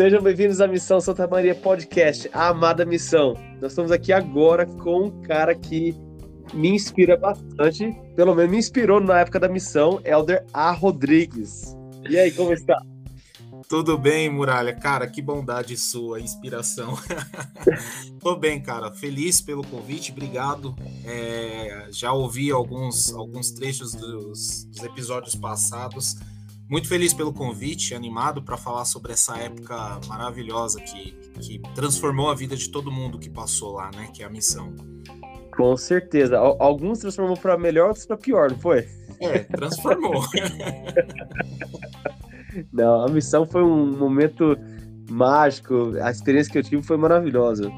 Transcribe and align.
Sejam 0.00 0.22
bem-vindos 0.22 0.62
à 0.62 0.66
Missão 0.66 0.98
Santa 0.98 1.26
Maria 1.26 1.54
Podcast, 1.54 2.30
a 2.32 2.48
amada 2.48 2.86
missão. 2.86 3.34
Nós 3.60 3.72
estamos 3.72 3.92
aqui 3.92 4.14
agora 4.14 4.64
com 4.64 5.04
um 5.04 5.20
cara 5.20 5.54
que 5.54 5.94
me 6.54 6.70
inspira 6.70 7.18
bastante, 7.18 7.94
pelo 8.16 8.34
menos 8.34 8.50
me 8.50 8.56
inspirou 8.56 8.98
na 8.98 9.20
época 9.20 9.38
da 9.38 9.46
missão, 9.46 10.00
Elder 10.02 10.42
A. 10.54 10.70
Rodrigues. 10.70 11.76
E 12.08 12.18
aí, 12.18 12.32
como 12.32 12.50
está? 12.50 12.80
Tudo 13.68 13.98
bem, 13.98 14.30
Muralha? 14.30 14.74
Cara, 14.74 15.06
que 15.06 15.20
bondade 15.20 15.76
sua, 15.76 16.18
inspiração. 16.18 16.98
Tô 18.20 18.34
bem, 18.36 18.58
cara. 18.58 18.90
Feliz 18.90 19.42
pelo 19.42 19.62
convite, 19.62 20.12
obrigado. 20.12 20.74
É, 21.04 21.88
já 21.90 22.10
ouvi 22.10 22.50
alguns, 22.50 23.12
alguns 23.12 23.50
trechos 23.50 23.92
dos, 23.92 24.64
dos 24.64 24.82
episódios 24.82 25.34
passados. 25.34 26.16
Muito 26.70 26.86
feliz 26.86 27.12
pelo 27.12 27.32
convite, 27.32 27.96
animado 27.96 28.40
para 28.42 28.56
falar 28.56 28.84
sobre 28.84 29.12
essa 29.12 29.36
época 29.36 30.00
maravilhosa 30.06 30.80
que, 30.80 31.10
que 31.40 31.60
transformou 31.74 32.30
a 32.30 32.34
vida 32.34 32.54
de 32.54 32.70
todo 32.70 32.92
mundo 32.92 33.18
que 33.18 33.28
passou 33.28 33.72
lá, 33.72 33.90
né? 33.92 34.08
Que 34.14 34.22
é 34.22 34.26
a 34.26 34.30
missão. 34.30 34.72
Com 35.56 35.76
certeza. 35.76 36.38
Alguns 36.38 37.00
transformou 37.00 37.36
para 37.36 37.58
melhor, 37.58 37.88
outros 37.88 38.06
para 38.06 38.16
pior, 38.16 38.52
não 38.52 38.58
foi? 38.60 38.88
É, 39.18 39.40
transformou. 39.40 40.22
Não, 42.72 43.04
a 43.04 43.08
missão 43.08 43.46
foi 43.46 43.62
um 43.62 43.96
momento 43.96 44.56
mágico. 45.08 45.92
A 46.02 46.10
experiência 46.10 46.50
que 46.50 46.58
eu 46.58 46.62
tive 46.64 46.82
foi 46.82 46.96
maravilhosa. 46.96 47.70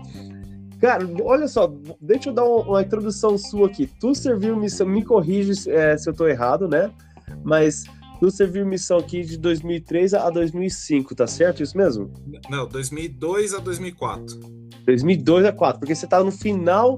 Cara, 0.80 1.06
olha 1.22 1.46
só, 1.46 1.70
deixa 2.00 2.30
eu 2.30 2.34
dar 2.34 2.44
uma 2.44 2.80
introdução 2.82 3.36
sua 3.36 3.66
aqui. 3.66 3.86
Tu 3.86 4.14
serviu 4.14 4.56
missão, 4.56 4.86
me 4.86 5.04
corrige 5.04 5.70
é, 5.70 5.96
se 5.96 6.08
eu 6.08 6.14
tô 6.14 6.26
errado, 6.26 6.66
né? 6.66 6.90
Mas 7.44 7.84
tu 8.22 8.30
serviu 8.30 8.64
missão 8.64 8.98
aqui 8.98 9.22
de 9.22 9.36
2003 9.36 10.14
a 10.14 10.30
2005, 10.30 11.12
tá 11.12 11.26
certo 11.26 11.60
isso 11.60 11.76
mesmo? 11.76 12.08
Não, 12.48 12.68
2002 12.68 13.52
a 13.52 13.58
2004. 13.58 14.38
2002 14.86 15.38
a 15.38 15.50
2004, 15.50 15.80
porque 15.80 15.92
você 15.92 16.06
tá 16.06 16.22
no 16.22 16.30
final. 16.30 16.96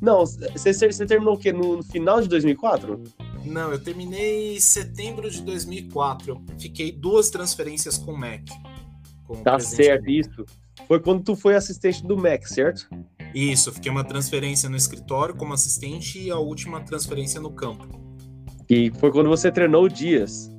Não, 0.00 0.24
você, 0.24 0.72
você 0.72 1.04
terminou 1.04 1.34
o 1.34 1.38
quê? 1.38 1.52
No, 1.52 1.76
no 1.76 1.82
final 1.82 2.22
de 2.22 2.28
2004? 2.30 3.04
Não, 3.44 3.70
eu 3.70 3.78
terminei 3.78 4.56
em 4.56 4.60
setembro 4.60 5.30
de 5.30 5.42
2004. 5.42 6.30
Eu 6.30 6.42
fiquei 6.58 6.90
duas 6.90 7.28
transferências 7.28 7.98
com 7.98 8.12
o 8.12 8.18
Mac. 8.18 8.48
Com 9.26 9.42
tá 9.42 9.58
certo, 9.58 10.08
isso. 10.08 10.42
Foi 10.88 10.98
quando 11.00 11.22
tu 11.22 11.36
foi 11.36 11.54
assistente 11.54 12.02
do 12.02 12.16
Mac, 12.16 12.46
certo? 12.46 12.88
Isso, 13.34 13.70
fiquei 13.74 13.92
uma 13.92 14.04
transferência 14.04 14.70
no 14.70 14.76
escritório 14.78 15.36
como 15.36 15.52
assistente 15.52 16.18
e 16.18 16.30
a 16.30 16.38
última 16.38 16.80
transferência 16.80 17.42
no 17.42 17.50
campo. 17.50 18.06
E 18.68 18.90
foi 18.98 19.10
quando 19.12 19.28
você 19.28 19.50
treinou 19.50 19.84
o 19.84 19.88
Dias. 19.88 20.50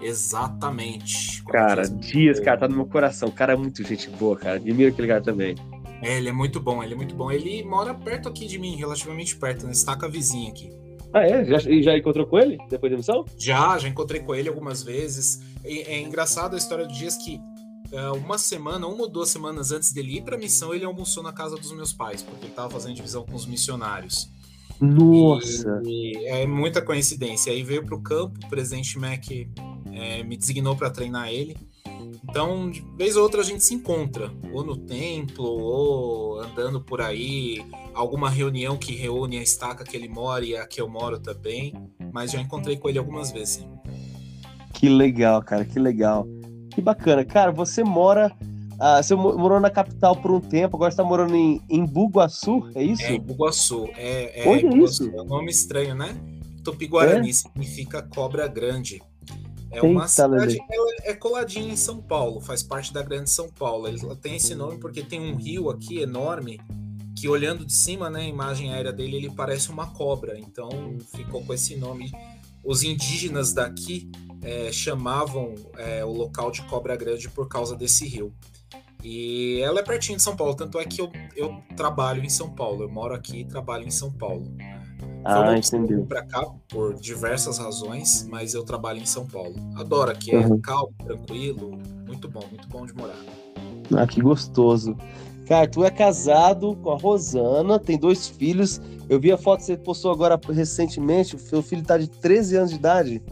Exatamente. 0.00 1.42
Cara, 1.44 1.82
Dias, 1.82 2.38
cara, 2.40 2.58
tá 2.58 2.68
no 2.68 2.76
meu 2.76 2.86
coração. 2.86 3.28
O 3.28 3.32
cara 3.32 3.54
é 3.54 3.56
muito 3.56 3.82
gente 3.82 4.08
boa, 4.10 4.36
cara. 4.36 4.56
Admiro 4.56 4.92
aquele 4.92 5.08
cara 5.08 5.22
também. 5.22 5.54
É, 6.02 6.18
ele 6.18 6.28
é 6.28 6.32
muito 6.32 6.60
bom, 6.60 6.82
ele 6.82 6.94
é 6.94 6.96
muito 6.96 7.14
bom. 7.14 7.30
Ele 7.30 7.64
mora 7.64 7.94
perto 7.94 8.28
aqui 8.28 8.46
de 8.46 8.58
mim, 8.58 8.76
relativamente 8.76 9.36
perto, 9.36 9.64
na 9.64 9.72
estaca 9.72 10.08
vizinha 10.08 10.50
aqui. 10.50 10.70
Ah, 11.12 11.22
é? 11.22 11.44
Já, 11.44 11.58
já 11.58 11.96
encontrou 11.96 12.26
com 12.26 12.38
ele 12.38 12.58
depois 12.68 12.92
da 12.92 12.98
missão? 12.98 13.24
Já, 13.38 13.78
já 13.78 13.88
encontrei 13.88 14.20
com 14.20 14.34
ele 14.34 14.48
algumas 14.48 14.82
vezes. 14.82 15.40
É, 15.64 15.94
é 15.94 16.00
engraçado 16.00 16.54
a 16.54 16.58
história 16.58 16.86
do 16.86 16.92
Dias 16.92 17.16
que 17.16 17.40
uh, 17.92 18.14
uma 18.16 18.38
semana, 18.38 18.86
uma 18.86 19.02
ou 19.02 19.08
duas 19.08 19.30
semanas 19.30 19.72
antes 19.72 19.92
dele 19.92 20.18
ir 20.18 20.22
pra 20.22 20.36
missão, 20.36 20.74
ele 20.74 20.84
almoçou 20.84 21.22
na 21.22 21.32
casa 21.32 21.56
dos 21.56 21.72
meus 21.72 21.92
pais, 21.92 22.22
porque 22.22 22.46
ele 22.46 22.54
tava 22.54 22.70
fazendo 22.70 22.94
divisão 22.94 23.24
com 23.24 23.34
os 23.34 23.46
missionários. 23.46 24.30
Nossa! 24.80 25.80
E, 25.84 26.16
e 26.16 26.26
é 26.26 26.46
muita 26.46 26.82
coincidência. 26.82 27.52
Aí 27.52 27.62
veio 27.62 27.84
pro 27.84 28.00
campo, 28.00 28.38
o 28.44 28.48
presidente 28.48 28.98
Mac 28.98 29.24
é, 29.92 30.22
me 30.22 30.36
designou 30.36 30.76
para 30.76 30.90
treinar 30.90 31.28
ele. 31.28 31.56
Então, 32.28 32.70
de 32.70 32.84
vez 32.96 33.16
ou 33.16 33.22
outra 33.22 33.40
a 33.40 33.44
gente 33.44 33.64
se 33.64 33.74
encontra, 33.74 34.30
ou 34.52 34.64
no 34.64 34.76
templo, 34.76 35.44
ou 35.44 36.40
andando 36.40 36.80
por 36.80 37.00
aí, 37.00 37.64
alguma 37.94 38.28
reunião 38.28 38.76
que 38.76 38.94
reúne 38.94 39.38
a 39.38 39.42
estaca 39.42 39.84
que 39.84 39.96
ele 39.96 40.08
mora 40.08 40.44
e 40.44 40.56
a 40.56 40.66
que 40.66 40.80
eu 40.80 40.88
moro 40.88 41.18
também, 41.18 41.72
mas 42.12 42.32
já 42.32 42.40
encontrei 42.40 42.76
com 42.76 42.88
ele 42.88 42.98
algumas 42.98 43.30
vezes. 43.30 43.66
Que 44.72 44.88
legal, 44.88 45.42
cara, 45.42 45.64
que 45.64 45.78
legal. 45.78 46.26
Que 46.70 46.82
bacana. 46.82 47.24
Cara, 47.24 47.50
você 47.50 47.82
mora. 47.82 48.30
Ah, 48.78 49.02
você 49.02 49.14
morou 49.14 49.58
na 49.58 49.70
capital 49.70 50.14
por 50.16 50.30
um 50.30 50.40
tempo, 50.40 50.76
agora 50.76 50.90
está 50.90 51.02
morando 51.02 51.34
em, 51.34 51.60
em 51.68 51.84
Bugaçu, 51.84 52.70
é 52.74 52.82
isso? 52.82 53.02
É, 53.02 53.12
em 53.14 53.20
Bugaçu. 53.20 53.88
É, 53.96 54.44
é, 54.44 54.48
Onde 54.48 54.66
é 54.66 54.84
isso? 54.84 55.10
É 55.14 55.22
um 55.22 55.24
nome 55.24 55.50
estranho, 55.50 55.94
né? 55.94 56.14
Tupi-Guarani 56.62 57.30
é? 57.30 57.32
significa 57.32 58.02
cobra 58.02 58.46
grande. 58.46 59.00
É 59.70 59.82
uma 59.82 60.02
Eita, 60.02 60.08
cidade, 60.08 60.58
ela 60.70 60.86
é 61.04 61.14
coladinha 61.14 61.72
em 61.72 61.76
São 61.76 62.00
Paulo, 62.00 62.40
faz 62.40 62.62
parte 62.62 62.92
da 62.92 63.02
Grande 63.02 63.30
São 63.30 63.48
Paulo. 63.48 63.86
Ela 63.88 64.16
tem 64.16 64.36
esse 64.36 64.54
nome 64.54 64.78
porque 64.78 65.02
tem 65.02 65.20
um 65.20 65.36
rio 65.36 65.68
aqui 65.70 66.00
enorme 66.00 66.60
que 67.16 67.28
olhando 67.28 67.64
de 67.64 67.72
cima, 67.72 68.10
né, 68.10 68.20
a 68.20 68.28
imagem 68.28 68.72
aérea 68.72 68.92
dele, 68.92 69.16
ele 69.16 69.30
parece 69.30 69.70
uma 69.70 69.86
cobra. 69.86 70.38
Então 70.38 70.68
ficou 71.14 71.42
com 71.44 71.52
esse 71.52 71.76
nome. 71.76 72.12
Os 72.62 72.82
indígenas 72.82 73.52
daqui 73.52 74.10
é, 74.42 74.70
chamavam 74.70 75.54
é, 75.76 76.04
o 76.04 76.12
local 76.12 76.50
de 76.50 76.62
Cobra 76.62 76.94
Grande 76.96 77.28
por 77.28 77.48
causa 77.48 77.74
desse 77.76 78.06
rio. 78.06 78.32
E 79.02 79.60
ela 79.62 79.80
é 79.80 79.82
pertinho 79.82 80.16
de 80.16 80.22
São 80.22 80.34
Paulo, 80.34 80.54
tanto 80.54 80.78
é 80.78 80.84
que 80.84 81.00
eu, 81.00 81.10
eu 81.36 81.62
trabalho 81.76 82.24
em 82.24 82.28
São 82.28 82.50
Paulo. 82.50 82.82
Eu 82.82 82.88
moro 82.88 83.14
aqui 83.14 83.40
e 83.40 83.44
trabalho 83.44 83.84
em 83.84 83.90
São 83.90 84.10
Paulo. 84.10 84.44
Ah, 85.24 85.58
entendi. 85.58 85.96
para 86.06 86.24
cá 86.24 86.46
por 86.68 86.94
diversas 86.94 87.58
razões, 87.58 88.26
mas 88.30 88.54
eu 88.54 88.62
trabalho 88.62 89.00
em 89.00 89.06
São 89.06 89.26
Paulo. 89.26 89.54
Adoro 89.74 90.10
aqui, 90.10 90.32
é 90.32 90.38
uhum. 90.38 90.60
calmo, 90.60 90.94
tranquilo, 91.04 91.78
muito 92.06 92.28
bom, 92.28 92.44
muito 92.48 92.68
bom 92.68 92.86
de 92.86 92.94
morar. 92.94 93.18
Ah, 93.96 94.06
que 94.06 94.20
gostoso. 94.20 94.96
Cara, 95.46 95.68
tu 95.68 95.84
é 95.84 95.90
casado 95.90 96.76
com 96.76 96.90
a 96.92 96.98
Rosana, 96.98 97.78
tem 97.78 97.98
dois 97.98 98.28
filhos. 98.28 98.80
Eu 99.08 99.20
vi 99.20 99.30
a 99.30 99.38
foto 99.38 99.60
que 99.60 99.66
você 99.66 99.76
postou 99.76 100.12
agora 100.12 100.38
recentemente. 100.48 101.36
O 101.36 101.38
seu 101.38 101.62
filho 101.62 101.84
tá 101.84 101.98
de 101.98 102.08
13 102.08 102.56
anos 102.56 102.70
de 102.70 102.76
idade. 102.76 103.22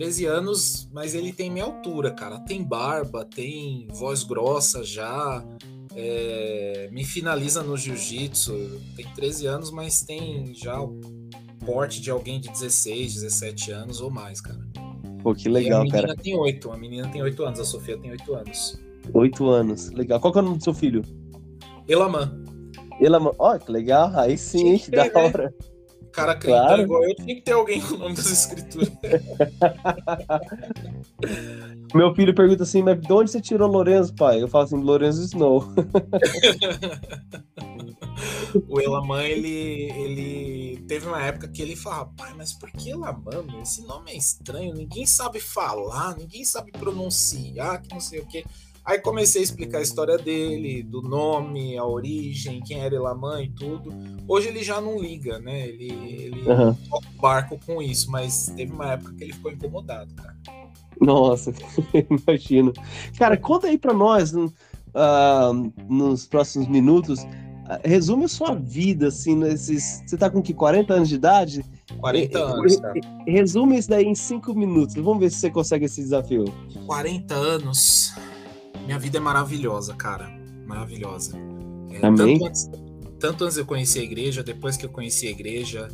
13 0.00 0.24
anos, 0.24 0.88
mas 0.94 1.14
ele 1.14 1.30
tem 1.30 1.50
minha 1.50 1.66
altura, 1.66 2.10
cara. 2.10 2.38
Tem 2.40 2.64
barba, 2.64 3.22
tem 3.22 3.86
voz 3.90 4.24
grossa 4.24 4.82
já 4.82 5.44
é, 5.94 6.88
me 6.90 7.04
finaliza 7.04 7.62
no 7.62 7.76
jiu-jitsu. 7.76 8.80
Tem 8.96 9.06
13 9.14 9.46
anos, 9.46 9.70
mas 9.70 10.00
tem 10.00 10.54
já 10.54 10.80
o 10.80 10.98
porte 11.66 12.00
de 12.00 12.10
alguém 12.10 12.40
de 12.40 12.48
16, 12.48 13.16
17 13.16 13.72
anos 13.72 14.00
ou 14.00 14.10
mais, 14.10 14.40
cara. 14.40 14.66
Pô, 15.22 15.34
que 15.34 15.50
legal, 15.50 15.80
cara. 15.80 15.82
A 15.82 15.84
menina 15.84 16.14
cara. 16.14 16.22
tem 16.22 16.34
8, 16.34 16.72
a 16.72 16.76
menina 16.78 17.08
tem 17.08 17.22
8 17.22 17.44
anos, 17.44 17.60
a 17.60 17.64
Sofia 17.64 17.98
tem 17.98 18.10
8 18.10 18.34
anos. 18.34 18.80
8 19.12 19.48
anos, 19.50 19.90
legal. 19.90 20.18
Qual 20.18 20.32
que 20.32 20.38
é 20.38 20.40
o 20.40 20.44
nome 20.46 20.56
do 20.56 20.64
seu 20.64 20.72
filho? 20.72 21.02
Elamã. 21.86 22.42
Elamã, 22.98 23.32
ó, 23.38 23.54
oh, 23.54 23.58
que 23.58 23.70
legal, 23.70 24.10
aí 24.18 24.38
sim, 24.38 24.78
que 24.78 24.88
da 24.96 25.04
né? 25.04 25.52
Cara 26.10 26.34
crentão 26.34 26.66
claro. 26.66 26.82
igual 26.82 27.04
eu, 27.04 27.14
tinha 27.14 27.34
que 27.34 27.42
ter 27.42 27.52
alguém 27.52 27.80
com 27.80 27.94
o 27.94 27.98
nome 27.98 28.14
das 28.14 28.30
escrituras. 28.30 28.90
Meu 31.94 32.14
filho 32.14 32.34
pergunta 32.34 32.62
assim, 32.62 32.82
mas 32.82 33.00
de 33.00 33.12
onde 33.12 33.30
você 33.30 33.40
tirou 33.40 33.68
Lorenzo, 33.68 34.14
pai? 34.14 34.42
Eu 34.42 34.48
falo 34.48 34.64
assim, 34.64 34.76
Lorenzo 34.76 35.24
Snow. 35.24 35.64
o 38.68 38.80
Elamã, 38.80 39.22
ele, 39.22 39.90
ele 39.92 40.84
teve 40.86 41.06
uma 41.06 41.22
época 41.22 41.48
que 41.48 41.62
ele 41.62 41.76
falava, 41.76 42.10
pai, 42.16 42.34
mas 42.36 42.52
por 42.52 42.70
que 42.70 42.90
Elamã? 42.90 43.44
Esse 43.62 43.86
nome 43.86 44.12
é 44.12 44.16
estranho, 44.16 44.74
ninguém 44.74 45.06
sabe 45.06 45.40
falar, 45.40 46.16
ninguém 46.16 46.44
sabe 46.44 46.72
pronunciar, 46.72 47.80
que 47.82 47.92
não 47.92 48.00
sei 48.00 48.20
o 48.20 48.26
quê. 48.26 48.44
Aí 48.84 48.98
comecei 48.98 49.42
a 49.42 49.44
explicar 49.44 49.78
a 49.78 49.82
história 49.82 50.16
dele, 50.16 50.82
do 50.82 51.02
nome, 51.02 51.76
a 51.76 51.84
origem, 51.84 52.62
quem 52.62 52.80
era 52.80 52.94
Elamã 52.94 53.42
e 53.42 53.48
tudo. 53.50 53.92
Hoje 54.26 54.48
ele 54.48 54.62
já 54.62 54.80
não 54.80 54.98
liga, 54.98 55.38
né? 55.38 55.68
Ele, 55.68 55.92
ele 55.92 56.40
uhum. 56.48 56.74
toca 56.88 57.06
o 57.06 57.20
barco 57.20 57.60
com 57.64 57.82
isso, 57.82 58.10
mas 58.10 58.46
teve 58.56 58.72
uma 58.72 58.92
época 58.92 59.12
que 59.14 59.24
ele 59.24 59.32
ficou 59.34 59.52
incomodado, 59.52 60.12
cara. 60.14 60.36
Nossa, 61.00 61.52
imagino. 62.10 62.72
Cara, 63.18 63.36
conta 63.36 63.66
aí 63.66 63.76
pra 63.76 63.92
nós, 63.92 64.32
uh, 64.32 64.50
nos 65.88 66.26
próximos 66.26 66.66
minutos, 66.66 67.22
uh, 67.22 67.80
resume 67.84 68.24
a 68.24 68.28
sua 68.28 68.54
vida, 68.54 69.08
assim, 69.08 69.36
nesses... 69.36 70.02
Você 70.06 70.16
tá 70.16 70.30
com 70.30 70.40
que, 70.40 70.54
40 70.54 70.94
anos 70.94 71.08
de 71.08 71.16
idade? 71.16 71.64
40 72.00 72.38
anos, 72.38 72.76
cara. 72.76 72.94
Resume 73.26 73.78
isso 73.78 73.90
daí 73.90 74.06
em 74.06 74.14
5 74.14 74.54
minutos. 74.54 74.94
Vamos 74.94 75.20
ver 75.20 75.30
se 75.30 75.36
você 75.36 75.50
consegue 75.50 75.84
esse 75.84 76.00
desafio. 76.00 76.46
40 76.86 77.34
anos 77.34 78.14
minha 78.80 78.98
vida 78.98 79.18
é 79.18 79.20
maravilhosa, 79.20 79.94
cara. 79.94 80.28
Maravilhosa. 80.66 81.36
É, 81.90 82.06
Amém. 82.06 82.38
Tanto 82.38 82.46
antes, 82.46 82.70
tanto 83.18 83.44
antes 83.44 83.56
eu 83.56 83.66
conhecer 83.66 84.00
a 84.00 84.02
igreja, 84.02 84.42
depois 84.42 84.76
que 84.76 84.86
eu 84.86 84.90
conheci 84.90 85.26
a 85.26 85.30
igreja, 85.30 85.88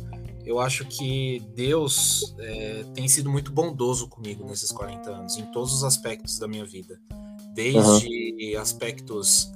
eu 0.45 0.59
acho 0.59 0.85
que 0.85 1.43
Deus 1.55 2.35
é, 2.39 2.85
tem 2.93 3.07
sido 3.07 3.29
muito 3.29 3.51
bondoso 3.51 4.07
comigo 4.07 4.45
nesses 4.45 4.71
40 4.71 5.09
anos, 5.09 5.37
em 5.37 5.45
todos 5.51 5.73
os 5.73 5.83
aspectos 5.83 6.39
da 6.39 6.47
minha 6.47 6.65
vida. 6.65 6.99
Desde 7.53 8.53
uhum. 8.55 8.61
aspectos 8.61 9.51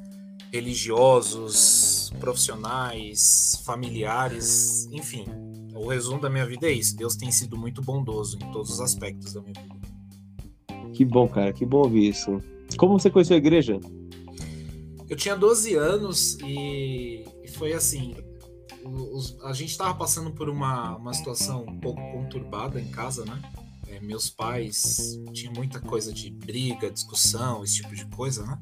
religiosos, 0.51 2.11
profissionais, 2.19 3.61
familiares, 3.63 4.85
enfim. 4.91 5.25
O 5.73 5.87
resumo 5.87 6.19
da 6.19 6.29
minha 6.29 6.45
vida 6.45 6.67
é 6.67 6.73
isso. 6.73 6.95
Deus 6.95 7.15
tem 7.15 7.31
sido 7.31 7.57
muito 7.57 7.81
bondoso 7.81 8.37
em 8.37 8.51
todos 8.51 8.71
os 8.71 8.81
aspectos 8.81 9.33
da 9.33 9.41
minha 9.41 9.53
vida. 9.53 10.91
Que 10.93 11.05
bom, 11.05 11.27
cara, 11.27 11.53
que 11.53 11.65
bom 11.65 11.83
ouvir 11.83 12.09
isso. 12.09 12.41
Como 12.77 12.99
você 12.99 13.09
conheceu 13.09 13.35
a 13.35 13.37
igreja? 13.37 13.79
Eu 15.09 15.15
tinha 15.17 15.35
12 15.35 15.75
anos 15.75 16.37
e 16.43 17.25
foi 17.55 17.73
assim. 17.73 18.15
Os, 18.83 19.37
a 19.43 19.53
gente 19.53 19.69
estava 19.71 19.93
passando 19.93 20.31
por 20.31 20.49
uma, 20.49 20.95
uma 20.95 21.13
situação 21.13 21.63
um 21.67 21.79
pouco 21.79 22.01
conturbada 22.11 22.79
em 22.79 22.89
casa, 22.89 23.25
né? 23.25 23.39
É, 23.87 23.99
meus 23.99 24.29
pais 24.29 25.19
tinham 25.33 25.53
muita 25.53 25.79
coisa 25.79 26.13
de 26.13 26.31
briga, 26.31 26.89
discussão, 26.89 27.63
esse 27.63 27.75
tipo 27.75 27.93
de 27.93 28.05
coisa, 28.07 28.45
né? 28.45 28.57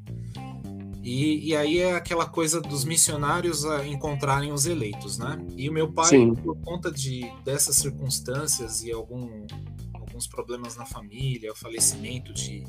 E, 1.03 1.49
e 1.49 1.55
aí 1.55 1.79
é 1.79 1.95
aquela 1.95 2.25
coisa 2.25 2.59
dos 2.59 2.83
missionários 2.83 3.65
a 3.65 3.87
encontrarem 3.87 4.51
os 4.51 4.65
eleitos, 4.65 5.17
né? 5.17 5.37
E 5.55 5.69
o 5.69 5.73
meu 5.73 5.91
pai, 5.91 6.09
Sim. 6.09 6.33
por 6.33 6.57
conta 6.57 6.91
de 6.91 7.31
dessas 7.45 7.77
circunstâncias 7.77 8.83
e 8.83 8.91
algum, 8.91 9.45
alguns 9.93 10.27
problemas 10.27 10.75
na 10.75 10.85
família, 10.85 11.51
o 11.51 11.55
falecimento 11.55 12.33
de, 12.33 12.65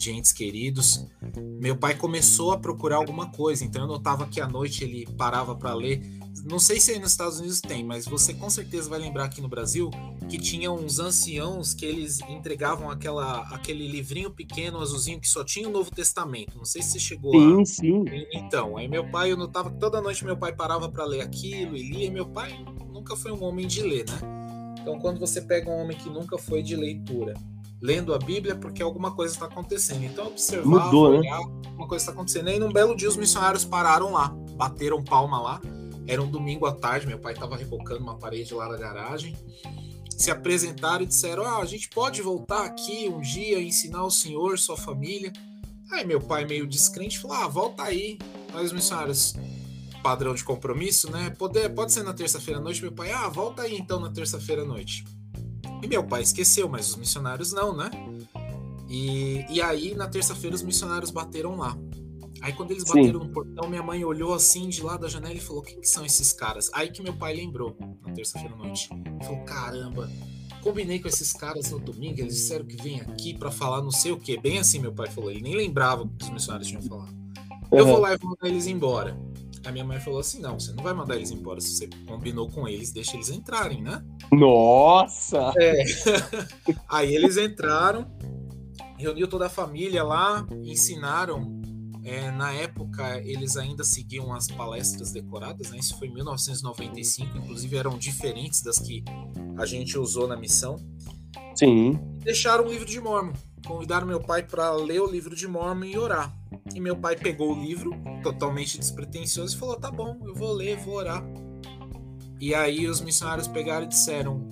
de 0.00 0.10
entes 0.10 0.32
queridos, 0.32 1.06
meu 1.60 1.76
pai 1.76 1.94
começou 1.94 2.52
a 2.52 2.58
procurar 2.58 2.96
alguma 2.96 3.30
coisa. 3.30 3.64
Então 3.64 3.82
eu 3.82 3.88
notava 3.88 4.26
que 4.26 4.40
à 4.40 4.48
noite 4.48 4.82
ele 4.82 5.06
parava 5.16 5.54
para 5.54 5.74
ler. 5.74 6.02
Não 6.44 6.58
sei 6.58 6.80
se 6.80 6.92
aí 6.92 6.98
nos 6.98 7.10
Estados 7.10 7.38
Unidos 7.38 7.60
tem, 7.60 7.84
mas 7.84 8.06
você 8.06 8.32
com 8.32 8.48
certeza 8.48 8.88
vai 8.88 8.98
lembrar 8.98 9.24
aqui 9.24 9.42
no 9.42 9.48
Brasil 9.48 9.90
que 10.28 10.38
tinha 10.38 10.72
uns 10.72 10.98
anciãos 10.98 11.74
que 11.74 11.84
eles 11.84 12.20
entregavam 12.22 12.90
aquela, 12.90 13.42
aquele 13.54 13.86
livrinho 13.86 14.30
pequeno, 14.30 14.80
azulzinho, 14.80 15.20
que 15.20 15.28
só 15.28 15.44
tinha 15.44 15.68
o 15.68 15.72
Novo 15.72 15.90
Testamento. 15.90 16.56
Não 16.56 16.64
sei 16.64 16.80
se 16.82 16.92
você 16.92 16.98
chegou 16.98 17.32
sim, 17.32 17.64
Sim, 17.66 18.04
Então, 18.32 18.78
aí 18.78 18.88
meu 18.88 19.10
pai, 19.10 19.32
eu 19.32 19.36
notava 19.36 19.70
que 19.70 19.78
toda 19.78 20.00
noite 20.00 20.24
meu 20.24 20.36
pai 20.36 20.54
parava 20.54 20.88
para 20.88 21.04
ler 21.04 21.20
aquilo 21.20 21.76
e 21.76 21.90
lia. 21.90 22.06
E 22.06 22.10
meu 22.10 22.26
pai 22.26 22.64
nunca 22.90 23.14
foi 23.16 23.32
um 23.32 23.44
homem 23.44 23.66
de 23.66 23.82
ler, 23.82 24.06
né? 24.08 24.18
Então, 24.80 24.98
quando 24.98 25.20
você 25.20 25.42
pega 25.42 25.68
um 25.68 25.82
homem 25.82 25.96
que 25.96 26.08
nunca 26.08 26.38
foi 26.38 26.62
de 26.62 26.74
leitura 26.74 27.34
lendo 27.80 28.14
a 28.14 28.18
Bíblia 28.18 28.54
porque 28.54 28.82
alguma 28.82 29.12
coisa 29.12 29.34
está 29.34 29.46
acontecendo. 29.46 30.04
Então 30.04 30.26
observar, 30.26 30.84
Mudou, 30.84 31.12
né? 31.12 31.18
olhar, 31.18 31.40
né? 31.40 31.62
uma 31.74 31.88
coisa 31.88 32.02
está 32.02 32.12
acontecendo. 32.12 32.48
E 32.48 32.52
aí 32.52 32.58
num 32.58 32.72
belo 32.72 32.94
dia 32.94 33.08
os 33.08 33.16
missionários 33.16 33.64
pararam 33.64 34.12
lá, 34.12 34.28
bateram 34.56 35.02
palma 35.02 35.40
lá. 35.40 35.60
Era 36.06 36.22
um 36.22 36.30
domingo 36.30 36.66
à 36.66 36.72
tarde, 36.72 37.06
meu 37.06 37.18
pai 37.18 37.34
estava 37.34 37.56
rebocando 37.56 38.02
uma 38.02 38.18
parede 38.18 38.52
lá 38.52 38.68
da 38.68 38.76
garagem. 38.76 39.36
Se 40.16 40.30
apresentaram 40.30 41.04
e 41.04 41.06
disseram: 41.06 41.44
ah, 41.44 41.58
a 41.58 41.64
gente 41.64 41.88
pode 41.88 42.20
voltar 42.20 42.64
aqui 42.64 43.08
um 43.08 43.20
dia 43.20 43.58
e 43.58 43.68
ensinar 43.68 44.04
o 44.04 44.10
senhor, 44.10 44.58
sua 44.58 44.76
família. 44.76 45.32
Aí 45.92 46.04
meu 46.04 46.20
pai, 46.20 46.44
meio 46.44 46.66
descrente, 46.66 47.18
falou: 47.18 47.36
ah, 47.36 47.48
volta 47.48 47.84
aí. 47.84 48.18
Mas 48.52 48.66
os 48.66 48.72
missionários, 48.72 49.34
padrão 50.02 50.34
de 50.34 50.42
compromisso, 50.42 51.10
né? 51.10 51.30
Pode, 51.38 51.68
pode 51.70 51.92
ser 51.92 52.02
na 52.02 52.12
terça-feira 52.12 52.58
à 52.58 52.62
noite. 52.62 52.82
Meu 52.82 52.92
pai, 52.92 53.12
ah, 53.12 53.28
volta 53.28 53.62
aí 53.62 53.76
então 53.78 54.00
na 54.00 54.10
terça-feira 54.10 54.62
à 54.62 54.64
noite. 54.64 55.04
E 55.82 55.86
meu 55.86 56.04
pai 56.04 56.22
esqueceu, 56.22 56.68
mas 56.68 56.90
os 56.90 56.96
missionários 56.96 57.52
não, 57.52 57.76
né? 57.76 57.90
E, 58.88 59.44
e 59.48 59.62
aí, 59.62 59.94
na 59.94 60.08
terça-feira, 60.08 60.54
os 60.54 60.62
missionários 60.62 61.10
bateram 61.10 61.56
lá. 61.56 61.76
Aí, 62.40 62.52
quando 62.52 62.70
eles 62.70 62.84
bateram 62.84 63.20
Sim. 63.20 63.26
no 63.26 63.32
portão, 63.32 63.68
minha 63.68 63.82
mãe 63.82 64.04
olhou 64.04 64.32
assim 64.32 64.68
de 64.68 64.82
lá 64.82 64.96
da 64.96 65.08
janela 65.08 65.34
e 65.34 65.40
falou: 65.40 65.62
O 65.62 65.64
que, 65.64 65.86
são 65.86 66.04
esses 66.04 66.32
caras? 66.32 66.70
Aí 66.72 66.90
que 66.90 67.02
meu 67.02 67.14
pai 67.14 67.34
lembrou, 67.34 67.76
na 68.04 68.12
terça-feira 68.12 68.54
à 68.54 68.58
noite. 68.58 68.88
Ele 68.92 69.24
falou: 69.24 69.44
Caramba, 69.44 70.10
combinei 70.62 70.98
com 70.98 71.08
esses 71.08 71.32
caras 71.32 71.70
no 71.70 71.78
domingo, 71.78 72.20
eles 72.20 72.34
disseram 72.34 72.64
que 72.64 72.82
vem 72.82 73.00
aqui 73.00 73.36
para 73.36 73.50
falar 73.50 73.82
não 73.82 73.90
sei 73.90 74.12
o 74.12 74.18
que. 74.18 74.38
Bem 74.38 74.58
assim, 74.58 74.78
meu 74.78 74.92
pai 74.92 75.08
falou. 75.10 75.30
Ele 75.30 75.42
nem 75.42 75.54
lembrava 75.54 76.02
o 76.02 76.08
que 76.08 76.24
os 76.24 76.30
missionários 76.30 76.68
tinham 76.68 76.82
falado. 76.82 77.12
Uhum. 77.70 77.78
Eu 77.78 77.86
vou 77.86 77.98
lá 77.98 78.14
e 78.14 78.16
vou 78.16 78.30
mandar 78.30 78.48
eles 78.48 78.66
embora. 78.66 79.16
A 79.64 79.70
minha 79.70 79.84
mãe 79.84 80.00
falou 80.00 80.20
assim: 80.20 80.40
não, 80.40 80.58
você 80.58 80.72
não 80.72 80.82
vai 80.82 80.94
mandar 80.94 81.16
eles 81.16 81.30
embora. 81.30 81.60
Se 81.60 81.76
você 81.76 81.90
combinou 82.06 82.48
com 82.50 82.66
eles, 82.66 82.92
deixa 82.92 83.14
eles 83.14 83.30
entrarem, 83.30 83.82
né? 83.82 84.02
Nossa! 84.32 85.52
É. 85.58 85.84
Aí 86.88 87.14
eles 87.14 87.36
entraram, 87.36 88.06
reuniu 88.98 89.28
toda 89.28 89.46
a 89.46 89.50
família 89.50 90.02
lá, 90.02 90.46
ensinaram. 90.64 91.58
É, 92.02 92.30
na 92.30 92.50
época, 92.50 93.18
eles 93.18 93.58
ainda 93.58 93.84
seguiam 93.84 94.32
as 94.32 94.46
palestras 94.46 95.12
decoradas, 95.12 95.70
né? 95.70 95.78
Isso 95.78 95.98
foi 95.98 96.08
em 96.08 96.14
1995, 96.14 97.36
inclusive 97.36 97.76
eram 97.76 97.98
diferentes 97.98 98.62
das 98.62 98.78
que 98.78 99.04
a 99.58 99.66
gente 99.66 99.98
usou 99.98 100.26
na 100.26 100.34
missão. 100.34 100.76
Sim. 101.54 102.00
Deixaram 102.20 102.64
o 102.64 102.70
livro 102.70 102.86
de 102.86 102.98
Mormon. 102.98 103.34
Convidaram 103.66 104.06
meu 104.06 104.18
pai 104.18 104.42
para 104.42 104.72
ler 104.72 105.02
o 105.02 105.06
livro 105.06 105.36
de 105.36 105.46
Mormon 105.46 105.84
e 105.84 105.98
orar. 105.98 106.34
E 106.74 106.80
meu 106.80 106.96
pai 106.96 107.16
pegou 107.16 107.52
o 107.52 107.60
livro, 107.60 107.92
totalmente 108.22 108.78
despretensioso, 108.78 109.56
e 109.56 109.58
falou: 109.58 109.76
tá 109.76 109.90
bom, 109.90 110.18
eu 110.24 110.34
vou 110.34 110.52
ler, 110.52 110.76
vou 110.76 110.94
orar. 110.94 111.24
E 112.40 112.54
aí 112.54 112.86
os 112.86 113.00
missionários 113.00 113.46
pegaram 113.48 113.84
e 113.84 113.88
disseram: 113.88 114.48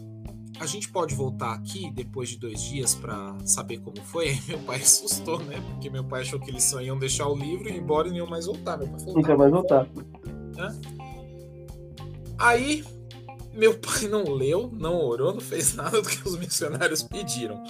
a 0.61 0.67
gente 0.67 0.89
pode 0.91 1.15
voltar 1.15 1.53
aqui 1.53 1.91
depois 1.91 2.29
de 2.29 2.39
dois 2.39 2.61
dias 2.61 2.95
para 2.95 3.37
saber 3.45 3.79
como 3.79 3.97
foi? 4.03 4.31
Aí 4.31 4.41
meu 4.49 4.59
pai 4.61 4.81
assustou, 4.81 5.39
né? 5.41 5.61
Porque 5.61 5.89
meu 5.89 6.05
pai 6.05 6.23
achou 6.23 6.41
que 6.41 6.50
eles 6.50 6.65
só 6.65 6.81
iam 6.81 6.99
deixar 6.99 7.29
o 7.29 7.37
livro 7.37 7.69
e 7.69 7.73
ir 7.73 7.79
embora 7.79 8.09
e 8.09 8.11
não 8.11 8.19
iam 8.19 8.27
mais 8.27 8.47
voltar. 8.47 8.77
Meu 8.77 8.89
pai 8.89 9.00
falou: 9.00 9.15
nunca 9.17 9.29
tá, 9.29 9.39
mais 9.39 9.50
voltar. 9.50 9.89
Né? 10.56 10.81
Aí 12.39 12.85
meu 13.55 13.79
pai 13.79 14.06
não 14.09 14.25
leu, 14.25 14.71
não 14.73 15.00
orou, 15.00 15.33
não 15.33 15.41
fez 15.41 15.75
nada 15.75 16.00
do 16.00 16.09
que 16.09 16.27
os 16.27 16.37
missionários 16.37 17.03
pediram. 17.03 17.62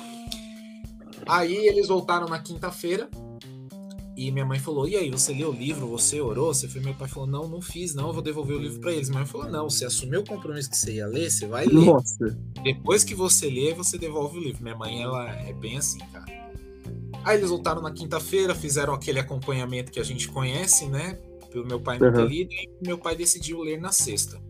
Aí 1.26 1.54
eles 1.66 1.88
voltaram 1.88 2.26
na 2.26 2.38
quinta-feira 2.38 3.08
e 4.18 4.32
minha 4.32 4.44
mãe 4.44 4.58
falou: 4.58 4.88
E 4.88 4.96
aí, 4.96 5.08
você 5.12 5.32
leu 5.32 5.50
o 5.50 5.54
livro? 5.54 5.86
Você 5.86 6.20
orou? 6.20 6.52
Você 6.52 6.66
foi? 6.66 6.80
Meu 6.80 6.92
pai 6.92 7.06
falou: 7.06 7.28
Não, 7.28 7.46
não 7.46 7.62
fiz, 7.62 7.94
não, 7.94 8.08
eu 8.08 8.12
vou 8.12 8.20
devolver 8.20 8.56
o 8.56 8.60
livro 8.60 8.80
para 8.80 8.92
eles. 8.92 9.08
Minha 9.08 9.20
mãe 9.20 9.28
falou: 9.28 9.48
Não, 9.48 9.70
você 9.70 9.84
assumiu 9.84 10.22
o 10.22 10.26
compromisso 10.26 10.68
que 10.68 10.76
você 10.76 10.94
ia 10.94 11.06
ler, 11.06 11.30
você 11.30 11.46
vai 11.46 11.66
ler. 11.66 11.86
Nossa. 11.86 12.36
Depois 12.64 13.04
que 13.04 13.14
você 13.14 13.48
lê, 13.48 13.72
você 13.72 13.96
devolve 13.96 14.36
o 14.36 14.42
livro. 14.42 14.60
Minha 14.60 14.74
mãe, 14.74 15.00
ela 15.00 15.30
é 15.30 15.52
bem 15.52 15.78
assim, 15.78 16.00
cara. 16.12 16.26
Aí 17.22 17.38
eles 17.38 17.50
voltaram 17.50 17.80
na 17.80 17.92
quinta-feira, 17.92 18.56
fizeram 18.56 18.92
aquele 18.92 19.20
acompanhamento 19.20 19.92
que 19.92 20.00
a 20.00 20.04
gente 20.04 20.26
conhece, 20.26 20.86
né? 20.86 21.16
Pelo 21.52 21.64
meu 21.64 21.78
pai 21.78 22.00
não 22.00 22.08
uhum. 22.08 22.14
ter 22.14 22.26
lido, 22.26 22.50
e 22.52 22.68
meu 22.84 22.98
pai 22.98 23.14
decidiu 23.14 23.60
ler 23.60 23.80
na 23.80 23.92
sexta. 23.92 24.40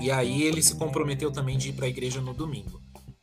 E 0.00 0.12
aí 0.12 0.44
ele 0.44 0.62
se 0.62 0.76
comprometeu 0.76 1.32
também 1.32 1.58
de 1.58 1.70
ir 1.70 1.72
para 1.72 1.86
a 1.86 1.88
igreja 1.88 2.20
no 2.20 2.32
domingo. 2.32 2.80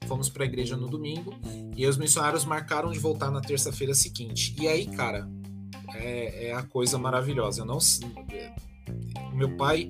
Fomos 0.07 0.27
para 0.27 0.43
a 0.43 0.45
igreja 0.45 0.75
no 0.75 0.89
domingo 0.89 1.33
e 1.77 1.87
os 1.87 1.97
missionários 1.97 2.43
marcaram 2.43 2.91
de 2.91 2.99
voltar 2.99 3.31
na 3.31 3.39
terça-feira 3.39 3.93
seguinte. 3.93 4.53
E 4.59 4.67
aí, 4.67 4.85
cara, 4.87 5.29
é, 5.95 6.47
é 6.47 6.53
a 6.53 6.63
coisa 6.63 6.97
maravilhosa. 6.97 7.61
Eu 7.61 7.65
não, 7.65 7.77
meu 9.33 9.55
pai 9.55 9.89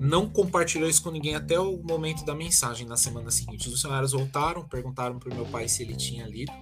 não 0.00 0.28
compartilhou 0.28 0.88
isso 0.88 1.02
com 1.02 1.10
ninguém 1.10 1.34
até 1.34 1.58
o 1.58 1.78
momento 1.82 2.24
da 2.24 2.34
mensagem 2.34 2.86
na 2.86 2.96
semana 2.96 3.30
seguinte. 3.30 3.66
Os 3.66 3.74
missionários 3.74 4.12
voltaram, 4.12 4.62
perguntaram 4.64 5.18
para 5.18 5.32
o 5.32 5.34
meu 5.34 5.46
pai 5.46 5.68
se 5.68 5.82
ele 5.82 5.96
tinha 5.96 6.26
lido. 6.26 6.52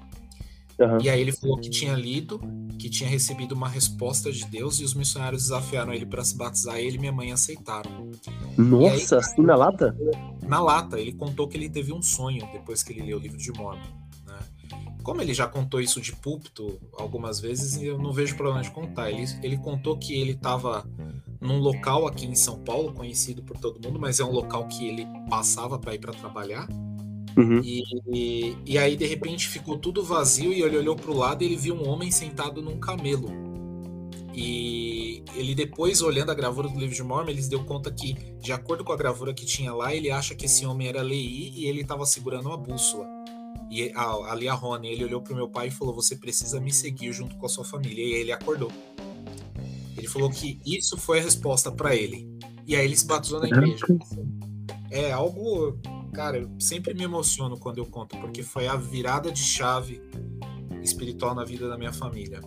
Uhum. 0.79 0.99
E 1.01 1.09
aí 1.09 1.21
ele 1.21 1.33
falou 1.33 1.59
que 1.59 1.69
tinha 1.69 1.95
lido, 1.95 2.41
que 2.79 2.89
tinha 2.89 3.09
recebido 3.09 3.53
uma 3.53 3.69
resposta 3.69 4.33
de 4.33 4.45
Deus 4.47 4.81
e 4.81 4.85
os 4.85 4.95
missionários 4.95 5.43
desafiaram 5.43 5.93
ele 5.93 6.07
para 6.07 6.25
se 6.25 6.37
batizar. 6.37 6.79
E 6.79 6.87
ele 6.87 6.97
e 6.97 7.01
minha 7.01 7.13
mãe 7.13 7.33
aceitaram. 7.33 8.11
Nossa, 8.57 9.17
aí, 9.17 9.21
assim 9.21 9.43
na 9.43 9.55
lata? 9.55 9.97
Na 10.47 10.61
lata. 10.61 10.99
Ele 10.99 11.13
contou 11.13 11.47
que 11.47 11.57
ele 11.57 11.69
teve 11.69 11.93
um 11.93 12.03
sonho 12.03 12.49
depois 12.53 12.83
que 12.83 12.93
ele 12.93 13.03
leu 13.03 13.19
o 13.19 13.21
livro 13.21 13.39
de 13.39 13.53
Mormon. 13.53 14.02
Como 15.03 15.21
ele 15.21 15.35
já 15.35 15.47
contou 15.47 15.81
isso 15.81 16.01
de 16.01 16.15
púlpito 16.15 16.79
algumas 16.95 17.41
vezes, 17.41 17.81
eu 17.83 17.99
não 17.99 18.13
vejo 18.13 18.37
problema 18.37 18.63
de 18.63 18.71
contar. 18.71 19.11
Ele, 19.11 19.25
ele 19.43 19.57
contou 19.59 19.97
que 19.97 20.15
ele 20.15 20.33
estava 20.33 20.87
num 21.41 21.59
local 21.59 22.07
aqui 22.07 22.27
em 22.27 22.35
São 22.35 22.59
Paulo, 22.61 22.93
conhecido 22.93 23.43
por 23.43 23.59
todo 23.59 23.85
mundo, 23.85 23.99
mas 23.99 24.21
é 24.21 24.25
um 24.25 24.31
local 24.31 24.67
que 24.69 24.87
ele 24.87 25.07
passava 25.29 25.79
para 25.79 25.95
ir 25.95 25.99
para 25.99 26.13
trabalhar. 26.13 26.69
Uhum. 27.37 27.61
E, 27.65 27.83
e, 28.13 28.57
e, 28.67 28.79
aí, 28.79 28.97
de 28.97 29.07
repente, 29.07 29.49
ficou 29.49 29.79
tudo 29.79 30.05
vazio 30.05 30.53
e 30.53 30.63
ele 30.63 30.77
olhou 30.77 30.95
para 30.95 31.11
o 31.11 31.17
lado 31.17 31.43
e 31.43 31.47
ele 31.47 31.57
viu 31.57 31.75
um 31.75 31.89
homem 31.89 32.11
sentado 32.11 32.63
num 32.63 32.79
camelo. 32.79 33.31
E 34.35 35.23
ele 35.35 35.55
depois, 35.55 36.01
olhando 36.01 36.31
a 36.31 36.35
gravura 36.35 36.69
do 36.69 36.79
livro 36.79 36.95
de 36.95 37.03
Mormon, 37.03 37.31
ele 37.31 37.43
deu 37.43 37.65
conta 37.65 37.91
que, 37.91 38.15
de 38.41 38.53
acordo 38.53 38.85
com 38.85 38.93
a 38.93 38.97
gravura 38.97 39.35
que 39.35 39.45
tinha 39.45 39.75
lá, 39.75 39.95
ele 39.95 40.11
acha 40.11 40.35
que 40.35 40.47
esse 40.47 40.65
homem 40.65 40.89
era 40.89 41.03
Lei 41.03 41.53
e 41.55 41.67
ele 41.67 41.83
estava 41.83 42.07
segurando 42.07 42.47
uma 42.47 42.57
bússola. 42.57 43.07
E 43.73 43.91
a, 43.95 44.33
ali 44.33 44.49
a 44.49 44.55
Rony, 44.55 44.89
ele 44.89 45.05
olhou 45.05 45.23
para 45.23 45.33
o 45.33 45.37
meu 45.37 45.49
pai 45.49 45.69
e 45.69 45.71
falou: 45.71 45.95
Você 45.95 46.15
precisa 46.17 46.61
me 46.61 46.71
seguir 46.71 47.13
junto 47.13 47.37
com 47.37 47.47
a 47.47 47.49
sua 47.49 47.65
família. 47.65 48.05
E 48.05 48.15
aí 48.15 48.21
ele 48.21 48.33
acordou. 48.33 48.71
Ele 49.97 50.07
falou 50.07 50.29
que 50.29 50.61
isso 50.67 50.99
foi 50.99 51.21
a 51.21 51.23
resposta 51.23 51.73
para 51.73 51.97
ele. 51.97 52.29
E 52.67 52.77
aí 52.77 52.85
ele 52.85 52.97
se 52.97 53.07
batizou 53.07 53.41
na 53.41 53.47
igreja. 53.47 53.87
É 54.91 55.11
algo 55.11 55.79
Cara, 56.13 56.37
eu 56.37 56.51
sempre 56.61 56.93
me 56.93 57.05
emociono 57.05 57.59
quando 57.59 57.79
eu 57.79 57.87
conto, 57.87 58.19
porque 58.19 58.43
foi 58.43 58.67
a 58.67 58.77
virada 58.77 59.33
de 59.33 59.43
chave 59.43 60.03
espiritual 60.83 61.35
na 61.35 61.43
vida 61.43 61.67
da 61.71 61.79
minha 61.79 61.93
família. 61.93 62.43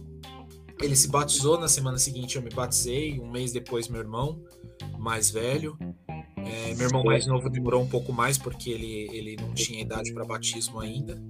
Ele 0.80 0.96
se 0.96 1.08
batizou 1.08 1.60
na 1.60 1.68
semana 1.68 1.98
seguinte, 1.98 2.36
eu 2.36 2.44
me 2.44 2.52
batizei, 2.52 3.20
um 3.20 3.32
mês 3.32 3.52
depois, 3.52 3.88
meu 3.88 4.02
irmão 4.02 4.40
mais 5.00 5.30
velho. 5.30 5.78
É, 6.46 6.76
meu 6.76 6.88
irmão 6.88 7.04
mais 7.04 7.26
novo 7.26 7.50
demorou 7.50 7.82
um 7.82 7.88
pouco 7.88 8.14
mais, 8.14 8.38
porque 8.38 8.70
ele, 8.70 9.10
ele 9.12 9.36
não 9.42 9.54
tinha 9.54 9.82
idade 9.82 10.14
para 10.14 10.24
batismo 10.24 10.80
ainda. 10.80 11.22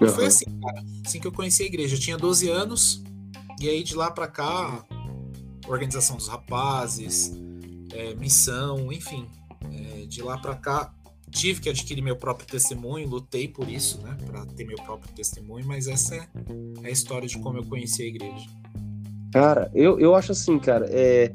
E 0.00 0.08
foi 0.08 0.26
assim, 0.26 0.44
cara, 0.60 0.82
assim 1.04 1.20
que 1.20 1.26
eu 1.26 1.32
conheci 1.32 1.62
a 1.62 1.66
igreja. 1.66 1.96
Eu 1.96 2.00
tinha 2.00 2.16
12 2.16 2.48
anos, 2.48 3.02
e 3.60 3.68
aí 3.68 3.82
de 3.82 3.94
lá 3.94 4.10
para 4.10 4.28
cá, 4.28 4.84
organização 5.68 6.16
dos 6.16 6.28
rapazes, 6.28 7.32
é, 7.92 8.14
missão, 8.14 8.92
enfim. 8.92 9.26
É, 9.72 10.06
de 10.06 10.22
lá 10.22 10.38
para 10.38 10.54
cá, 10.54 10.92
tive 11.30 11.60
que 11.60 11.68
adquirir 11.68 12.02
meu 12.02 12.16
próprio 12.16 12.46
testemunho, 12.46 13.08
lutei 13.08 13.46
por 13.46 13.68
isso, 13.68 14.00
né, 14.00 14.16
para 14.26 14.44
ter 14.46 14.64
meu 14.64 14.76
próprio 14.78 15.12
testemunho, 15.14 15.66
mas 15.66 15.86
essa 15.86 16.14
é, 16.14 16.28
é 16.82 16.88
a 16.88 16.90
história 16.90 17.28
de 17.28 17.38
como 17.38 17.58
eu 17.58 17.64
conheci 17.64 18.02
a 18.02 18.06
igreja. 18.06 18.46
Cara, 19.32 19.70
eu, 19.74 20.00
eu 20.00 20.14
acho 20.14 20.32
assim, 20.32 20.58
cara, 20.58 20.86
é, 20.90 21.30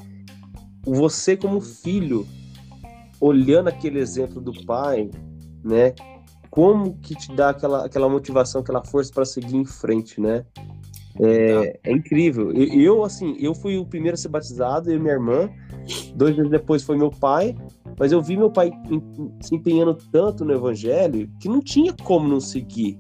você 0.84 1.38
como 1.38 1.62
filho, 1.62 2.28
olhando 3.20 3.68
aquele 3.68 4.00
exemplo 4.00 4.42
do 4.42 4.54
pai, 4.66 5.10
né, 5.64 5.94
como 6.50 6.98
que 7.00 7.16
te 7.16 7.36
dá 7.36 7.50
aquela, 7.50 7.86
aquela 7.86 8.08
motivação, 8.08 8.62
aquela 8.62 8.84
força 8.84 9.12
para 9.14 9.26
seguir 9.26 9.58
em 9.58 9.66
frente, 9.66 10.22
né? 10.22 10.46
É, 11.20 11.80
é 11.84 11.92
incrível. 11.92 12.52
Eu, 12.52 12.82
eu, 12.82 13.04
assim, 13.04 13.36
eu 13.40 13.54
fui 13.54 13.78
o 13.78 13.86
primeiro 13.86 14.16
a 14.16 14.18
ser 14.18 14.30
batizado, 14.30 14.90
eu 14.90 14.98
e 14.98 15.00
minha 15.00 15.14
irmã. 15.14 15.50
Dois 16.16 16.36
meses 16.36 16.52
depois 16.52 16.84
foi 16.84 16.98
meu 16.98 17.10
pai. 17.10 17.56
Mas 17.98 18.12
eu 18.12 18.22
vi 18.22 18.36
meu 18.36 18.50
pai 18.50 18.72
se 19.42 19.56
empenhando 19.56 19.96
tanto 20.12 20.44
no 20.44 20.54
evangelho 20.54 21.30
que 21.40 21.48
não 21.48 21.62
tinha 21.62 21.94
como 22.04 22.28
não 22.28 22.40
seguir, 22.40 23.00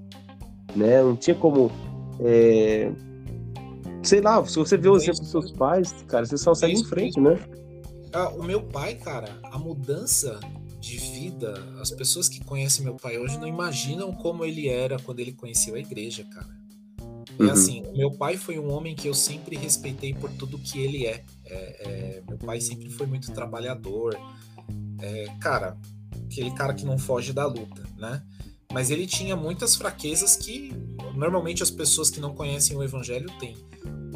né? 0.75 1.01
Não 1.03 1.15
tinha 1.15 1.35
como, 1.35 1.69
é... 2.21 2.91
sei 4.01 4.21
lá, 4.21 4.43
se 4.45 4.57
você 4.57 4.77
vê 4.77 4.87
o 4.87 4.95
exemplo 4.95 5.19
dos 5.19 5.31
seus 5.31 5.51
pais, 5.51 5.93
cara, 6.07 6.25
você 6.25 6.37
só 6.37 6.53
segue 6.53 6.79
em 6.79 6.83
frente, 6.85 7.19
né? 7.19 7.37
Ah, 8.15 8.29
o 8.29 8.41
meu 8.41 8.63
pai, 8.63 8.95
cara, 8.95 9.37
a 9.43 9.59
mudança 9.59 10.39
de 10.79 10.97
vida, 10.97 11.53
as 11.81 11.91
pessoas 11.91 12.29
que 12.29 12.41
conhecem 12.45 12.85
meu 12.85 12.95
pai 12.95 13.17
hoje 13.17 13.37
não 13.37 13.45
imaginam 13.45 14.13
como 14.13 14.45
ele 14.45 14.69
era 14.69 14.97
quando 14.97 15.19
ele 15.19 15.33
conheceu 15.33 15.75
a 15.75 15.79
igreja, 15.79 16.23
cara. 16.23 16.55
É 17.37 17.43
uhum. 17.43 17.51
assim, 17.51 17.83
meu 17.93 18.09
pai 18.09 18.37
foi 18.37 18.57
um 18.57 18.71
homem 18.71 18.95
que 18.95 19.09
eu 19.09 19.13
sempre 19.13 19.57
respeitei 19.57 20.13
por 20.13 20.31
tudo 20.31 20.57
que 20.57 20.79
ele 20.79 21.05
é. 21.05 21.25
é, 21.43 21.55
é 21.55 22.23
meu 22.25 22.37
pai 22.37 22.61
sempre 22.61 22.89
foi 22.89 23.05
muito 23.05 23.33
trabalhador, 23.33 24.17
é, 25.01 25.25
cara, 25.41 25.77
aquele 26.23 26.51
cara 26.51 26.73
que 26.73 26.85
não 26.85 26.97
foge 26.97 27.33
da 27.33 27.45
luta, 27.45 27.83
né? 27.97 28.23
Mas 28.71 28.89
ele 28.91 29.05
tinha 29.05 29.35
muitas 29.35 29.75
fraquezas 29.75 30.37
que 30.37 30.73
normalmente 31.15 31.61
as 31.61 31.69
pessoas 31.69 32.09
que 32.09 32.21
não 32.21 32.33
conhecem 32.33 32.77
o 32.77 32.83
evangelho 32.83 33.29
têm. 33.41 33.57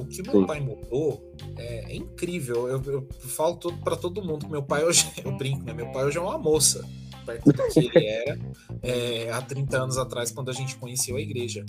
O 0.01 0.05
que 0.05 0.21
meu 0.21 0.41
Sim. 0.41 0.45
pai 0.45 0.59
mudou 0.59 1.33
é, 1.57 1.91
é 1.91 1.95
incrível. 1.95 2.67
Eu, 2.67 2.81
eu 2.83 3.07
falo 3.19 3.57
para 3.83 3.95
todo 3.95 4.23
mundo 4.23 4.45
que 4.45 4.51
meu 4.51 4.63
pai 4.63 4.83
hoje, 4.83 5.11
eu 5.23 5.31
brinco, 5.35 5.63
né? 5.63 5.73
Meu 5.73 5.91
pai 5.91 6.05
hoje 6.05 6.17
é 6.17 6.21
uma 6.21 6.37
moça 6.37 6.87
perto 7.25 7.51
do 7.51 7.67
que 7.67 7.79
ele 7.79 8.05
era 8.07 8.39
é, 8.81 9.31
há 9.31 9.41
30 9.41 9.77
anos 9.77 9.97
atrás, 9.97 10.31
quando 10.31 10.49
a 10.49 10.53
gente 10.53 10.75
conheceu 10.77 11.15
a 11.15 11.21
igreja. 11.21 11.65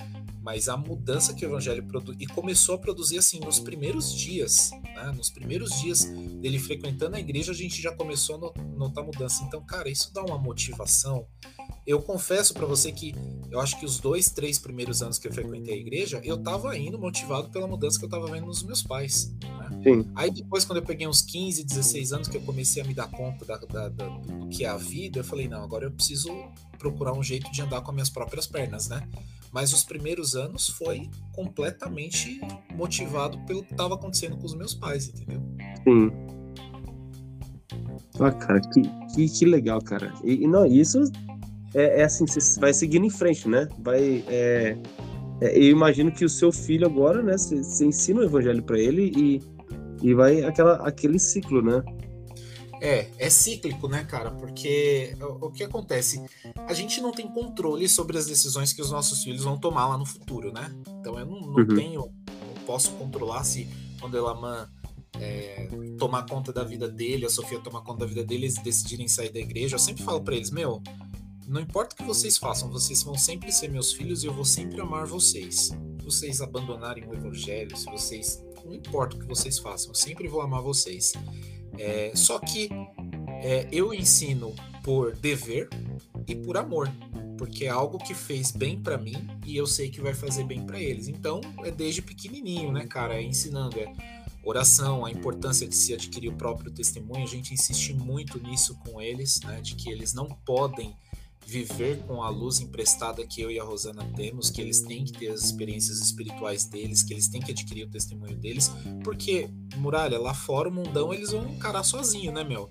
Mas 0.50 0.68
a 0.68 0.76
mudança 0.76 1.32
que 1.32 1.46
o 1.46 1.48
evangelho 1.48 1.80
produz, 1.84 2.16
e 2.18 2.26
começou 2.26 2.74
a 2.74 2.78
produzir 2.78 3.18
assim, 3.18 3.38
nos 3.38 3.60
primeiros 3.60 4.12
dias, 4.12 4.72
né? 4.82 5.12
nos 5.16 5.30
primeiros 5.30 5.80
dias 5.80 6.06
dele 6.40 6.58
frequentando 6.58 7.14
a 7.14 7.20
igreja, 7.20 7.52
a 7.52 7.54
gente 7.54 7.80
já 7.80 7.92
começou 7.92 8.34
a 8.34 8.60
notar 8.76 9.04
mudança. 9.04 9.44
Então, 9.44 9.64
cara, 9.64 9.88
isso 9.88 10.12
dá 10.12 10.24
uma 10.24 10.36
motivação. 10.36 11.24
Eu 11.86 12.02
confesso 12.02 12.52
para 12.52 12.66
você 12.66 12.90
que 12.90 13.14
eu 13.48 13.60
acho 13.60 13.78
que 13.78 13.86
os 13.86 14.00
dois, 14.00 14.28
três 14.28 14.58
primeiros 14.58 15.02
anos 15.02 15.20
que 15.20 15.28
eu 15.28 15.32
frequentei 15.32 15.74
a 15.74 15.76
igreja, 15.76 16.20
eu 16.24 16.36
tava 16.36 16.76
indo 16.76 16.98
motivado 16.98 17.48
pela 17.50 17.68
mudança 17.68 17.96
que 17.96 18.04
eu 18.04 18.08
tava 18.08 18.26
vendo 18.26 18.46
nos 18.46 18.64
meus 18.64 18.82
pais. 18.82 19.32
Sim. 19.84 20.10
Aí 20.16 20.32
depois, 20.32 20.64
quando 20.64 20.78
eu 20.78 20.84
peguei 20.84 21.06
uns 21.06 21.22
15, 21.22 21.62
16 21.62 22.12
anos, 22.12 22.26
que 22.26 22.36
eu 22.36 22.42
comecei 22.42 22.82
a 22.82 22.84
me 22.84 22.92
dar 22.92 23.08
conta 23.08 23.44
da, 23.44 23.56
da, 23.56 23.88
da, 23.88 24.08
do 24.08 24.48
que 24.48 24.64
é 24.64 24.68
a 24.68 24.76
vida, 24.76 25.20
eu 25.20 25.24
falei, 25.24 25.46
não, 25.46 25.62
agora 25.62 25.84
eu 25.84 25.92
preciso 25.92 26.28
procurar 26.76 27.12
um 27.12 27.22
jeito 27.22 27.48
de 27.52 27.62
andar 27.62 27.82
com 27.82 27.92
as 27.92 27.94
minhas 27.94 28.10
próprias 28.10 28.48
pernas, 28.48 28.88
né? 28.88 29.08
Mas 29.52 29.72
os 29.72 29.82
primeiros 29.82 30.34
anos 30.34 30.68
foi 30.68 31.08
completamente 31.32 32.40
motivado 32.74 33.38
pelo 33.46 33.64
que 33.64 33.72
estava 33.72 33.94
acontecendo 33.94 34.36
com 34.36 34.46
os 34.46 34.54
meus 34.54 34.74
pais, 34.74 35.08
entendeu? 35.08 35.42
Sim. 35.84 36.12
Ah, 38.20 38.30
cara, 38.30 38.60
que, 38.60 38.82
que, 39.14 39.28
que 39.28 39.44
legal, 39.44 39.80
cara. 39.82 40.12
E, 40.22 40.46
não, 40.46 40.66
isso 40.66 41.02
é, 41.74 42.00
é, 42.00 42.04
assim, 42.04 42.26
você 42.26 42.60
vai 42.60 42.72
seguindo 42.72 43.06
em 43.06 43.10
frente, 43.10 43.48
né? 43.48 43.68
Vai. 43.80 44.24
É, 44.28 44.76
é, 45.40 45.58
eu 45.58 45.70
imagino 45.70 46.12
que 46.12 46.24
o 46.24 46.28
seu 46.28 46.52
filho 46.52 46.86
agora, 46.86 47.22
né? 47.22 47.36
Você 47.36 47.84
ensina 47.84 48.20
o 48.20 48.24
evangelho 48.24 48.62
para 48.62 48.78
ele 48.78 49.12
e 49.16 49.60
e 50.02 50.14
vai 50.14 50.42
aquela, 50.42 50.76
aquele 50.86 51.18
ciclo, 51.18 51.62
né? 51.62 51.82
É, 52.80 53.10
é 53.18 53.28
cíclico, 53.28 53.88
né, 53.88 54.04
cara? 54.04 54.30
Porque 54.30 55.14
o, 55.40 55.50
que 55.50 55.62
acontece? 55.62 56.24
A 56.66 56.72
gente 56.72 57.00
não 57.00 57.12
tem 57.12 57.28
controle 57.28 57.88
sobre 57.88 58.16
as 58.16 58.26
decisões 58.26 58.72
que 58.72 58.80
os 58.80 58.90
nossos 58.90 59.22
filhos 59.22 59.44
vão 59.44 59.58
tomar 59.58 59.86
lá 59.86 59.98
no 59.98 60.06
futuro, 60.06 60.52
né? 60.52 60.74
Então 60.98 61.18
eu 61.18 61.26
não, 61.26 61.40
não 61.40 61.54
uhum. 61.54 61.74
tenho, 61.74 62.00
não 62.00 62.64
posso 62.66 62.92
controlar 62.92 63.44
se 63.44 63.68
quando 64.00 64.16
Elaman 64.16 64.68
é, 65.18 65.68
tomar 65.98 66.26
conta 66.26 66.52
da 66.52 66.64
vida 66.64 66.88
dele, 66.88 67.26
a 67.26 67.30
Sofia 67.30 67.60
tomar 67.60 67.82
conta 67.82 68.00
da 68.00 68.06
vida 68.06 68.24
dele, 68.24 68.46
eles 68.46 68.56
decidirem 68.56 69.06
sair 69.08 69.30
da 69.30 69.40
igreja. 69.40 69.74
Eu 69.74 69.78
sempre 69.78 70.02
falo 70.02 70.22
para 70.22 70.34
eles, 70.34 70.50
meu, 70.50 70.82
não 71.46 71.60
importa 71.60 71.94
o 71.94 71.98
que 71.98 72.04
vocês 72.04 72.38
façam, 72.38 72.70
vocês 72.70 73.02
vão 73.02 73.16
sempre 73.16 73.52
ser 73.52 73.68
meus 73.68 73.92
filhos 73.92 74.22
e 74.22 74.26
eu 74.26 74.32
vou 74.32 74.44
sempre 74.44 74.80
amar 74.80 75.06
vocês. 75.06 75.68
Se 75.68 76.04
vocês 76.04 76.40
abandonarem 76.40 77.06
o 77.06 77.14
evangelho, 77.14 77.76
se 77.76 77.86
vocês 77.86 78.42
não 78.64 78.74
importa 78.74 79.16
o 79.16 79.18
que 79.18 79.26
vocês 79.26 79.58
façam, 79.58 79.90
eu 79.90 79.94
sempre 79.94 80.28
vou 80.28 80.40
amar 80.40 80.62
vocês. 80.62 81.12
É, 81.80 82.12
só 82.14 82.38
que 82.38 82.68
é, 83.42 83.66
eu 83.72 83.94
ensino 83.94 84.54
por 84.84 85.16
dever 85.16 85.66
e 86.28 86.34
por 86.34 86.58
amor, 86.58 86.92
porque 87.38 87.64
é 87.64 87.68
algo 87.70 87.96
que 87.96 88.12
fez 88.12 88.50
bem 88.50 88.78
para 88.78 88.98
mim 88.98 89.26
e 89.46 89.56
eu 89.56 89.66
sei 89.66 89.88
que 89.88 89.98
vai 89.98 90.12
fazer 90.12 90.44
bem 90.44 90.62
para 90.66 90.78
eles. 90.78 91.08
Então 91.08 91.40
é 91.64 91.70
desde 91.70 92.02
pequenininho, 92.02 92.70
né, 92.70 92.86
cara? 92.86 93.14
É 93.14 93.22
ensinando, 93.22 93.80
é 93.80 93.90
oração, 94.44 95.06
a 95.06 95.10
importância 95.10 95.66
de 95.66 95.74
se 95.74 95.94
adquirir 95.94 96.28
o 96.28 96.36
próprio 96.36 96.70
testemunho. 96.70 97.22
A 97.22 97.26
gente 97.26 97.54
insiste 97.54 97.94
muito 97.94 98.38
nisso 98.38 98.78
com 98.84 99.00
eles, 99.00 99.40
né, 99.40 99.60
de 99.62 99.74
que 99.74 99.90
eles 99.90 100.12
não 100.12 100.26
podem 100.26 100.94
viver 101.46 101.98
com 102.06 102.22
a 102.22 102.28
luz 102.28 102.60
emprestada 102.60 103.26
que 103.26 103.40
eu 103.40 103.50
e 103.50 103.58
a 103.58 103.64
Rosana 103.64 104.04
temos, 104.14 104.50
que 104.50 104.60
eles 104.60 104.80
têm 104.80 105.04
que 105.04 105.12
ter 105.12 105.28
as 105.28 105.42
experiências 105.42 105.98
espirituais 105.98 106.64
deles, 106.64 107.02
que 107.02 107.12
eles 107.12 107.28
têm 107.28 107.40
que 107.40 107.50
adquirir 107.50 107.84
o 107.84 107.90
testemunho 107.90 108.36
deles, 108.36 108.70
porque, 109.02 109.48
Muralha, 109.76 110.18
lá 110.18 110.34
fora 110.34 110.68
o 110.68 110.72
mundão 110.72 111.12
eles 111.12 111.32
vão 111.32 111.48
encarar 111.48 111.82
sozinho, 111.82 112.32
né, 112.32 112.44
meu? 112.44 112.70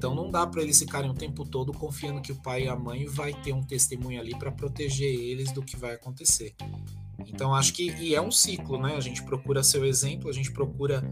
Então 0.00 0.14
não 0.14 0.30
dá 0.30 0.46
para 0.46 0.62
eles 0.62 0.78
ficarem 0.78 1.10
o 1.10 1.14
tempo 1.14 1.44
todo 1.44 1.74
confiando 1.74 2.22
que 2.22 2.32
o 2.32 2.36
pai 2.36 2.64
e 2.64 2.68
a 2.68 2.74
mãe 2.74 3.04
vai 3.04 3.34
ter 3.34 3.52
um 3.52 3.62
testemunho 3.62 4.18
ali 4.18 4.34
para 4.34 4.50
proteger 4.50 5.14
eles 5.14 5.52
do 5.52 5.62
que 5.62 5.76
vai 5.76 5.92
acontecer. 5.92 6.54
Então 7.26 7.54
acho 7.54 7.74
que 7.74 7.90
e 7.92 8.14
é 8.14 8.20
um 8.20 8.30
ciclo, 8.30 8.80
né? 8.80 8.96
A 8.96 9.00
gente 9.00 9.22
procura 9.22 9.62
ser 9.62 9.78
o 9.78 9.84
exemplo, 9.84 10.30
a 10.30 10.32
gente 10.32 10.50
procura 10.52 11.02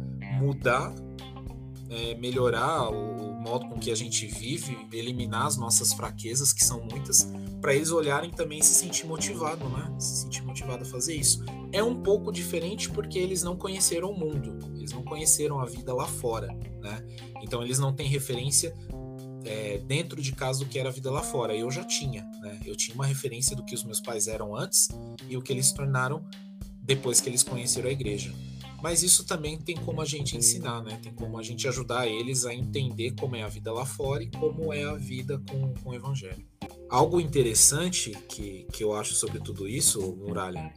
mudar, 0.41 0.95
é, 1.91 2.15
melhorar 2.15 2.89
o, 2.91 3.28
modo 3.39 3.67
com 3.69 3.79
que 3.79 3.91
a 3.91 3.95
gente 3.95 4.27
vive, 4.27 4.77
eliminar 4.93 5.47
as 5.47 5.57
nossas 5.57 5.93
fraquezas, 5.93 6.53
que 6.53 6.65
são 6.65 6.83
muitas, 6.91 7.31
para 7.61 7.75
eles 7.75 7.91
olharem 7.91 8.31
também 8.31 8.59
e 8.59 8.65
se 8.65 8.75
sentir 8.75 9.07
motivado, 9.07 9.69
né? 9.69 9.95
Se 9.99 10.23
sentir 10.23 10.43
motivado 10.43 10.83
a 10.83 10.87
fazer 10.87 11.15
isso. 11.15 11.45
É 11.73 11.83
um 11.83 12.03
pouco 12.03 12.33
diferente 12.33 12.91
porque 12.91 13.19
eles 13.19 13.43
não 13.43 13.57
conheceram 13.57 14.11
o 14.11 14.19
mundo, 14.19 14.59
eles 14.77 14.93
não 14.93 15.03
conheceram 15.03 15.61
a 15.61 15.67
vida 15.67 15.95
lá 15.95 16.07
fora, 16.07 16.49
né? 16.81 17.05
Então 17.43 17.63
eles 17.63 17.79
não 17.79 17.93
têm 17.93 18.09
referência 18.09 18.75
é, 19.45 19.79
dentro 19.79 20.21
de 20.21 20.33
casa 20.33 20.61
do 20.61 20.67
que 20.67 20.79
era 20.79 20.89
a 20.89 20.93
vida 20.93 21.11
lá 21.11 21.23
fora. 21.23 21.55
Eu 21.55 21.71
já 21.71 21.85
tinha, 21.85 22.23
né? 22.41 22.61
Eu 22.65 22.77
tinha 22.77 22.95
uma 22.95 23.07
referência 23.07 23.55
do 23.55 23.65
que 23.65 23.75
os 23.75 23.85
meus 23.85 24.01
pais 24.01 24.27
eram 24.27 24.57
antes 24.57 24.89
e 25.29 25.37
o 25.37 25.43
que 25.43 25.53
eles 25.53 25.67
se 25.67 25.75
tornaram 25.75 26.25
depois 26.83 27.21
que 27.21 27.29
eles 27.29 27.43
conheceram 27.43 27.89
a 27.89 27.93
igreja. 27.93 28.33
Mas 28.83 29.03
isso 29.03 29.25
também 29.25 29.59
tem 29.59 29.77
como 29.77 30.01
a 30.01 30.05
gente 30.05 30.37
ensinar, 30.37 30.83
né? 30.83 30.99
Tem 31.03 31.13
como 31.13 31.39
a 31.39 31.43
gente 31.43 31.67
ajudar 31.67 32.07
eles 32.07 32.45
a 32.45 32.55
entender 32.55 33.13
como 33.19 33.35
é 33.35 33.43
a 33.43 33.49
vida 33.49 33.73
lá 33.73 33.85
fora 33.85 34.23
e 34.23 34.31
como 34.31 34.73
é 34.73 34.85
a 34.85 34.95
vida 34.95 35.43
com, 35.49 35.75
com 35.75 35.91
o 35.91 35.95
evangelho. 35.95 36.45
Algo 36.89 37.21
interessante 37.21 38.13
que, 38.29 38.67
que 38.73 38.83
eu 38.83 38.95
acho 38.95 39.15
sobre 39.15 39.41
tudo 39.41 39.69
isso, 39.69 40.01
Muralha, 40.17 40.73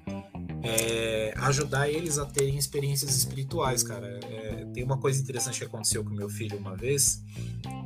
é 0.63 1.33
ajudar 1.37 1.89
eles 1.89 2.17
a 2.17 2.25
terem 2.25 2.57
experiências 2.57 3.15
espirituais, 3.15 3.83
cara. 3.83 4.19
É, 4.23 4.65
tem 4.73 4.83
uma 4.83 4.97
coisa 4.97 5.21
interessante 5.21 5.59
que 5.59 5.65
aconteceu 5.65 6.03
com 6.03 6.09
meu 6.09 6.29
filho 6.29 6.57
uma 6.57 6.75
vez, 6.75 7.23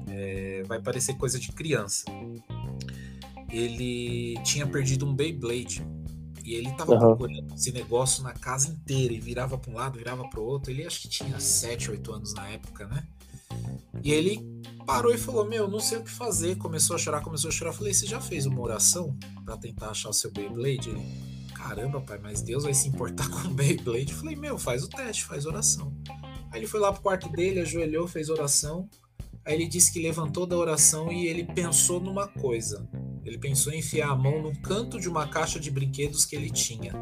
é, 0.07 0.63
vai 0.65 0.81
parecer 0.81 1.15
coisa 1.15 1.37
de 1.37 1.51
criança. 1.51 2.05
Ele 3.51 4.37
tinha 4.43 4.65
perdido 4.65 5.05
um 5.05 5.13
Beyblade 5.13 5.85
e 6.45 6.53
ele 6.53 6.71
tava 6.73 6.93
uhum. 6.93 6.99
procurando 6.99 7.55
esse 7.55 7.71
negócio 7.71 8.21
na 8.21 8.31
casa 8.31 8.69
inteira 8.69 9.11
e 9.11 9.19
virava 9.19 9.57
para 9.57 9.71
um 9.71 9.73
lado, 9.73 9.97
virava 9.97 10.29
para 10.29 10.39
o 10.39 10.45
outro. 10.45 10.69
Ele 10.71 10.85
acho 10.85 11.01
que 11.01 11.09
tinha 11.09 11.39
7, 11.39 11.89
8 11.89 12.13
anos 12.13 12.33
na 12.35 12.47
época, 12.49 12.85
né? 12.85 13.03
E 14.03 14.11
ele 14.11 14.61
parou 14.85 15.11
e 15.11 15.17
falou: 15.17 15.43
Meu, 15.43 15.67
não 15.67 15.79
sei 15.79 15.97
o 15.97 16.03
que 16.03 16.11
fazer. 16.11 16.55
Começou 16.57 16.95
a 16.95 16.99
chorar, 16.99 17.21
começou 17.21 17.49
a 17.49 17.51
chorar. 17.51 17.71
Eu 17.71 17.75
falei: 17.75 17.95
Você 17.95 18.05
já 18.05 18.21
fez 18.21 18.45
uma 18.45 18.61
oração 18.61 19.17
para 19.43 19.57
tentar 19.57 19.89
achar 19.89 20.09
o 20.09 20.13
seu 20.13 20.31
Beyblade? 20.31 20.89
Ele, 20.89 21.03
caramba, 21.55 21.99
pai, 21.99 22.19
mas 22.21 22.43
Deus 22.43 22.63
vai 22.63 22.75
se 22.75 22.87
importar 22.87 23.27
com 23.31 23.47
o 23.47 23.51
Beyblade? 23.51 24.11
Eu 24.11 24.17
falei: 24.19 24.35
Meu, 24.35 24.59
faz 24.59 24.83
o 24.83 24.87
teste, 24.87 25.25
faz 25.25 25.47
oração. 25.47 25.91
Aí 26.51 26.59
ele 26.59 26.67
foi 26.67 26.79
lá 26.79 26.93
pro 26.93 27.01
quarto 27.01 27.27
dele, 27.29 27.61
ajoelhou, 27.61 28.07
fez 28.07 28.29
oração. 28.29 28.87
Aí 29.43 29.55
ele 29.55 29.67
disse 29.67 29.91
que 29.91 29.99
levantou 29.99 30.45
da 30.45 30.55
oração 30.55 31.11
e 31.11 31.25
ele 31.25 31.43
pensou 31.43 31.99
numa 31.99 32.27
coisa. 32.27 32.87
Ele 33.25 33.37
pensou 33.37 33.73
em 33.73 33.79
enfiar 33.79 34.09
a 34.09 34.15
mão 34.15 34.41
no 34.41 34.55
canto 34.59 34.99
de 34.99 35.09
uma 35.09 35.27
caixa 35.27 35.59
de 35.59 35.71
brinquedos 35.71 36.25
que 36.25 36.35
ele 36.35 36.49
tinha. 36.49 36.93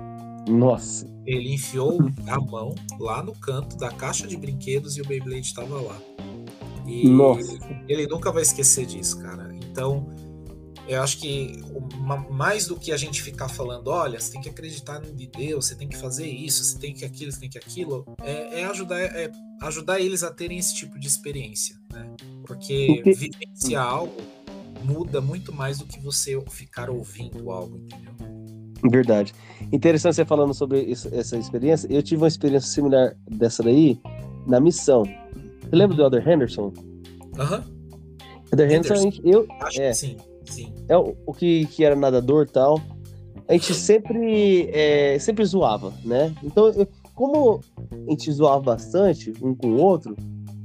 Nossa. 0.48 1.06
Ele 1.26 1.54
enfiou 1.54 2.00
a 2.28 2.40
mão 2.40 2.74
lá 3.00 3.22
no 3.22 3.34
canto 3.34 3.78
da 3.78 3.92
caixa 3.92 4.26
de 4.28 4.38
brinquedos 4.38 4.98
e 4.98 5.02
o 5.02 5.06
Beyblade 5.06 5.42
estava 5.42 5.80
lá. 5.82 6.02
E 6.86 7.08
Nossa. 7.10 7.58
ele 7.88 8.08
nunca 8.08 8.32
vai 8.32 8.44
esquecer 8.44 8.86
disso, 8.86 9.20
cara. 9.20 9.54
Então, 9.72 10.10
eu 10.88 11.02
acho 11.02 11.18
que 11.20 11.62
mais 12.30 12.68
do 12.68 12.78
que 12.78 12.92
a 12.92 12.98
gente 12.98 13.22
ficar 13.22 13.48
falando, 13.48 13.88
olha, 13.88 14.20
você 14.20 14.34
tem 14.34 14.42
que 14.42 14.50
acreditar 14.50 15.02
em 15.06 15.30
Deus, 15.30 15.68
você 15.68 15.76
tem 15.76 15.88
que 15.88 15.96
fazer 15.96 16.28
isso, 16.28 16.64
você 16.64 16.78
tem 16.78 16.94
que 16.94 17.06
aquilo, 17.06 17.32
você 17.32 17.40
tem 17.40 17.50
que 17.50 17.58
aquilo, 17.58 18.06
é, 18.22 18.62
é 18.62 18.66
ajudar, 18.66 19.00
é 19.00 19.32
ajudar 19.62 20.02
eles 20.02 20.24
a 20.24 20.32
terem 20.32 20.58
esse 20.58 20.76
tipo 20.76 21.00
de 21.00 21.08
experiência, 21.08 21.78
né? 21.92 22.14
Porque 22.46 23.02
vivenciar 23.06 23.86
algo 23.86 24.16
muda 24.84 25.22
muito 25.22 25.54
mais 25.54 25.80
do 25.80 25.86
que 25.86 26.00
você 26.00 26.40
ficar 26.50 26.90
ouvindo 26.90 27.52
algo, 27.52 27.78
entendeu? 27.78 28.14
Verdade. 28.90 29.34
Interessante 29.72 30.16
você 30.16 30.26
falando 30.26 30.54
sobre 30.54 30.82
isso, 30.82 31.10
essa 31.14 31.38
experiência. 31.38 31.88
Eu 31.90 32.04
tive 32.04 32.22
uma 32.22 32.28
experiência 32.28 32.70
similar 32.70 33.16
dessa 33.30 33.64
daí 33.64 34.00
na 34.46 34.60
missão. 34.60 35.04
Você 35.04 35.76
lembra 35.76 35.96
do 35.96 36.04
Elder 36.04 36.28
Henderson? 36.28 36.74
Aham. 37.40 37.58
Uhum. 37.58 37.74
Elder 38.52 38.72
Henderson, 38.72 39.12
eu. 39.24 39.48
Acho 39.62 39.82
é, 39.82 39.90
que 39.90 39.96
sim, 39.96 40.18
sim. 40.46 40.74
É 40.88 40.98
o, 40.98 41.16
o 41.26 41.34
que, 41.34 41.66
que 41.68 41.84
era 41.84 41.96
nadador 41.96 42.46
e 42.46 42.52
tal. 42.52 42.82
A 43.48 43.54
gente 43.54 43.74
sempre, 43.74 44.70
é, 44.72 45.18
sempre 45.20 45.44
zoava, 45.46 45.94
né? 46.04 46.34
Então, 46.44 46.68
eu, 46.70 46.88
como 47.14 47.62
a 47.92 48.10
gente 48.12 48.32
zoava 48.32 48.62
bastante 48.62 49.34
um 49.42 49.56
com 49.56 49.68
o 49.68 49.78
outro, 49.78 50.16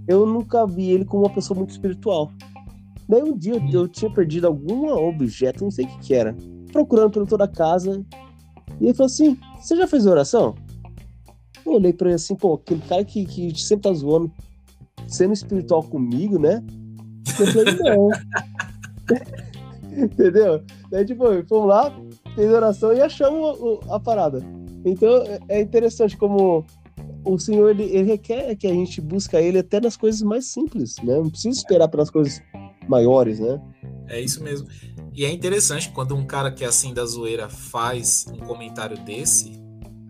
eu 0.06 0.24
nunca 0.26 0.66
vi 0.66 0.90
ele 0.90 1.04
como 1.04 1.24
uma 1.24 1.30
pessoa 1.30 1.56
muito 1.56 1.70
espiritual. 1.70 2.32
Daí 3.08 3.22
um 3.22 3.36
dia 3.36 3.54
eu 3.72 3.88
tinha 3.88 4.12
perdido 4.12 4.46
algum 4.46 4.88
objeto, 4.90 5.64
não 5.64 5.70
sei 5.70 5.86
o 5.86 5.88
que, 5.88 5.98
que 6.00 6.14
era, 6.14 6.36
procurando 6.72 7.10
por 7.10 7.26
toda 7.26 7.44
a 7.44 7.48
casa. 7.48 8.04
E 8.80 8.84
ele 8.84 8.94
falou 8.94 9.06
assim: 9.06 9.38
Você 9.60 9.76
já 9.76 9.86
fez 9.86 10.04
oração? 10.06 10.54
Eu 11.64 11.74
olhei 11.74 11.92
pra 11.92 12.08
ele 12.08 12.16
assim, 12.16 12.34
pô, 12.34 12.54
aquele 12.54 12.80
cara 12.82 13.04
que, 13.04 13.26
que 13.26 13.60
sempre 13.60 13.90
tá 13.90 13.92
zoando, 13.92 14.30
sendo 15.06 15.32
espiritual 15.32 15.82
comigo, 15.82 16.38
né? 16.38 16.64
Eu 17.38 17.46
falei, 17.46 17.74
não. 17.78 18.08
Entendeu? 20.04 20.62
Daí, 20.90 21.04
tipo, 21.04 21.24
fomos 21.46 21.68
lá, 21.68 21.94
fez 22.34 22.50
oração 22.50 22.94
e 22.94 23.02
achamos 23.02 23.58
a 23.90 24.00
parada. 24.00 24.42
Então, 24.84 25.24
é 25.48 25.60
interessante 25.60 26.16
como 26.16 26.64
o 27.24 27.38
Senhor, 27.38 27.70
ele, 27.70 27.84
ele 27.84 28.04
requer 28.04 28.54
que 28.56 28.66
a 28.66 28.72
gente 28.72 29.00
busca 29.00 29.40
Ele 29.40 29.58
até 29.58 29.80
nas 29.80 29.96
coisas 29.96 30.22
mais 30.22 30.46
simples, 30.46 30.96
né? 31.02 31.16
Não 31.16 31.28
precisa 31.28 31.58
esperar 31.58 31.88
pelas 31.88 32.10
coisas 32.10 32.40
maiores, 32.88 33.38
né? 33.38 33.60
É 34.08 34.20
isso 34.20 34.42
mesmo. 34.42 34.68
E 35.14 35.24
é 35.24 35.30
interessante 35.30 35.90
quando 35.90 36.14
um 36.14 36.24
cara 36.24 36.50
que 36.50 36.64
é 36.64 36.66
assim 36.66 36.94
da 36.94 37.04
zoeira 37.04 37.48
faz 37.48 38.26
um 38.32 38.38
comentário 38.38 38.96
desse, 39.04 39.52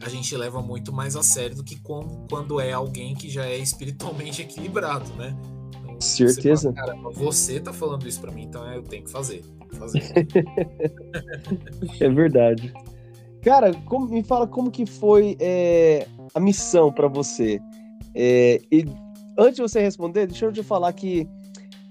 a 0.03 0.09
gente 0.09 0.37
leva 0.37 0.63
muito 0.63 0.93
mais 0.93 1.17
a 1.17 1.23
sério 1.23 1.57
do 1.57 1.65
que 1.65 1.81
quando 2.29 2.61
é 2.61 2.73
alguém 2.73 3.15
que 3.15 3.29
já 3.29 3.45
é 3.45 3.57
espiritualmente 3.57 4.43
equilibrado, 4.43 5.13
né? 5.15 5.37
Então, 5.83 6.01
Certeza. 6.01 6.71
Você, 6.71 6.81
fala, 6.81 6.95
você 7.13 7.61
tá 7.61 7.73
falando 7.73 8.07
isso 8.07 8.21
para 8.21 8.31
mim, 8.31 8.45
então 8.45 8.65
eu 8.73 8.83
tenho 8.83 9.05
que 9.05 9.11
fazer. 9.11 9.43
fazer. 9.73 10.03
é 12.01 12.09
verdade. 12.09 12.73
Cara, 13.43 13.73
como, 13.87 14.09
me 14.09 14.23
fala 14.23 14.47
como 14.47 14.71
que 14.71 14.87
foi 14.87 15.37
é, 15.41 16.07
a 16.35 16.41
missão 16.41 16.93
para 16.93 17.09
você. 17.09 17.61
É, 18.15 18.61
e 18.71 18.85
antes 19.37 19.57
de 19.57 19.63
você 19.63 19.81
responder, 19.81 20.27
deixa 20.27 20.47
eu 20.47 20.53
te 20.53 20.63
falar 20.63 20.93
que 20.93 21.29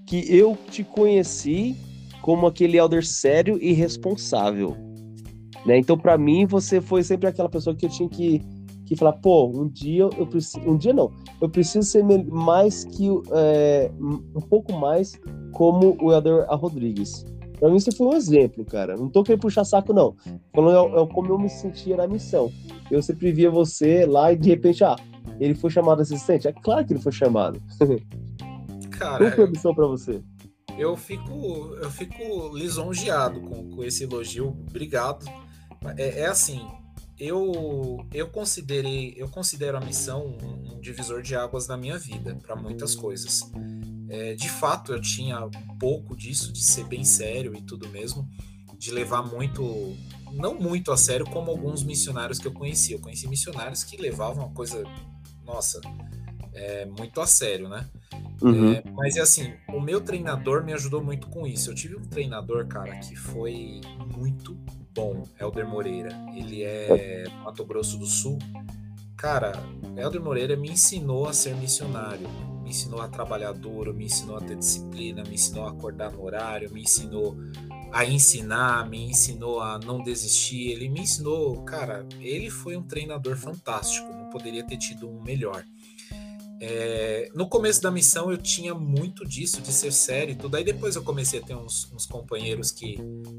que 0.08 0.24
eu 0.34 0.56
te 0.70 0.82
conheci 0.82 1.76
como 2.22 2.46
aquele 2.46 2.78
elder 2.78 3.06
sério 3.06 3.58
e 3.60 3.72
responsável. 3.72 4.74
Né? 5.66 5.78
Então, 5.78 5.98
para 5.98 6.16
mim, 6.16 6.46
você 6.46 6.80
foi 6.80 7.02
sempre 7.02 7.28
aquela 7.28 7.48
pessoa 7.48 7.76
que 7.76 7.84
eu 7.84 7.90
tinha 7.90 8.08
que, 8.08 8.40
que 8.86 8.96
falar, 8.96 9.12
pô, 9.12 9.48
um 9.48 9.68
dia 9.68 10.08
eu 10.16 10.26
preciso. 10.26 10.60
Um 10.66 10.78
dia 10.78 10.94
não. 10.94 11.12
Eu 11.40 11.48
preciso 11.50 11.86
ser 11.86 12.02
mais 12.02 12.84
que. 12.84 13.06
É, 13.32 13.90
um 14.00 14.40
pouco 14.40 14.72
mais 14.72 15.20
como 15.52 15.96
o 16.00 16.10
Elder 16.10 16.46
Rodrigues. 16.48 17.26
Pra 17.60 17.68
mim, 17.68 17.78
você 17.78 17.92
foi 17.92 18.06
um 18.06 18.14
exemplo, 18.14 18.64
cara. 18.64 18.96
Não 18.96 19.10
tô 19.10 19.22
querendo 19.22 19.42
puxar 19.42 19.64
saco, 19.64 19.92
não. 19.92 20.14
Falando 20.54 20.96
é, 20.96 21.02
é 21.02 21.06
como 21.06 21.28
eu 21.28 21.38
me 21.38 21.50
sentia 21.50 21.96
na 21.96 22.06
missão. 22.06 22.50
Eu 22.90 23.02
sempre 23.02 23.30
via 23.30 23.50
você 23.50 24.06
lá 24.06 24.32
e 24.32 24.36
de 24.36 24.48
repente, 24.48 24.82
ah, 24.84 24.96
ele 25.38 25.54
foi 25.54 25.68
chamado 25.68 26.00
assistente? 26.00 26.48
É 26.48 26.52
claro 26.52 26.86
que 26.86 26.94
ele 26.94 27.00
foi 27.00 27.12
chamado. 27.12 27.60
Cara, 28.98 29.18
Qual 29.18 29.32
foi 29.32 29.44
a 29.44 29.48
missão 29.48 29.74
pra 29.74 29.86
você? 29.86 30.22
Eu 30.76 30.96
fico, 30.96 31.74
eu 31.80 31.90
fico 31.90 32.56
lisonjeado 32.56 33.40
com, 33.40 33.70
com 33.70 33.84
esse 33.84 34.04
elogio. 34.04 34.48
Obrigado. 34.68 35.26
É, 35.96 36.20
é 36.20 36.26
assim, 36.26 36.60
eu 37.18 38.06
eu 38.12 38.28
considerei, 38.28 39.14
eu 39.16 39.28
considero 39.28 39.76
a 39.76 39.80
missão 39.80 40.26
um, 40.26 40.74
um 40.74 40.80
divisor 40.80 41.20
de 41.20 41.34
águas 41.34 41.66
na 41.66 41.76
minha 41.76 41.98
vida 41.98 42.36
para 42.36 42.54
muitas 42.54 42.94
coisas. 42.94 43.50
É, 44.08 44.34
de 44.34 44.48
fato, 44.48 44.92
eu 44.92 45.00
tinha 45.00 45.44
um 45.44 45.78
pouco 45.78 46.16
disso, 46.16 46.52
de 46.52 46.62
ser 46.62 46.84
bem 46.84 47.04
sério 47.04 47.54
e 47.54 47.60
tudo 47.60 47.88
mesmo, 47.88 48.28
de 48.78 48.90
levar 48.90 49.22
muito, 49.22 49.96
não 50.32 50.54
muito 50.54 50.92
a 50.92 50.96
sério, 50.96 51.26
como 51.26 51.50
alguns 51.50 51.82
missionários 51.82 52.38
que 52.38 52.46
eu 52.46 52.52
conhecia. 52.52 52.96
Eu 52.96 53.00
conheci 53.00 53.28
missionários 53.28 53.84
que 53.84 53.96
levavam 53.96 54.46
a 54.46 54.50
coisa, 54.50 54.82
nossa, 55.44 55.80
é, 56.58 56.86
muito 56.86 57.20
a 57.20 57.26
sério, 57.26 57.68
né? 57.68 57.86
Uhum. 58.42 58.72
É, 58.72 58.82
mas 58.92 59.16
é 59.16 59.20
assim, 59.20 59.52
o 59.68 59.80
meu 59.80 60.00
treinador 60.00 60.64
me 60.64 60.72
ajudou 60.72 61.02
muito 61.02 61.28
com 61.28 61.46
isso. 61.46 61.70
Eu 61.70 61.74
tive 61.74 61.96
um 61.96 62.04
treinador, 62.04 62.66
cara, 62.66 62.96
que 62.98 63.16
foi 63.16 63.80
muito 64.16 64.56
bom, 64.94 65.24
Helder 65.40 65.66
Moreira. 65.66 66.10
Ele 66.34 66.62
é 66.62 67.24
Mato 67.44 67.64
Grosso 67.64 67.98
do 67.98 68.06
Sul. 68.06 68.38
Cara, 69.16 69.52
Helder 69.96 70.20
Moreira 70.20 70.56
me 70.56 70.70
ensinou 70.70 71.26
a 71.26 71.32
ser 71.32 71.54
missionário, 71.56 72.28
me 72.62 72.70
ensinou 72.70 73.00
a 73.00 73.08
trabalhar 73.08 73.52
duro, 73.52 73.92
me 73.92 74.04
ensinou 74.04 74.36
a 74.36 74.40
ter 74.40 74.56
disciplina, 74.56 75.24
me 75.24 75.34
ensinou 75.34 75.66
a 75.66 75.70
acordar 75.70 76.12
no 76.12 76.22
horário, 76.22 76.72
me 76.72 76.82
ensinou 76.82 77.36
a 77.90 78.04
ensinar, 78.04 78.88
me 78.88 79.10
ensinou 79.10 79.60
a 79.60 79.78
não 79.78 80.02
desistir. 80.02 80.70
Ele 80.70 80.88
me 80.88 81.00
ensinou, 81.00 81.62
cara, 81.62 82.06
ele 82.20 82.48
foi 82.48 82.76
um 82.76 82.82
treinador 82.82 83.36
fantástico, 83.36 84.12
não 84.12 84.30
poderia 84.30 84.64
ter 84.64 84.76
tido 84.76 85.08
um 85.08 85.20
melhor. 85.20 85.64
É, 86.60 87.30
no 87.34 87.48
começo 87.48 87.80
da 87.80 87.90
missão 87.90 88.32
eu 88.32 88.36
tinha 88.36 88.74
muito 88.74 89.24
disso, 89.24 89.62
de 89.62 89.72
ser 89.72 89.92
sério 89.92 90.32
e 90.32 90.34
tudo. 90.34 90.56
Aí 90.56 90.64
depois 90.64 90.96
eu 90.96 91.02
comecei 91.02 91.38
a 91.38 91.42
ter 91.42 91.54
uns, 91.54 91.90
uns, 91.92 92.04
companheiros 92.04 92.72
que 92.72 92.98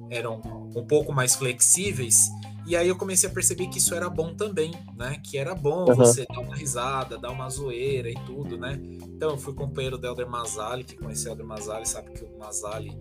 eram 0.09 0.41
um 0.75 0.85
pouco 0.85 1.11
mais 1.11 1.35
flexíveis. 1.35 2.29
E 2.65 2.75
aí 2.75 2.87
eu 2.87 2.95
comecei 2.95 3.29
a 3.29 3.31
perceber 3.31 3.67
que 3.67 3.79
isso 3.79 3.93
era 3.93 4.09
bom 4.09 4.33
também, 4.35 4.71
né? 4.95 5.19
Que 5.23 5.37
era 5.37 5.53
bom 5.53 5.85
uhum. 5.85 5.95
você 5.95 6.25
dar 6.25 6.39
uma 6.39 6.55
risada, 6.55 7.17
dar 7.17 7.31
uma 7.31 7.49
zoeira 7.49 8.09
e 8.09 8.15
tudo, 8.25 8.57
né? 8.57 8.79
Então 9.03 9.31
eu 9.31 9.37
fui 9.37 9.53
companheiro 9.53 9.97
do 9.97 10.07
Elder 10.07 10.29
Mazali, 10.29 10.83
que 10.83 10.95
conheceu 10.95 11.31
o 11.31 11.33
Elder 11.33 11.45
Mazali, 11.45 11.87
sabe 11.87 12.11
que 12.11 12.23
o 12.23 12.37
Mazali 12.37 12.97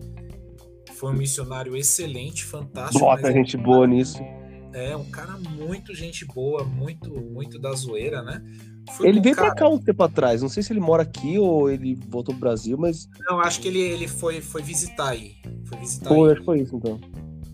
foi 0.95 1.11
um 1.11 1.15
missionário 1.15 1.77
excelente, 1.77 2.43
fantástico. 2.43 2.99
Bota 2.99 3.31
gente 3.31 3.55
é 3.55 3.59
um 3.59 3.63
boa 3.63 3.87
nisso. 3.87 4.19
É, 4.73 4.95
um 4.95 5.09
cara 5.09 5.37
muito 5.37 5.95
gente 5.95 6.25
boa, 6.25 6.63
muito, 6.63 7.09
muito 7.09 7.57
da 7.57 7.71
zoeira, 7.71 8.21
né? 8.21 8.43
Ele 9.01 9.19
veio 9.21 9.35
cara. 9.35 9.47
pra 9.47 9.55
cá 9.55 9.69
um 9.69 9.77
tempo 9.77 10.03
atrás. 10.03 10.41
Não 10.41 10.49
sei 10.49 10.63
se 10.63 10.73
ele 10.73 10.79
mora 10.79 11.03
aqui 11.03 11.37
ou 11.37 11.69
ele 11.69 11.95
voltou 12.07 12.33
pro 12.33 12.41
Brasil, 12.41 12.77
mas. 12.77 13.07
Não, 13.29 13.39
acho 13.39 13.59
que 13.61 13.67
ele, 13.67 13.79
ele 13.79 14.07
foi, 14.07 14.41
foi 14.41 14.61
visitar 14.61 15.09
aí. 15.09 15.35
Foi 15.65 15.77
visitar 15.79 16.09
Pô, 16.09 16.25
aí. 16.25 16.31
acho 16.31 16.39
que 16.39 16.45
foi 16.45 16.61
isso 16.61 16.75
então. 16.75 16.99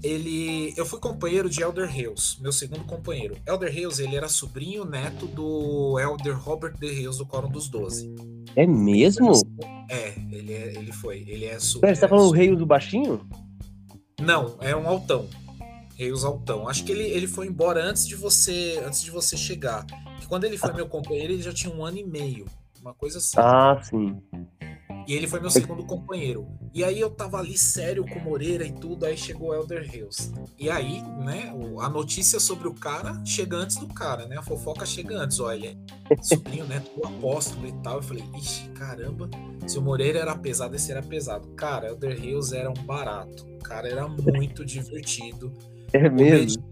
Ele, 0.03 0.71
eu 0.77 0.85
fui 0.85 0.99
companheiro 0.99 1.49
de 1.49 1.63
Elder 1.63 1.89
Hales, 1.89 2.37
meu 2.39 2.51
segundo 2.51 2.83
companheiro. 2.83 3.35
Elder 3.47 3.69
Hales, 3.69 3.97
ele 3.97 4.15
era 4.15 4.27
sobrinho 4.27 4.85
neto 4.85 5.25
do 5.25 5.99
Elder 5.99 6.39
Robert 6.39 6.77
de 6.77 6.87
Hales 6.87 7.17
do 7.17 7.25
Quórum 7.25 7.49
dos 7.49 7.67
Doze. 7.67 8.13
É 8.55 8.67
mesmo? 8.67 9.31
É, 9.89 10.13
ele, 10.31 10.53
é, 10.53 10.73
ele 10.75 10.91
foi. 10.91 11.25
Ele 11.27 11.45
é 11.45 11.57
Pera, 11.81 11.95
você 11.95 12.01
tá 12.01 12.07
falando 12.07 12.27
o 12.27 12.31
rei 12.31 12.55
do 12.55 12.65
baixinho? 12.65 13.19
Não, 14.21 14.55
é 14.61 14.75
um 14.75 14.87
altão. 14.87 15.27
Reis 15.95 16.23
altão. 16.23 16.67
Acho 16.67 16.83
que 16.83 16.91
ele, 16.91 17.03
ele 17.03 17.27
foi 17.27 17.47
embora 17.47 17.83
antes 17.83 18.07
de 18.07 18.15
você 18.15 18.81
antes 18.85 19.01
de 19.01 19.11
você 19.11 19.37
chegar. 19.37 19.85
Que 20.19 20.27
quando 20.27 20.43
ele 20.43 20.57
foi 20.57 20.73
meu 20.73 20.87
companheiro, 20.87 21.33
ele 21.33 21.41
já 21.41 21.53
tinha 21.53 21.73
um 21.73 21.83
ano 21.85 21.97
e 21.97 22.03
meio. 22.03 22.45
Uma 22.81 22.93
coisa 22.93 23.17
assim. 23.17 23.37
Ah, 23.37 23.79
sim. 23.81 24.21
E 25.07 25.13
ele 25.13 25.27
foi 25.27 25.39
meu 25.39 25.49
segundo 25.51 25.85
companheiro. 25.85 26.47
E 26.73 26.83
aí 26.83 26.99
eu 26.99 27.09
tava 27.09 27.37
ali 27.37 27.57
sério 27.57 28.05
com 28.05 28.19
Moreira 28.19 28.65
e 28.65 28.71
tudo, 28.71 29.05
aí 29.05 29.15
chegou 29.15 29.49
o 29.49 29.53
Elder 29.53 29.83
Hills. 29.93 30.33
E 30.57 30.69
aí, 30.69 31.01
né, 31.23 31.53
a 31.79 31.89
notícia 31.89 32.39
sobre 32.39 32.67
o 32.67 32.73
cara 32.73 33.21
chega 33.23 33.55
antes 33.55 33.77
do 33.77 33.87
cara, 33.87 34.25
né? 34.25 34.37
A 34.37 34.41
fofoca 34.41 34.85
chega 34.85 35.15
antes. 35.17 35.39
Olha, 35.39 35.77
é 36.09 36.17
sobrinho, 36.23 36.65
né, 36.65 36.83
do 36.95 37.05
apóstolo 37.05 37.67
e 37.67 37.71
tal. 37.83 37.97
Eu 37.97 38.03
falei, 38.03 38.23
ixi, 38.35 38.67
caramba, 38.69 39.29
se 39.67 39.77
o 39.77 39.81
Moreira 39.81 40.19
era 40.19 40.35
pesado, 40.35 40.75
esse 40.75 40.91
era 40.91 41.03
pesado. 41.03 41.47
Cara, 41.49 41.89
Elder 41.89 42.23
Hills 42.23 42.55
era 42.55 42.69
um 42.69 42.85
barato. 42.85 43.45
O 43.45 43.59
cara 43.59 43.87
era 43.87 44.07
muito 44.07 44.65
divertido. 44.65 45.53
É 45.93 46.09
mesmo? 46.09 46.63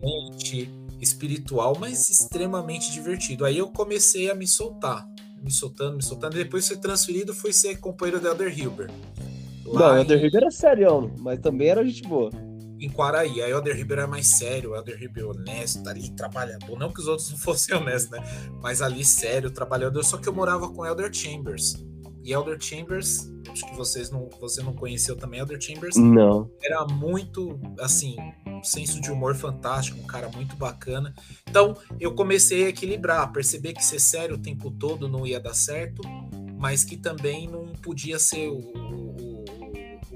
espiritual, 1.04 1.78
mas 1.80 2.10
extremamente 2.10 2.91
divertido. 2.91 3.45
Aí 3.45 3.58
eu 3.58 3.67
comecei 3.67 4.32
a 4.32 4.36
me 4.36 4.47
soltar, 4.47 5.06
me 5.41 5.52
soltando, 5.52 5.97
me 5.97 6.04
soltando. 6.04 6.36
E 6.36 6.43
depois 6.43 6.67
fui 6.67 6.78
transferido, 6.78 7.34
fui 7.34 7.54
ser 7.54 7.78
companheiro 7.80 8.19
do 8.19 8.28
Elder 8.28 8.58
Hilber. 8.58 8.89
Não, 9.65 9.73
o 9.73 9.97
Elder. 9.97 10.23
Hilber 10.23 10.41
era 10.43 10.52
sério, 10.52 11.12
mas 11.19 11.39
também 11.39 11.67
era 11.67 11.86
gente 11.86 12.04
boa. 12.04 12.32
Em 12.80 12.89
Quaraí, 12.89 13.41
aí 13.41 13.54
o 13.54 13.58
Elder 13.58 13.80
Hilber 13.80 13.99
era 13.99 14.08
mais 14.08 14.28
sério, 14.28 14.71
o 14.71 14.76
Elder 14.76 15.02
Hilber 15.02 15.28
honesto, 15.28 15.88
ali 15.88 16.10
trabalhador. 16.12 16.78
Não 16.78 16.91
que 16.91 16.99
os 16.99 17.08
outros 17.08 17.30
não 17.32 17.38
fossem 17.39 17.76
honestos, 17.76 18.12
né? 18.12 18.19
Mas 18.62 18.82
ali 18.82 19.06
sério, 19.06 19.52
trabalhador. 19.52 20.04
Só 20.04 20.17
que 20.17 20.28
eu 20.28 20.34
morava 20.34 20.69
com 20.69 20.82
o 20.82 20.86
Elder 20.86 21.13
Chambers. 21.13 21.76
E 22.24 22.32
Elder 22.32 22.58
Chambers, 22.60 23.30
acho 23.50 23.66
que 23.66 23.76
vocês 23.76 24.10
não, 24.10 24.30
você 24.40 24.64
não 24.64 24.74
conheceu 24.74 25.16
também 25.16 25.42
Elder 25.42 25.60
Chambers. 25.60 25.98
Não. 25.98 26.50
Era 26.64 26.86
muito, 26.86 27.60
assim, 27.80 28.16
um 28.48 28.64
senso 28.64 29.02
de 29.02 29.12
humor 29.12 29.36
fantástico, 29.36 30.00
um 30.00 30.08
cara 30.08 30.30
muito 30.30 30.56
bacana. 30.56 31.14
Então, 31.50 31.76
eu 32.00 32.16
comecei 32.16 32.66
a 32.66 32.70
equilibrar, 32.70 33.32
perceber 33.34 33.74
que 33.74 33.84
ser 33.84 34.00
sério 34.00 34.36
o 34.36 34.40
tempo 34.40 34.72
todo 34.72 35.10
não 35.10 35.28
ia 35.28 35.40
dar 35.40 35.54
certo, 35.54 36.02
mas 36.58 36.86
que 36.86 36.96
também 36.96 37.48
não 37.48 37.74
podia 37.74 38.18
ser 38.18 38.48
o, 38.48 39.12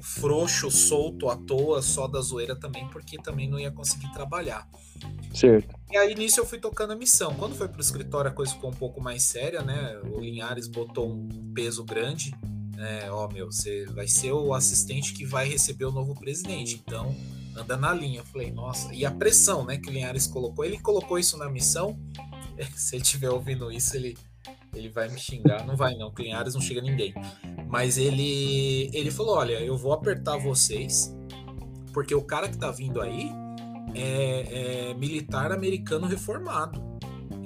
frouxo, 0.01 0.69
solto 0.69 1.29
à 1.29 1.35
toa, 1.35 1.81
só 1.81 2.07
da 2.07 2.21
zoeira 2.21 2.55
também, 2.55 2.87
porque 2.89 3.17
também 3.17 3.49
não 3.49 3.59
ia 3.59 3.71
conseguir 3.71 4.11
trabalhar. 4.11 4.67
Certo. 5.33 5.75
E 5.91 5.97
aí 5.97 6.15
nisso 6.15 6.39
eu 6.39 6.45
fui 6.45 6.59
tocando 6.59 6.93
a 6.93 6.95
missão. 6.95 7.33
Quando 7.35 7.55
foi 7.55 7.67
pro 7.67 7.81
escritório 7.81 8.31
a 8.31 8.33
coisa 8.33 8.53
ficou 8.53 8.69
um 8.69 8.73
pouco 8.73 9.01
mais 9.01 9.23
séria, 9.23 9.61
né? 9.61 9.99
O 10.03 10.19
Linhares 10.19 10.67
botou 10.67 11.11
um 11.11 11.51
peso 11.53 11.83
grande. 11.83 12.33
É, 12.77 13.09
ó, 13.11 13.27
meu, 13.27 13.47
você 13.47 13.85
vai 13.85 14.07
ser 14.07 14.31
o 14.31 14.53
assistente 14.53 15.13
que 15.13 15.25
vai 15.25 15.47
receber 15.47 15.85
o 15.85 15.91
novo 15.91 16.13
presidente. 16.13 16.81
Então, 16.85 17.15
anda 17.55 17.75
na 17.75 17.93
linha. 17.93 18.19
Eu 18.19 18.25
falei, 18.25 18.51
nossa. 18.51 18.93
E 18.93 19.05
a 19.05 19.11
pressão, 19.11 19.65
né, 19.65 19.77
que 19.77 19.89
o 19.89 19.91
Linhares 19.91 20.27
colocou. 20.27 20.63
Ele 20.63 20.77
colocou 20.79 21.17
isso 21.17 21.37
na 21.37 21.49
missão. 21.49 21.99
Se 22.75 22.95
ele 22.95 23.03
estiver 23.03 23.29
ouvindo 23.29 23.71
isso, 23.71 23.95
ele, 23.95 24.17
ele 24.75 24.89
vai 24.89 25.09
me 25.09 25.19
xingar. 25.19 25.65
Não 25.65 25.75
vai, 25.75 25.95
não. 25.95 26.11
Com 26.11 26.21
Linhares 26.21 26.53
não 26.53 26.61
chega 26.61 26.81
ninguém. 26.81 27.13
Mas 27.67 27.97
ele, 27.97 28.89
ele 28.93 29.11
falou: 29.11 29.35
olha, 29.35 29.59
eu 29.61 29.77
vou 29.77 29.93
apertar 29.93 30.37
vocês, 30.37 31.15
porque 31.93 32.13
o 32.13 32.21
cara 32.21 32.47
que 32.47 32.57
tá 32.57 32.71
vindo 32.71 33.01
aí 33.01 33.31
é, 33.95 34.89
é 34.89 34.93
militar 34.93 35.51
americano 35.51 36.07
reformado. 36.07 36.81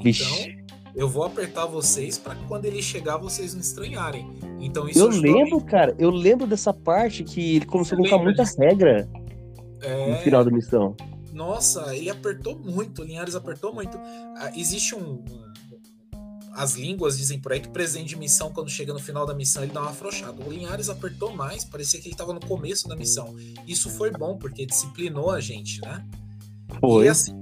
Então, 0.03 0.61
eu 0.95 1.07
vou 1.07 1.23
apertar 1.23 1.65
vocês 1.65 2.17
para 2.17 2.35
quando 2.47 2.65
ele 2.65 2.81
chegar 2.81 3.17
vocês 3.17 3.53
não 3.53 3.61
estranharem. 3.61 4.27
Então 4.59 4.87
isso 4.87 4.99
Eu 4.99 5.07
lembro, 5.07 5.61
cara, 5.61 5.95
eu 5.97 6.09
lembro 6.09 6.45
dessa 6.45 6.73
parte 6.73 7.23
que 7.23 7.57
ele 7.57 7.65
começou 7.65 7.95
a 7.95 7.97
colocar 7.97 8.17
muita 8.17 8.43
regra 8.43 9.07
é... 9.81 10.11
no 10.11 10.17
final 10.17 10.43
da 10.43 10.51
missão. 10.51 10.95
Nossa, 11.33 11.95
ele 11.95 12.09
apertou 12.09 12.59
muito, 12.59 13.01
o 13.01 13.05
Linhares 13.05 13.35
apertou 13.35 13.73
muito. 13.73 13.97
Ah, 14.37 14.51
existe 14.55 14.93
um, 14.93 15.23
as 16.53 16.73
línguas 16.73 17.17
dizem 17.17 17.39
por 17.39 17.53
aí 17.53 17.59
que 17.59 17.67
o 17.67 17.71
presidente 17.71 18.09
de 18.09 18.15
missão, 18.17 18.51
quando 18.51 18.69
chega 18.69 18.93
no 18.93 18.99
final 18.99 19.25
da 19.25 19.33
missão, 19.33 19.63
ele 19.63 19.71
dá 19.71 19.81
uma 19.81 19.91
afrouxada. 19.91 20.43
O 20.45 20.51
Linhares 20.51 20.89
apertou 20.89 21.33
mais, 21.33 21.63
parecia 21.63 21.99
que 21.99 22.07
ele 22.07 22.13
estava 22.13 22.33
no 22.33 22.39
começo 22.39 22.87
da 22.87 22.95
missão. 22.95 23.35
Isso 23.67 23.89
foi 23.89 24.11
bom, 24.11 24.37
porque 24.37 24.65
disciplinou 24.65 25.31
a 25.31 25.39
gente, 25.39 25.81
né? 25.81 26.05
Foi. 26.79 27.05
E 27.05 27.09
assim, 27.09 27.39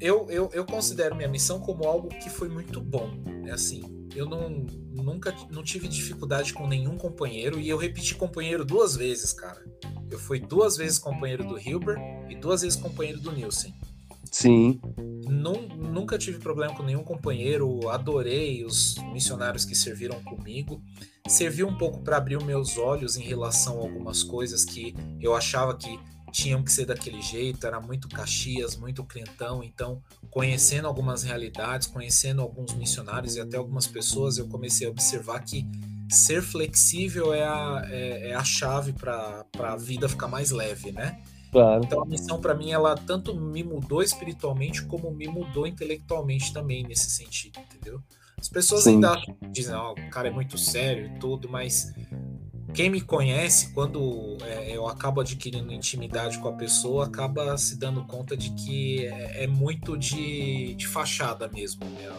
eu, 0.00 0.28
eu, 0.30 0.50
eu 0.52 0.64
considero 0.64 1.14
minha 1.14 1.28
missão 1.28 1.60
como 1.60 1.84
algo 1.84 2.08
que 2.08 2.28
foi 2.28 2.48
muito 2.48 2.80
bom. 2.80 3.10
É 3.46 3.52
assim, 3.52 4.08
eu 4.14 4.26
não, 4.26 4.48
nunca 4.50 5.34
não 5.50 5.62
tive 5.62 5.86
dificuldade 5.86 6.52
com 6.52 6.66
nenhum 6.66 6.96
companheiro 6.96 7.60
e 7.60 7.68
eu 7.68 7.76
repeti 7.76 8.14
companheiro 8.14 8.64
duas 8.64 8.96
vezes, 8.96 9.32
cara. 9.32 9.64
Eu 10.10 10.18
fui 10.18 10.40
duas 10.40 10.76
vezes 10.76 10.98
companheiro 10.98 11.46
do 11.46 11.58
Hilbert 11.58 11.98
e 12.28 12.34
duas 12.34 12.62
vezes 12.62 12.78
companheiro 12.78 13.20
do 13.20 13.32
Nielsen. 13.32 13.74
Sim. 14.32 14.80
Nunca 15.28 16.18
tive 16.18 16.38
problema 16.38 16.74
com 16.74 16.82
nenhum 16.82 17.04
companheiro, 17.04 17.88
adorei 17.90 18.64
os 18.64 18.96
missionários 19.12 19.64
que 19.64 19.74
serviram 19.74 20.20
comigo. 20.22 20.82
Serviu 21.28 21.68
um 21.68 21.76
pouco 21.76 22.02
para 22.02 22.16
abrir 22.16 22.42
meus 22.42 22.78
olhos 22.78 23.16
em 23.16 23.22
relação 23.22 23.78
a 23.78 23.82
algumas 23.82 24.22
coisas 24.22 24.64
que 24.64 24.94
eu 25.20 25.34
achava 25.36 25.76
que 25.76 26.00
tinham 26.32 26.62
que 26.62 26.72
ser 26.72 26.86
daquele 26.86 27.20
jeito, 27.20 27.66
era 27.66 27.78
muito 27.78 28.08
Caxias, 28.08 28.74
muito 28.74 29.04
crentão, 29.04 29.62
então 29.62 30.02
conhecendo 30.30 30.88
algumas 30.88 31.22
realidades, 31.22 31.86
conhecendo 31.86 32.40
alguns 32.40 32.72
missionários 32.72 33.36
e 33.36 33.40
até 33.40 33.58
algumas 33.58 33.86
pessoas, 33.86 34.38
eu 34.38 34.48
comecei 34.48 34.86
a 34.86 34.90
observar 34.90 35.40
que 35.40 35.66
ser 36.08 36.42
flexível 36.42 37.34
é 37.34 37.44
a, 37.44 37.86
é, 37.90 38.30
é 38.30 38.34
a 38.34 38.42
chave 38.42 38.94
para 38.94 39.44
a 39.58 39.76
vida 39.76 40.08
ficar 40.08 40.26
mais 40.26 40.50
leve, 40.50 40.90
né? 40.90 41.22
Claro. 41.52 41.84
Então 41.84 42.02
a 42.02 42.06
missão 42.06 42.40
para 42.40 42.54
mim 42.54 42.72
ela 42.72 42.96
tanto 42.96 43.38
me 43.38 43.62
mudou 43.62 44.02
espiritualmente 44.02 44.82
como 44.86 45.10
me 45.10 45.28
mudou 45.28 45.66
intelectualmente 45.66 46.50
também 46.50 46.82
nesse 46.82 47.10
sentido, 47.10 47.60
entendeu? 47.60 48.00
As 48.40 48.48
pessoas 48.48 48.84
Sim. 48.84 48.94
ainda 48.94 49.20
dizem, 49.50 49.76
oh, 49.76 49.92
o 49.92 50.10
cara 50.10 50.28
é 50.28 50.30
muito 50.30 50.56
sério 50.56 51.06
e 51.06 51.18
tudo, 51.18 51.48
mas 51.50 51.94
quem 52.72 52.88
me 52.88 53.02
conhece, 53.02 53.72
quando 53.74 54.38
é, 54.46 54.74
eu 54.74 54.88
acabo 54.88 55.20
adquirindo 55.20 55.70
intimidade 55.72 56.38
com 56.38 56.48
a 56.48 56.52
pessoa, 56.52 57.04
acaba 57.04 57.56
se 57.58 57.78
dando 57.78 58.02
conta 58.04 58.34
de 58.34 58.50
que 58.52 59.06
é, 59.06 59.44
é 59.44 59.46
muito 59.46 59.96
de, 59.96 60.74
de, 60.74 60.86
fachada 60.88 61.48
mesmo, 61.52 61.84
né? 61.84 62.10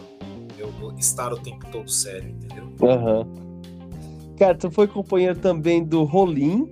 Eu 0.56 0.94
estar 0.96 1.32
o 1.32 1.38
tempo 1.38 1.66
todo 1.72 1.90
sério, 1.90 2.30
entendeu? 2.30 2.72
Uhum. 2.80 4.34
Cara, 4.38 4.54
tu 4.54 4.70
foi 4.70 4.86
companheiro 4.86 5.38
também 5.38 5.84
do 5.84 6.04
Rolim, 6.04 6.68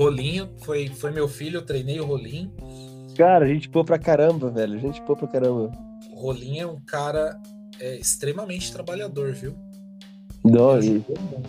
Rolinho, 0.00 0.48
foi, 0.64 0.88
foi 0.88 1.10
meu 1.10 1.28
filho, 1.28 1.58
eu 1.58 1.62
treinei 1.62 2.00
o 2.00 2.06
Rolinho. 2.06 2.50
Cara, 3.18 3.44
a 3.44 3.48
gente 3.48 3.68
pô 3.68 3.84
pra 3.84 3.98
caramba, 3.98 4.50
velho. 4.50 4.74
A 4.74 4.78
gente 4.78 5.02
pô 5.02 5.14
pra 5.14 5.28
caramba. 5.28 5.70
O 6.12 6.20
Rolinho 6.20 6.62
é 6.62 6.66
um 6.66 6.80
cara 6.80 7.38
é, 7.78 7.98
extremamente 7.98 8.72
trabalhador, 8.72 9.34
viu? 9.34 9.54
Não, 10.42 10.80
eu, 10.80 11.04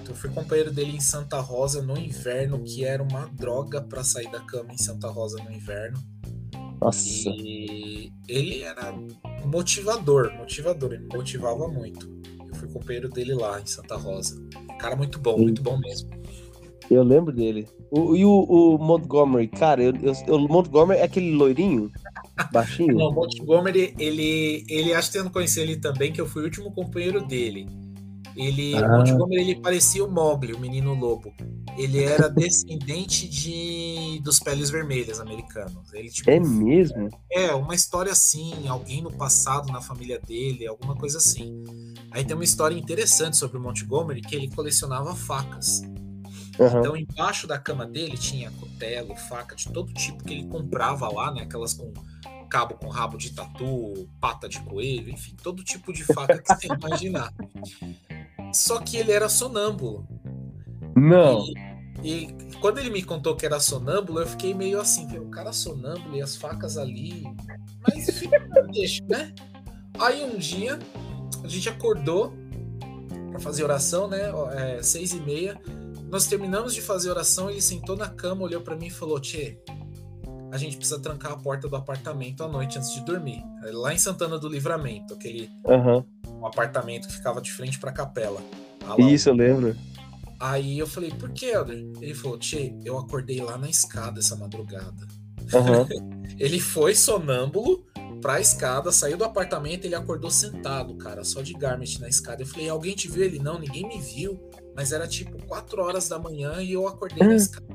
eu 0.10 0.14
fui 0.14 0.30
companheiro 0.32 0.70
dele 0.70 0.98
em 0.98 1.00
Santa 1.00 1.40
Rosa 1.40 1.82
no 1.82 1.98
inverno, 1.98 2.62
que 2.62 2.84
era 2.84 3.02
uma 3.02 3.26
droga 3.28 3.82
para 3.82 4.04
sair 4.04 4.30
da 4.30 4.42
cama 4.42 4.74
em 4.74 4.78
Santa 4.78 5.08
Rosa 5.08 5.42
no 5.42 5.50
inverno. 5.50 5.98
Nossa. 6.82 7.30
E 7.30 8.12
ele 8.28 8.64
era 8.64 8.94
motivador, 9.46 10.34
motivador, 10.34 10.92
ele 10.92 11.04
me 11.04 11.16
motivava 11.16 11.70
muito. 11.70 12.06
Eu 12.50 12.56
fui 12.56 12.68
companheiro 12.68 13.08
dele 13.08 13.34
lá 13.34 13.62
em 13.62 13.66
Santa 13.66 13.96
Rosa. 13.96 14.36
Cara 14.78 14.98
muito 14.98 15.20
bom, 15.20 15.38
Sim. 15.38 15.44
muito 15.44 15.64
bom 15.64 15.78
mesmo. 15.80 16.21
Eu 16.92 17.04
lembro 17.04 17.32
dele. 17.32 17.70
O, 17.90 18.18
e 18.18 18.26
o, 18.26 18.44
o 18.44 18.78
Montgomery, 18.78 19.48
cara, 19.48 19.82
eu, 19.82 19.94
eu, 20.28 20.36
o 20.36 20.48
Montgomery 20.50 21.00
é 21.00 21.04
aquele 21.04 21.32
loirinho? 21.32 21.90
Baixinho? 22.52 22.98
Não, 22.98 23.08
o 23.08 23.14
Montgomery, 23.14 23.96
ele, 23.98 24.66
ele 24.68 24.94
acho 24.94 25.10
que 25.10 25.18
eu 25.18 25.24
não 25.24 25.32
conheci 25.32 25.62
ele 25.62 25.78
também, 25.78 26.12
que 26.12 26.20
eu 26.20 26.28
fui 26.28 26.42
o 26.42 26.46
último 26.46 26.70
companheiro 26.74 27.26
dele. 27.26 27.66
Ele, 28.36 28.76
ah. 28.76 28.98
Montgomery, 28.98 29.42
ele 29.42 29.56
parecia 29.62 30.04
o 30.04 30.12
Mogli, 30.12 30.52
o 30.52 30.60
menino 30.60 30.94
lobo. 30.94 31.34
Ele 31.78 32.04
era 32.04 32.28
descendente 32.30 33.26
de 33.26 34.20
dos 34.22 34.40
peles 34.40 34.70
vermelhas 34.70 35.22
americanos. 35.22 35.94
Ele, 35.94 36.10
tipo, 36.10 36.30
é 36.30 36.42
mesmo? 36.42 37.10
É, 37.32 37.54
uma 37.54 37.74
história 37.74 38.12
assim, 38.12 38.68
alguém 38.68 39.02
no 39.02 39.12
passado 39.12 39.72
na 39.72 39.80
família 39.80 40.20
dele, 40.20 40.68
alguma 40.68 40.96
coisa 40.96 41.20
assim. 41.20 41.64
Aí 42.12 42.26
tem 42.26 42.36
uma 42.36 42.44
história 42.44 42.76
interessante 42.76 43.38
sobre 43.38 43.58
o 43.58 43.62
Montgomery 43.62 44.20
que 44.20 44.36
ele 44.36 44.50
colecionava 44.50 45.16
facas. 45.16 45.82
Uhum. 46.60 46.80
Então, 46.80 46.98
embaixo 46.98 47.48
da 47.48 47.58
cama 47.58 47.86
dele 47.86 48.18
tinha 48.18 48.52
cutelo, 48.52 49.16
faca 49.16 49.56
de 49.56 49.72
todo 49.72 49.94
tipo 49.94 50.24
que 50.24 50.34
ele 50.34 50.48
comprava 50.48 51.12
lá, 51.12 51.32
né? 51.34 51.44
Aquelas 51.44 51.74
com 51.74 51.92
cabo 52.52 52.76
com 52.76 52.90
rabo 52.90 53.18
de 53.18 53.32
tatu, 53.32 54.10
pata 54.20 54.50
de 54.50 54.60
coelho, 54.60 55.10
enfim, 55.10 55.34
todo 55.42 55.64
tipo 55.64 55.94
de 55.94 56.04
faca 56.04 56.38
que 56.38 56.54
você 56.54 56.68
imaginar. 56.76 57.34
Só 58.54 58.80
que 58.80 58.98
ele 58.98 59.14
era 59.14 59.30
sonâmbulo. 59.30 60.06
Não. 60.96 61.46
E, 62.04 62.26
e, 62.26 62.36
quando 62.60 62.80
ele 62.80 62.90
me 62.90 63.02
contou 63.02 63.38
que 63.38 63.46
era 63.46 63.58
sonâmbulo, 63.62 64.20
eu 64.20 64.28
fiquei 64.28 64.54
meio 64.54 64.82
assim, 64.82 65.18
o 65.18 65.30
cara 65.30 65.54
sonâmbulo 65.54 66.18
e 66.18 66.22
as 66.22 66.36
facas 66.36 66.78
ali. 66.78 67.24
Mas 67.88 68.22
deixa, 68.74 69.02
né? 69.08 69.34
Aí 69.98 70.24
um 70.24 70.38
dia 70.38 70.78
a 71.44 71.48
gente 71.48 71.70
acordou 71.70 72.34
para 73.30 73.40
fazer 73.40 73.64
oração, 73.64 74.10
né? 74.10 74.20
É, 74.54 74.84
seis 74.84 75.14
e 75.14 75.22
meia. 75.22 75.58
Nós 76.12 76.28
terminamos 76.28 76.76
de 76.76 76.82
fazer 76.82 77.10
oração, 77.10 77.50
ele 77.50 77.62
sentou 77.62 77.96
na 77.96 78.10
cama, 78.10 78.44
olhou 78.44 78.62
para 78.62 78.76
mim 78.76 78.88
e 78.88 78.92
falou: 78.92 79.18
Tchê, 79.18 79.58
a 80.52 80.58
gente 80.58 80.76
precisa 80.76 81.00
trancar 81.00 81.32
a 81.32 81.38
porta 81.38 81.70
do 81.70 81.76
apartamento 81.78 82.44
à 82.44 82.50
noite 82.50 82.78
antes 82.78 82.94
de 82.94 83.00
dormir. 83.00 83.42
Lá 83.72 83.94
em 83.94 83.98
Santana 83.98 84.38
do 84.38 84.50
Livramento, 84.50 85.14
aquele 85.14 85.50
uhum. 85.66 86.04
um 86.28 86.46
apartamento 86.46 87.08
que 87.08 87.14
ficava 87.14 87.42
de 87.42 87.50
frente 87.54 87.80
para 87.80 87.92
a 87.92 87.94
capela. 87.94 88.42
Isso, 88.98 89.30
eu 89.30 89.34
lembro. 89.34 89.76
Aí 90.38 90.78
eu 90.78 90.88
falei, 90.88 91.12
por 91.12 91.30
que, 91.30 91.46
Helder? 91.46 91.78
Ele 92.02 92.14
falou, 92.14 92.38
Tchê, 92.38 92.76
eu 92.84 92.98
acordei 92.98 93.40
lá 93.40 93.58
na 93.58 93.70
escada 93.70 94.20
essa 94.20 94.36
madrugada. 94.36 95.08
Uhum. 95.54 96.12
ele 96.38 96.60
foi 96.60 96.94
sonâmbulo 96.94 97.86
pra 98.22 98.42
escada, 98.42 98.92
saiu 98.92 99.18
do 99.18 99.24
apartamento, 99.24 99.86
ele 99.86 99.96
acordou 99.96 100.30
sentado, 100.30 100.96
cara, 100.96 101.24
só 101.24 101.42
de 101.42 101.54
garment 101.54 102.00
na 102.00 102.10
escada. 102.10 102.42
Eu 102.42 102.48
falei, 102.48 102.68
alguém 102.68 102.96
te 102.96 103.08
viu? 103.08 103.24
Ele, 103.24 103.40
não, 103.40 103.60
ninguém 103.60 103.88
me 103.88 104.02
viu. 104.02 104.40
Mas 104.76 104.92
era 104.92 105.08
tipo 105.08 105.42
4 105.46 105.82
horas 105.82 106.08
da 106.08 106.18
manhã 106.18 106.62
e 106.62 106.74
eu 106.74 106.88
acordei 106.88 107.28
na 107.28 107.36
escada. 107.36 107.66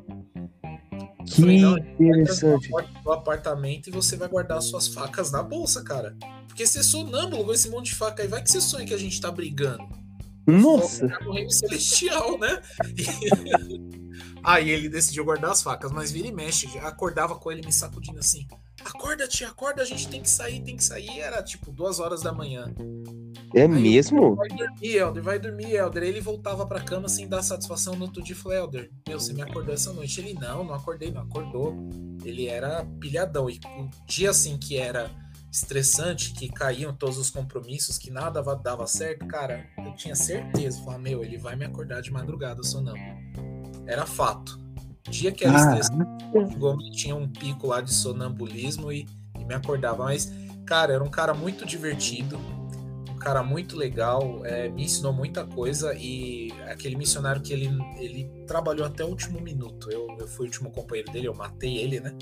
Que 1.27 1.41
falei, 1.41 1.61
interessante. 1.99 2.71
No 3.05 3.13
apartamento 3.13 3.89
e 3.89 3.93
você 3.93 4.17
vai 4.17 4.29
guardar 4.29 4.63
suas 4.63 4.87
facas 4.87 5.31
na 5.33 5.43
bolsa, 5.43 5.83
cara. 5.83 6.17
Porque 6.47 6.67
você 6.67 6.79
é 6.79 6.83
sonâmbulo 6.83 7.45
com 7.45 7.53
esse 7.53 7.69
monte 7.69 7.87
de 7.87 7.97
faca 7.97 8.23
aí, 8.23 8.29
vai 8.29 8.43
que 8.43 8.51
você 8.51 8.61
sonha 8.61 8.87
que 8.87 8.95
a 8.95 8.99
gente 8.99 9.21
tá 9.21 9.31
brigando. 9.31 9.85
Nossa! 10.47 11.07
No 11.25 11.33
reino 11.33 11.51
celestial, 11.51 12.39
né? 12.39 12.63
aí 14.45 14.71
ele 14.71 14.89
decidiu 14.89 15.25
guardar 15.25 15.51
as 15.51 15.61
facas, 15.61 15.91
mas 15.91 16.13
vira 16.13 16.29
e 16.29 16.33
mexe, 16.33 16.67
acordava 16.79 17.35
com 17.35 17.51
ele 17.51 17.63
me 17.67 17.73
sacudindo 17.73 18.21
assim: 18.21 18.47
acorda, 18.85 19.27
tia, 19.27 19.49
acorda, 19.49 19.83
a 19.83 19.85
gente 19.85 20.09
tem 20.09 20.23
que 20.23 20.31
sair, 20.31 20.63
tem 20.63 20.77
que 20.77 20.85
sair. 20.85 21.19
Era 21.19 21.43
tipo 21.43 21.73
duas 21.73 21.99
horas 21.99 22.23
da 22.23 22.33
manhã. 22.33 22.73
É 23.55 23.63
Aí 23.63 23.69
mesmo? 23.69 24.35
vai 24.35 24.49
dormir, 24.49 24.97
Helder, 24.97 25.23
vai 25.23 25.39
dormir, 25.39 25.75
Helder. 25.75 26.03
Ele 26.03 26.21
voltava 26.21 26.67
pra 26.67 26.81
cama 26.81 27.09
sem 27.09 27.29
dar 27.29 27.43
satisfação 27.43 27.95
no 27.95 28.05
outro 28.05 28.23
dia. 28.23 28.35
Falei, 28.35 28.59
Helder, 28.59 28.91
meu, 29.07 29.21
você 29.21 29.33
me 29.33 29.43
acordou 29.43 29.75
essa 29.75 29.93
noite? 29.93 30.21
Ele, 30.21 30.35
não, 30.35 30.65
não 30.65 30.75
acordei, 30.75 31.11
não 31.11 31.23
acordou. 31.23 31.77
Ele 32.25 32.47
era 32.47 32.85
pilhadão. 33.01 33.49
E 33.49 33.59
o 33.79 33.89
dia 34.07 34.31
assim 34.31 34.59
que 34.59 34.77
era 34.77 35.11
estressante, 35.51 36.33
que 36.33 36.49
caíam 36.49 36.93
todos 36.93 37.17
os 37.17 37.31
compromissos, 37.31 37.97
que 37.97 38.11
nada 38.11 38.43
dava 38.57 38.87
certo, 38.87 39.27
cara, 39.27 39.67
eu 39.79 39.95
tinha 39.95 40.15
certeza. 40.15 40.83
Falei, 40.85 41.01
meu, 41.01 41.25
ele 41.25 41.39
vai 41.39 41.57
me 41.57 41.65
acordar 41.65 42.03
de 42.03 42.11
madrugada, 42.11 42.61
não. 42.83 42.95
Era 43.87 44.05
fato. 44.05 44.59
Dia 45.09 45.31
que 45.31 45.45
era 45.45 45.55
ah. 45.55 45.79
estressante, 45.79 46.91
tinha 46.91 47.15
um 47.15 47.29
pico 47.29 47.69
lá 47.69 47.81
de 47.81 47.95
sonambulismo 47.95 48.93
e, 48.93 49.07
e 49.39 49.45
me 49.45 49.55
acordava. 49.55 50.05
Mas, 50.05 50.31
cara, 50.67 50.93
era 50.93 51.03
um 51.03 51.09
cara 51.09 51.33
muito 51.33 51.65
divertido 51.65 52.39
cara 53.27 53.43
muito 53.43 53.77
legal, 53.77 54.47
é, 54.47 54.69
me 54.69 54.85
ensinou 54.85 55.12
muita 55.12 55.45
coisa 55.45 55.93
e 55.99 56.53
aquele 56.69 56.95
missionário 56.95 57.43
que 57.43 57.53
ele, 57.53 57.69
ele 57.99 58.31
trabalhou 58.47 58.87
até 58.87 59.05
o 59.05 59.09
último 59.09 59.41
minuto. 59.41 59.91
Eu, 59.91 60.07
eu 60.21 60.29
fui 60.29 60.45
o 60.45 60.49
último 60.49 60.71
companheiro 60.71 61.11
dele, 61.11 61.27
eu 61.27 61.35
matei 61.35 61.77
ele, 61.77 61.99
né? 61.99 62.15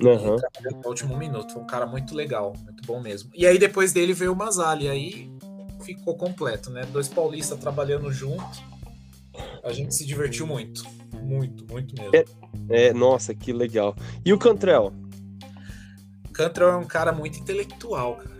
Uhum. 0.00 0.36
Ele 0.36 0.46
até 0.70 0.86
o 0.86 0.88
último 0.88 1.16
minuto. 1.18 1.52
Foi 1.52 1.62
um 1.62 1.66
cara 1.66 1.84
muito 1.84 2.14
legal, 2.14 2.52
muito 2.62 2.86
bom 2.86 3.00
mesmo. 3.00 3.28
E 3.34 3.44
aí 3.44 3.58
depois 3.58 3.92
dele 3.92 4.12
veio 4.12 4.32
o 4.32 4.36
Masali, 4.36 4.88
aí 4.88 5.28
ficou 5.80 6.16
completo, 6.16 6.70
né? 6.70 6.86
Dois 6.92 7.08
paulistas 7.08 7.58
trabalhando 7.58 8.12
junto. 8.12 8.62
A 9.64 9.72
gente 9.72 9.96
se 9.96 10.06
divertiu 10.06 10.46
muito. 10.46 10.84
Muito, 11.24 11.66
muito 11.66 11.92
mesmo. 12.00 12.14
É, 12.14 12.24
é 12.70 12.92
nossa, 12.92 13.34
que 13.34 13.52
legal. 13.52 13.96
E 14.24 14.32
o 14.32 14.38
Cantrell? 14.38 14.92
Cantrell 16.32 16.68
é 16.68 16.76
um 16.76 16.84
cara 16.84 17.10
muito 17.10 17.36
intelectual, 17.40 18.18
cara 18.18 18.36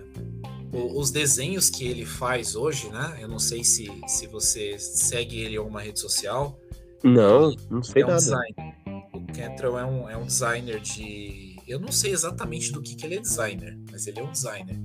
os 0.73 1.11
desenhos 1.11 1.71
que 1.71 1.87
ele 1.87 2.05
faz 2.05 2.55
hoje, 2.55 2.89
né? 2.91 3.19
Eu 3.21 3.29
não 3.29 3.39
sei 3.39 3.65
se, 3.65 3.89
se 4.07 4.27
você 4.27 4.79
segue 4.79 5.41
ele 5.41 5.55
em 5.55 5.59
alguma 5.59 5.81
rede 5.81 6.01
social. 6.01 6.59
Não, 7.03 7.55
não 7.71 7.83
sei 7.83 8.03
é 8.03 8.05
um 8.05 8.09
nada. 8.09 8.21
Designer. 8.21 8.77
O 9.13 9.27
Cantrell 9.27 9.79
é 9.79 9.85
um, 9.85 10.11
é 10.11 10.17
um 10.17 10.27
designer 10.27 10.81
de. 10.81 11.57
Eu 11.67 11.81
não 11.81 11.91
sei 11.91 12.13
exatamente 12.13 12.73
do 12.73 12.81
que, 12.81 12.95
que 12.95 13.07
ele 13.07 13.17
é 13.17 13.21
designer, 13.21 13.79
mas 13.91 14.07
ele 14.07 14.21
é 14.21 14.23
um 14.23 14.31
designer. 14.31 14.79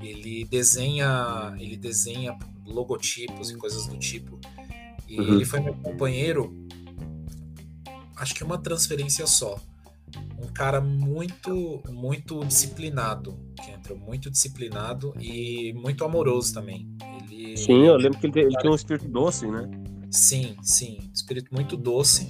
Ele 0.00 0.44
desenha, 0.44 1.54
ele 1.58 1.76
desenha 1.76 2.36
logotipos 2.66 3.50
e 3.50 3.56
coisas 3.56 3.86
do 3.86 3.96
tipo. 3.98 4.38
E 5.08 5.18
uhum. 5.18 5.34
ele 5.34 5.44
foi 5.44 5.60
meu 5.60 5.74
companheiro, 5.74 6.54
acho 8.16 8.34
que 8.34 8.42
uma 8.42 8.58
transferência 8.58 9.26
só 9.26 9.60
um 10.38 10.46
cara 10.48 10.80
muito, 10.80 11.82
muito 11.90 12.44
disciplinado, 12.44 13.38
que 13.62 13.70
entrou 13.70 13.98
muito 13.98 14.30
disciplinado 14.30 15.14
e 15.20 15.72
muito 15.74 16.04
amoroso 16.04 16.54
também. 16.54 16.88
Ele, 17.30 17.56
sim, 17.56 17.86
eu 17.86 17.96
lembro 17.96 18.18
que 18.18 18.26
ele, 18.26 18.40
ele 18.40 18.56
tem 18.56 18.70
um 18.70 18.74
espírito 18.74 19.08
doce, 19.08 19.46
né? 19.46 19.68
Sim, 20.10 20.56
sim, 20.62 21.10
espírito 21.14 21.54
muito 21.54 21.76
doce. 21.76 22.28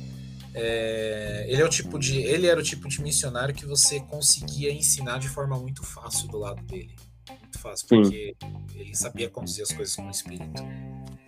É, 0.55 1.47
ele 1.49 1.63
é 1.63 1.65
o 1.65 1.69
tipo 1.69 1.99
de, 1.99 2.19
ele 2.19 2.47
era 2.47 2.61
o 2.61 2.63
tipo 2.63 2.87
de 2.87 3.03
missionário 3.03 3.55
que 3.55 3.65
você 3.65 4.01
conseguia 4.01 4.73
ensinar 4.73 5.19
de 5.19 5.29
forma 5.29 5.59
muito 5.59 5.83
fácil 5.83 6.29
do 6.29 6.39
lado 6.39 6.63
dele, 6.65 6.95
muito 7.41 7.59
fácil, 7.59 7.87
porque 7.89 8.37
sim. 8.41 8.79
ele 8.79 8.95
sabia 8.95 9.31
conduzir 9.31 9.63
as 9.63 9.73
coisas 9.73 9.97
com 9.97 10.07
o 10.07 10.11
espírito. 10.11 10.63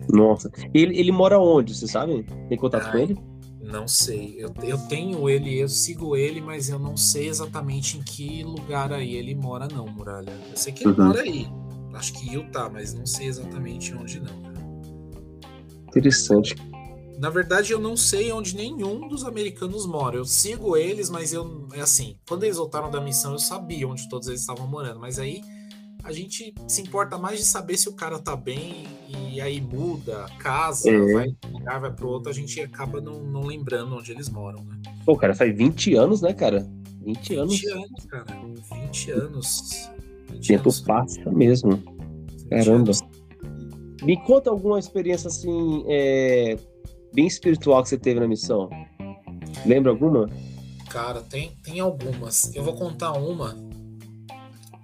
Nossa, 0.09 0.51
ele, 0.73 0.97
ele 0.97 1.11
mora 1.11 1.39
onde? 1.39 1.73
Você 1.73 1.87
sabe? 1.87 2.23
Tem 2.47 2.57
contato 2.57 2.85
Ai, 2.85 2.91
com 2.91 2.97
ele? 2.99 3.17
Não 3.65 3.87
sei. 3.87 4.35
Eu, 4.37 4.53
eu 4.63 4.77
tenho 4.87 5.27
ele, 5.27 5.57
eu 5.57 5.67
sigo 5.67 6.15
ele, 6.15 6.39
mas 6.39 6.69
eu 6.69 6.77
não 6.77 6.95
sei 6.95 7.27
exatamente 7.27 7.97
em 7.97 8.03
que 8.03 8.43
lugar 8.43 8.93
aí 8.93 9.15
ele 9.15 9.33
mora, 9.33 9.67
não, 9.67 9.87
Muralha. 9.87 10.31
Eu 10.49 10.55
sei 10.55 10.71
que 10.71 10.83
ele 10.83 10.93
uhum. 10.93 11.07
mora 11.07 11.21
aí. 11.21 11.47
Acho 11.93 12.13
que 12.13 12.33
Utah, 12.33 12.69
mas 12.69 12.93
não 12.93 13.05
sei 13.05 13.27
exatamente 13.27 13.93
onde 13.95 14.19
não. 14.19 14.45
Interessante. 15.87 16.55
Na 17.17 17.29
verdade, 17.29 17.71
eu 17.71 17.79
não 17.79 17.95
sei 17.95 18.31
onde 18.31 18.55
nenhum 18.55 19.07
dos 19.07 19.23
americanos 19.23 19.87
mora. 19.87 20.17
Eu 20.17 20.25
sigo 20.25 20.75
eles, 20.77 21.09
mas 21.09 21.33
eu. 21.33 21.67
É 21.73 21.81
assim, 21.81 22.17
quando 22.27 22.43
eles 22.43 22.57
voltaram 22.57 22.91
da 22.91 23.01
missão, 23.01 23.31
eu 23.31 23.39
sabia 23.39 23.87
onde 23.87 24.07
todos 24.09 24.27
eles 24.27 24.41
estavam 24.41 24.67
morando. 24.67 24.99
Mas 24.99 25.17
aí 25.17 25.41
a 26.05 26.11
gente 26.11 26.53
se 26.67 26.81
importa 26.83 27.17
mais 27.17 27.39
de 27.39 27.45
saber 27.45 27.75
se 27.77 27.89
o 27.89 27.93
cara 27.93 28.19
tá 28.19 28.35
bem 28.35 28.85
e 29.33 29.41
aí 29.41 29.59
muda, 29.59 30.27
casa, 30.37 30.89
é. 30.89 31.13
vai 31.13 31.35
lugar, 31.51 31.81
vai 31.81 31.91
pro 31.91 32.07
outro, 32.07 32.29
a 32.29 32.33
gente 32.33 32.61
acaba 32.61 33.01
não, 33.01 33.23
não 33.23 33.41
lembrando 33.41 33.95
onde 33.95 34.11
eles 34.11 34.29
moram, 34.29 34.63
né? 34.63 34.79
Pô, 35.03 35.17
cara, 35.17 35.33
faz 35.33 35.55
20 35.57 35.95
anos, 35.95 36.21
né, 36.21 36.31
cara? 36.31 36.65
20 37.03 37.35
anos. 37.35 37.59
20 37.59 37.69
anos, 37.71 38.05
cara. 38.05 38.25
20 38.71 39.11
anos. 39.11 39.89
20 40.31 40.47
Tempo 40.47 40.63
anos. 40.63 40.81
passa 40.81 41.31
mesmo. 41.31 41.83
Caramba. 42.51 42.75
Anos. 42.75 43.01
Me 44.03 44.23
conta 44.23 44.51
alguma 44.51 44.77
experiência 44.77 45.27
assim, 45.27 45.83
é, 45.87 46.55
bem 47.13 47.25
espiritual 47.25 47.81
que 47.81 47.89
você 47.89 47.97
teve 47.97 48.19
na 48.19 48.27
missão. 48.27 48.69
Lembra 49.65 49.91
alguma? 49.91 50.29
Cara, 50.89 51.21
tem, 51.21 51.51
tem 51.63 51.79
algumas. 51.79 52.55
Eu 52.55 52.63
vou 52.63 52.75
contar 52.75 53.13
uma 53.13 53.55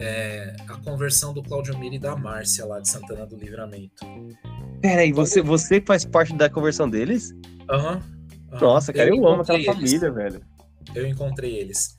é, 0.02 0.56
a 0.68 0.78
conversão 0.78 1.32
do 1.34 1.44
Claudio 1.44 1.78
Miri 1.78 1.98
e 1.98 2.00
da 2.00 2.16
Márcia 2.16 2.66
lá 2.66 2.80
de 2.80 2.90
Santana 2.90 3.26
do 3.26 3.36
Livramento. 3.38 4.04
Peraí, 4.82 5.14
você, 5.14 5.42
você 5.42 5.80
faz 5.80 6.04
parte 6.04 6.34
da 6.34 6.50
conversão 6.50 6.90
deles? 6.90 7.34
Aham. 7.70 7.94
Uhum, 7.94 8.54
uhum. 8.54 8.60
Nossa, 8.60 8.92
cara, 8.92 9.10
eu, 9.10 9.18
eu 9.18 9.28
amo 9.28 9.44
aquela 9.44 9.60
eles. 9.60 9.74
família, 9.74 10.12
velho. 10.12 10.42
Eu 10.96 11.08
encontrei 11.08 11.56
eles. 11.56 11.98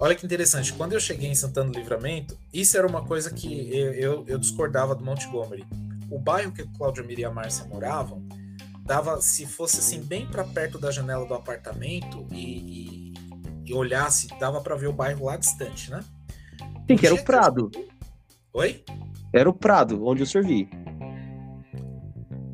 Olha 0.00 0.14
que 0.14 0.24
interessante, 0.24 0.72
quando 0.72 0.94
eu 0.94 1.00
cheguei 1.00 1.28
em 1.28 1.34
Santana 1.34 1.70
do 1.70 1.78
Livramento, 1.78 2.36
isso 2.52 2.76
era 2.76 2.86
uma 2.86 3.04
coisa 3.04 3.30
que 3.30 3.70
eu, 3.76 3.92
eu, 3.92 4.24
eu 4.26 4.38
discordava 4.38 4.94
do 4.94 5.04
Montgomery. 5.04 5.64
O 6.10 6.18
bairro 6.18 6.50
que 6.50 6.62
o 6.62 6.72
Claudio 6.72 7.04
Miri 7.04 7.22
e 7.22 7.24
a 7.24 7.30
Márcia 7.30 7.64
moravam, 7.66 8.26
dava, 8.84 9.20
se 9.20 9.46
fosse 9.46 9.78
assim, 9.78 10.00
bem 10.00 10.26
para 10.26 10.44
perto 10.44 10.78
da 10.78 10.90
janela 10.90 11.26
do 11.26 11.34
apartamento 11.34 12.26
e, 12.30 13.12
e, 13.12 13.14
e 13.66 13.74
olhasse, 13.74 14.28
dava 14.40 14.60
para 14.60 14.74
ver 14.74 14.88
o 14.88 14.92
bairro 14.92 15.26
lá 15.26 15.36
distante, 15.36 15.90
né? 15.90 16.00
Sim, 16.88 16.96
que 16.96 17.06
era 17.06 17.14
o 17.14 17.24
Prado. 17.24 17.70
Oi? 18.52 18.84
Era 19.32 19.48
o 19.48 19.52
Prado, 19.52 20.06
onde 20.06 20.22
eu 20.22 20.26
servi. 20.26 20.68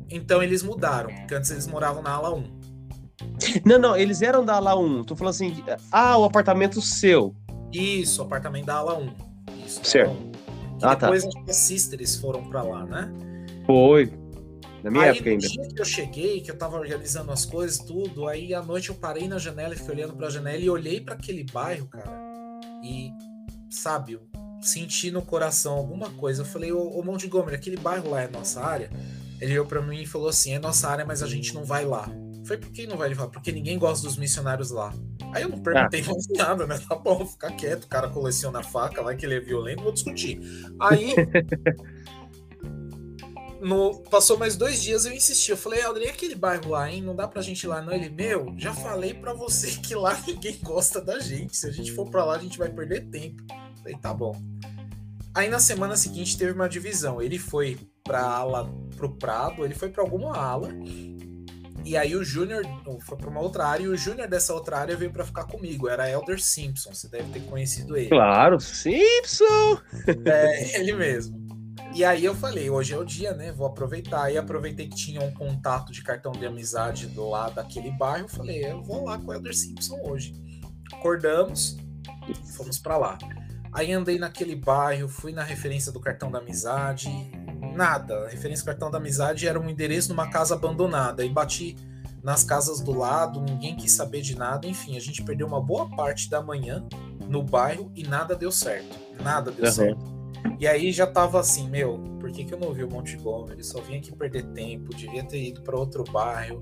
Então 0.09 0.41
eles 0.41 0.63
mudaram, 0.63 1.13
porque 1.13 1.35
antes 1.35 1.51
eles 1.51 1.67
moravam 1.67 2.01
na 2.01 2.11
ala 2.11 2.33
1. 2.33 2.61
Não, 3.65 3.79
não, 3.79 3.95
eles 3.95 4.21
eram 4.21 4.43
da 4.43 4.55
ala 4.55 4.75
1. 4.75 5.03
Tô 5.03 5.15
falando 5.15 5.33
assim, 5.33 5.63
ah, 5.91 6.17
o 6.17 6.23
apartamento 6.23 6.81
seu. 6.81 7.35
Isso, 7.71 8.21
o 8.21 8.25
apartamento 8.25 8.65
da 8.65 8.75
ala 8.75 8.97
1. 8.97 9.13
Isso, 9.65 9.83
certo. 9.83 10.15
Ah, 10.81 10.95
tá. 10.95 11.07
depois 11.07 11.23
tá. 11.23 11.41
as 11.47 11.55
Sisters 11.55 12.15
foram 12.15 12.43
pra 12.49 12.63
lá, 12.63 12.85
né? 12.85 13.11
Foi. 13.65 14.11
Na 14.83 14.89
minha 14.89 15.03
aí, 15.03 15.09
época 15.09 15.29
ainda. 15.29 15.47
No 15.47 15.51
dia 15.51 15.67
que 15.67 15.81
eu 15.81 15.85
cheguei, 15.85 16.41
que 16.41 16.49
eu 16.49 16.57
tava 16.57 16.77
organizando 16.77 17.31
as 17.31 17.45
coisas, 17.45 17.77
tudo, 17.77 18.27
aí 18.27 18.53
à 18.53 18.61
noite 18.61 18.89
eu 18.89 18.95
parei 18.95 19.27
na 19.27 19.37
janela 19.37 19.73
e 19.73 19.77
fiquei 19.77 19.93
olhando 19.93 20.15
pra 20.15 20.29
janela 20.29 20.57
e 20.57 20.69
olhei 20.69 20.99
para 20.99 21.13
aquele 21.13 21.43
bairro, 21.43 21.87
cara. 21.87 22.11
E 22.83 23.11
sabe, 23.71 24.19
senti 24.61 25.09
no 25.09 25.21
coração 25.21 25.73
alguma 25.73 26.09
coisa. 26.11 26.41
Eu 26.41 26.45
falei, 26.45 26.71
ô, 26.71 26.89
ô 26.89 27.03
Montgomery, 27.03 27.55
aquele 27.55 27.77
bairro 27.77 28.11
lá 28.11 28.21
é 28.21 28.27
nossa 28.27 28.61
área? 28.61 28.91
Ele 29.39 29.53
olhou 29.53 29.65
para 29.65 29.81
mim 29.81 30.03
e 30.03 30.05
falou 30.05 30.29
assim: 30.29 30.53
é 30.53 30.59
nossa 30.59 30.87
área, 30.87 31.03
mas 31.03 31.23
a 31.23 31.27
gente 31.27 31.53
não 31.53 31.63
vai 31.63 31.83
lá. 31.83 32.07
Falei, 32.45 32.59
por 32.59 32.71
que 32.71 32.85
não 32.85 32.97
vai? 32.97 33.13
Falou, 33.15 33.31
porque 33.31 33.51
ninguém 33.51 33.79
gosta 33.79 34.05
dos 34.05 34.17
missionários 34.17 34.69
lá. 34.69 34.93
Aí 35.33 35.43
eu 35.43 35.49
não 35.49 35.59
perguntei 35.59 36.01
ah. 36.01 36.13
nada, 36.37 36.67
né? 36.67 36.79
Tá 36.87 36.95
bom, 36.95 37.25
ficar 37.25 37.51
quieto, 37.51 37.85
o 37.85 37.87
cara 37.87 38.09
coleciona 38.09 38.61
faca, 38.61 39.01
vai 39.01 39.15
que 39.15 39.25
ele 39.25 39.35
é 39.35 39.39
violento, 39.39 39.83
vou 39.83 39.91
discutir. 39.91 40.39
Aí. 40.79 41.15
no, 43.61 43.99
passou 44.09 44.37
mais 44.37 44.55
dois 44.55 44.81
dias, 44.81 45.05
eu 45.05 45.13
insisti. 45.13 45.51
Eu 45.51 45.57
falei, 45.57 45.81
Aldrin, 45.81 46.07
aquele 46.07 46.35
bairro 46.35 46.71
lá, 46.71 46.91
hein? 46.91 47.01
Não 47.01 47.15
dá 47.15 47.27
pra 47.27 47.41
gente 47.41 47.63
ir 47.63 47.67
lá, 47.67 47.81
não. 47.81 47.93
Ele, 47.93 48.09
meu, 48.09 48.53
já 48.57 48.73
falei 48.73 49.13
para 49.13 49.33
você 49.33 49.71
que 49.79 49.93
lá 49.95 50.19
ninguém 50.27 50.57
gosta 50.61 50.99
da 50.99 51.19
gente. 51.19 51.55
Se 51.55 51.67
a 51.67 51.71
gente 51.71 51.91
for 51.91 52.09
para 52.09 52.25
lá, 52.25 52.35
a 52.35 52.39
gente 52.39 52.57
vai 52.57 52.69
perder 52.69 53.07
tempo. 53.07 53.43
Falei, 53.81 53.97
tá 53.97 54.13
bom. 54.13 54.35
Aí 55.33 55.49
na 55.49 55.59
semana 55.59 55.95
seguinte 55.95 56.37
teve 56.37 56.51
uma 56.51 56.69
divisão. 56.69 57.21
Ele 57.21 57.39
foi 57.39 57.77
pra 58.03 58.21
ala, 58.21 58.69
pro 58.95 59.15
Prado, 59.15 59.63
ele 59.63 59.73
foi 59.73 59.89
para 59.89 60.03
alguma 60.03 60.35
ala. 60.37 60.69
E 61.83 61.97
aí 61.97 62.15
o 62.15 62.23
Júnior 62.23 62.63
foi 63.01 63.17
para 63.17 63.29
uma 63.29 63.39
outra 63.39 63.65
área 63.65 63.83
e 63.83 63.87
o 63.87 63.97
Júnior 63.97 64.27
dessa 64.27 64.53
outra 64.53 64.77
área 64.77 64.95
veio 64.95 65.11
para 65.11 65.25
ficar 65.25 65.45
comigo. 65.45 65.87
Era 65.87 66.09
Elder 66.09 66.41
Simpson, 66.41 66.93
você 66.93 67.09
deve 67.09 67.31
ter 67.31 67.41
conhecido 67.41 67.97
ele. 67.97 68.09
Claro, 68.09 68.59
Simpson! 68.59 69.79
É, 70.25 70.77
ele 70.79 70.93
mesmo. 70.93 71.41
E 71.93 72.05
aí 72.05 72.23
eu 72.23 72.35
falei, 72.35 72.69
hoje 72.69 72.93
é 72.93 72.97
o 72.97 73.03
dia, 73.03 73.33
né? 73.33 73.51
Vou 73.51 73.67
aproveitar. 73.67 74.31
E 74.31 74.37
aproveitei 74.37 74.87
que 74.87 74.95
tinha 74.95 75.21
um 75.21 75.31
contato 75.31 75.91
de 75.91 76.03
cartão 76.03 76.31
de 76.31 76.45
amizade 76.45 77.07
do 77.07 77.27
lado 77.27 77.55
daquele 77.55 77.91
bairro. 77.91 78.27
Falei, 78.27 78.63
eu 78.63 78.81
vou 78.81 79.05
lá 79.05 79.17
com 79.17 79.31
o 79.31 79.33
Elder 79.33 79.55
Simpson 79.55 79.99
hoje. 80.03 80.33
Acordamos, 80.93 81.77
fomos 82.55 82.77
para 82.77 82.97
lá. 82.97 83.17
Aí 83.73 83.91
andei 83.91 84.19
naquele 84.19 84.55
bairro, 84.55 85.07
fui 85.07 85.31
na 85.31 85.43
referência 85.43 85.91
do 85.91 85.99
cartão 85.99 86.29
da 86.29 86.39
amizade, 86.39 87.09
nada. 87.73 88.25
A 88.25 88.29
referência 88.29 88.63
do 88.63 88.67
cartão 88.67 88.91
da 88.91 88.97
amizade 88.97 89.47
era 89.47 89.59
um 89.59 89.69
endereço 89.69 90.09
numa 90.09 90.29
casa 90.29 90.55
abandonada. 90.55 91.23
E 91.23 91.29
bati 91.29 91.75
nas 92.23 92.43
casas 92.43 92.81
do 92.81 92.91
lado, 92.91 93.41
ninguém 93.41 93.75
quis 93.75 93.93
saber 93.93 94.21
de 94.21 94.37
nada. 94.37 94.67
Enfim, 94.67 94.97
a 94.97 94.99
gente 94.99 95.23
perdeu 95.23 95.47
uma 95.47 95.61
boa 95.61 95.89
parte 95.89 96.29
da 96.29 96.41
manhã 96.41 96.85
no 97.27 97.41
bairro 97.41 97.91
e 97.95 98.03
nada 98.03 98.35
deu 98.35 98.51
certo. 98.51 98.95
Nada 99.21 99.51
deu 99.51 99.65
uhum. 99.65 99.71
certo. 99.71 100.21
E 100.59 100.67
aí 100.67 100.91
já 100.91 101.07
tava 101.07 101.39
assim, 101.39 101.69
meu, 101.69 101.99
por 102.19 102.31
que, 102.31 102.43
que 102.43 102.53
eu 102.53 102.59
não 102.59 102.73
vi 102.73 102.83
o 102.83 102.89
Montgomery? 102.89 103.63
Só 103.63 103.79
vim 103.81 103.97
aqui 103.97 104.15
perder 104.15 104.43
tempo, 104.51 104.95
devia 104.95 105.23
ter 105.23 105.41
ido 105.41 105.61
para 105.61 105.77
outro 105.77 106.03
bairro. 106.03 106.61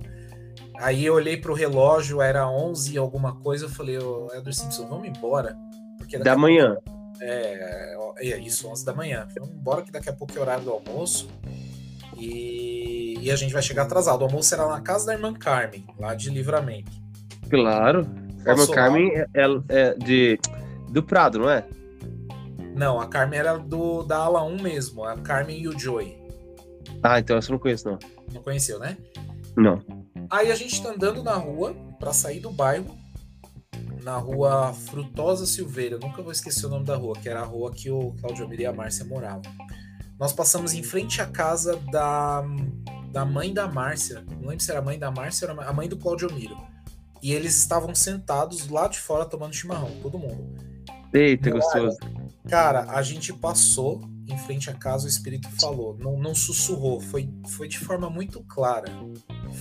Aí 0.79 1.05
eu 1.05 1.15
olhei 1.15 1.37
pro 1.37 1.53
relógio, 1.53 2.21
era 2.21 2.49
11 2.49 2.93
e 2.93 2.97
alguma 2.97 3.35
coisa, 3.35 3.65
eu 3.65 3.69
falei, 3.69 3.97
ô, 3.97 4.27
oh, 4.29 4.35
Elder 4.35 4.53
Simpson, 4.53 4.87
vamos 4.87 5.07
embora. 5.07 5.57
Porque 5.97 6.17
da 6.17 6.37
manhã. 6.37 6.77
É, 7.21 7.95
é, 8.17 8.37
isso, 8.39 8.67
11 8.67 8.85
da 8.85 8.93
manhã. 8.93 9.27
Vamos 9.37 9.55
embora 9.55 9.81
que 9.81 9.91
daqui 9.91 10.09
a 10.09 10.13
pouco 10.13 10.37
é 10.37 10.41
horário 10.41 10.63
do 10.63 10.71
almoço. 10.71 11.29
E, 12.17 13.17
e 13.21 13.31
a 13.31 13.35
gente 13.35 13.53
vai 13.53 13.61
chegar 13.61 13.83
atrasado. 13.83 14.21
O 14.21 14.25
almoço 14.25 14.49
será 14.49 14.67
na 14.67 14.81
casa 14.81 15.07
da 15.07 15.13
irmã 15.13 15.33
Carmen, 15.33 15.85
lá 15.97 16.15
de 16.15 16.29
Livramento. 16.29 16.91
Claro. 17.49 18.07
A 18.45 18.51
irmã 18.51 18.67
Carmen 18.67 19.11
é, 19.15 19.25
é, 19.33 19.45
é, 19.69 19.93
de, 19.95 20.39
do 20.89 21.03
Prado, 21.03 21.39
não 21.39 21.49
é? 21.49 21.65
Não, 22.75 22.99
a 22.99 23.07
Carmen 23.07 23.39
era 23.39 23.57
do, 23.57 24.03
da 24.03 24.17
ala 24.17 24.43
1 24.43 24.61
mesmo, 24.61 25.03
a 25.03 25.17
Carmen 25.17 25.61
e 25.61 25.67
o 25.67 25.77
Joey. 25.77 26.17
Ah, 27.03 27.19
então 27.19 27.37
essa 27.37 27.49
eu 27.49 27.53
não 27.53 27.59
conheço, 27.59 27.89
não. 27.89 27.99
Não 28.33 28.41
conheceu, 28.41 28.79
né? 28.79 28.97
Não. 29.55 29.81
Aí 30.29 30.51
a 30.51 30.55
gente 30.55 30.81
tá 30.81 30.89
andando 30.89 31.23
na 31.23 31.33
rua 31.33 31.75
para 31.99 32.13
sair 32.13 32.39
do 32.39 32.51
bairro, 32.51 32.97
na 34.09 34.17
rua 34.17 34.73
Frutosa 34.73 35.45
Silveira. 35.45 35.99
Nunca 35.99 36.23
vou 36.23 36.31
esquecer 36.31 36.65
o 36.65 36.69
nome 36.69 36.83
da 36.83 36.95
rua, 36.95 37.15
que 37.15 37.29
era 37.29 37.41
a 37.41 37.45
rua 37.45 37.71
que 37.71 37.91
o 37.91 38.11
Claudio 38.19 38.45
Amir 38.45 38.61
e 38.61 38.65
a 38.65 38.73
Márcia 38.73 39.05
moravam. 39.05 39.43
Nós 40.19 40.33
passamos 40.33 40.73
em 40.73 40.81
frente 40.81 41.21
à 41.21 41.27
casa 41.27 41.75
da, 41.91 42.43
da 43.11 43.23
mãe 43.23 43.53
da 43.53 43.67
Márcia. 43.67 44.25
Não 44.41 44.49
lembro 44.49 44.61
se 44.61 44.71
era 44.71 44.79
a 44.79 44.83
mãe 44.83 44.97
da 44.97 45.11
Márcia 45.11 45.53
ou 45.53 45.61
a 45.61 45.71
mãe 45.71 45.87
do 45.87 45.95
Claudio 45.95 46.33
Miro. 46.33 46.57
E 47.21 47.33
eles 47.33 47.55
estavam 47.55 47.93
sentados 47.93 48.67
lá 48.67 48.87
de 48.87 48.97
fora 48.99 49.25
tomando 49.25 49.53
chimarrão, 49.53 49.91
todo 50.01 50.17
mundo. 50.17 50.55
Eita, 51.13 51.51
gostoso. 51.51 51.97
Cara, 52.49 52.85
a 52.89 53.03
gente 53.03 53.31
passou 53.31 54.01
em 54.27 54.37
frente 54.39 54.71
à 54.71 54.73
casa, 54.73 55.05
o 55.05 55.09
espírito 55.09 55.47
falou, 55.61 55.95
não, 55.99 56.17
não 56.17 56.33
sussurrou, 56.33 56.99
foi, 56.99 57.29
foi 57.47 57.67
de 57.67 57.77
forma 57.77 58.09
muito 58.09 58.43
clara. 58.45 58.91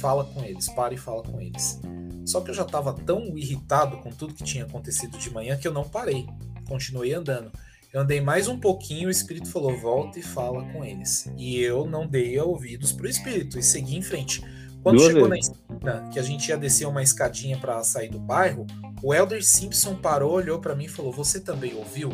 Fala 0.00 0.24
com 0.24 0.42
eles, 0.42 0.68
para 0.70 0.94
e 0.94 0.96
fala 0.96 1.22
com 1.22 1.38
eles. 1.38 1.80
Só 2.28 2.42
que 2.42 2.50
eu 2.50 2.54
já 2.54 2.62
estava 2.62 2.92
tão 2.92 3.38
irritado 3.38 3.96
com 3.98 4.10
tudo 4.10 4.34
que 4.34 4.44
tinha 4.44 4.64
acontecido 4.64 5.16
de 5.16 5.30
manhã 5.30 5.56
que 5.56 5.66
eu 5.66 5.72
não 5.72 5.88
parei, 5.88 6.26
continuei 6.68 7.14
andando. 7.14 7.50
Eu 7.90 8.02
andei 8.02 8.20
mais 8.20 8.48
um 8.48 8.60
pouquinho, 8.60 9.08
o 9.08 9.10
espírito 9.10 9.48
falou: 9.48 9.74
volta 9.78 10.18
e 10.18 10.22
fala 10.22 10.62
com 10.70 10.84
eles. 10.84 11.26
E 11.38 11.58
eu 11.58 11.86
não 11.86 12.06
dei 12.06 12.38
ouvidos 12.38 12.92
pro 12.92 13.08
espírito 13.08 13.58
e 13.58 13.62
segui 13.62 13.96
em 13.96 14.02
frente. 14.02 14.42
Quando 14.82 14.98
Duas 14.98 15.10
chegou 15.10 15.28
vezes. 15.30 15.48
na 15.48 15.54
esquina, 15.54 16.10
que 16.12 16.18
a 16.18 16.22
gente 16.22 16.48
ia 16.48 16.58
descer 16.58 16.86
uma 16.86 17.02
escadinha 17.02 17.56
para 17.56 17.82
sair 17.82 18.10
do 18.10 18.18
bairro, 18.18 18.66
o 19.02 19.14
Elder 19.14 19.42
Simpson 19.42 19.94
parou, 19.94 20.32
olhou 20.32 20.60
para 20.60 20.74
mim 20.74 20.84
e 20.84 20.88
falou: 20.88 21.10
Você 21.12 21.40
também 21.40 21.74
ouviu? 21.74 22.10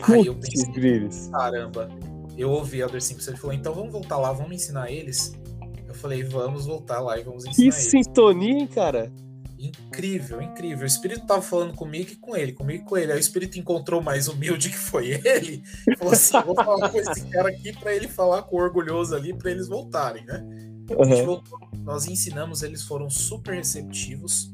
Aí 0.00 0.24
eu 0.26 0.34
pensei, 0.34 1.30
caramba, 1.30 1.90
eu 2.36 2.50
ouvi 2.50 2.80
Elder 2.80 3.02
Simpson. 3.02 3.32
Ele 3.32 3.38
falou, 3.38 3.54
então 3.54 3.74
vamos 3.74 3.92
voltar 3.92 4.16
lá, 4.16 4.32
vamos 4.32 4.52
ensinar 4.52 4.90
eles. 4.90 5.34
Falei, 5.98 6.22
vamos 6.22 6.66
voltar 6.66 7.00
lá 7.00 7.18
e 7.18 7.22
vamos 7.22 7.44
ensinar 7.44 7.70
que. 7.70 7.76
Que 7.76 7.82
sintonia, 7.82 8.58
hein, 8.58 8.66
cara? 8.66 9.12
Incrível, 9.58 10.40
incrível. 10.40 10.84
O 10.84 10.86
espírito 10.86 11.26
tava 11.26 11.42
falando 11.42 11.74
comigo 11.74 12.12
e 12.12 12.16
com 12.16 12.36
ele, 12.36 12.52
comigo 12.52 12.84
e 12.84 12.86
com 12.86 12.96
ele. 12.96 13.12
Aí 13.12 13.18
o 13.18 13.20
espírito 13.20 13.58
encontrou 13.58 14.00
mais 14.00 14.28
humilde 14.28 14.70
que 14.70 14.78
foi 14.78 15.20
ele. 15.24 15.62
E 15.88 15.96
falou 15.96 16.12
assim: 16.12 16.40
vou 16.46 16.54
falar 16.54 16.88
com 16.90 16.98
esse 16.98 17.24
cara 17.26 17.48
aqui 17.48 17.72
para 17.72 17.94
ele 17.94 18.06
falar 18.06 18.42
com 18.42 18.56
o 18.56 18.60
orgulhoso 18.60 19.16
ali, 19.16 19.34
para 19.34 19.50
eles 19.50 19.68
voltarem, 19.68 20.24
né? 20.24 20.44
Uhum. 20.96 21.26
Voltou, 21.26 21.58
nós 21.80 22.06
ensinamos, 22.06 22.62
eles 22.62 22.82
foram 22.82 23.10
super 23.10 23.54
receptivos 23.54 24.50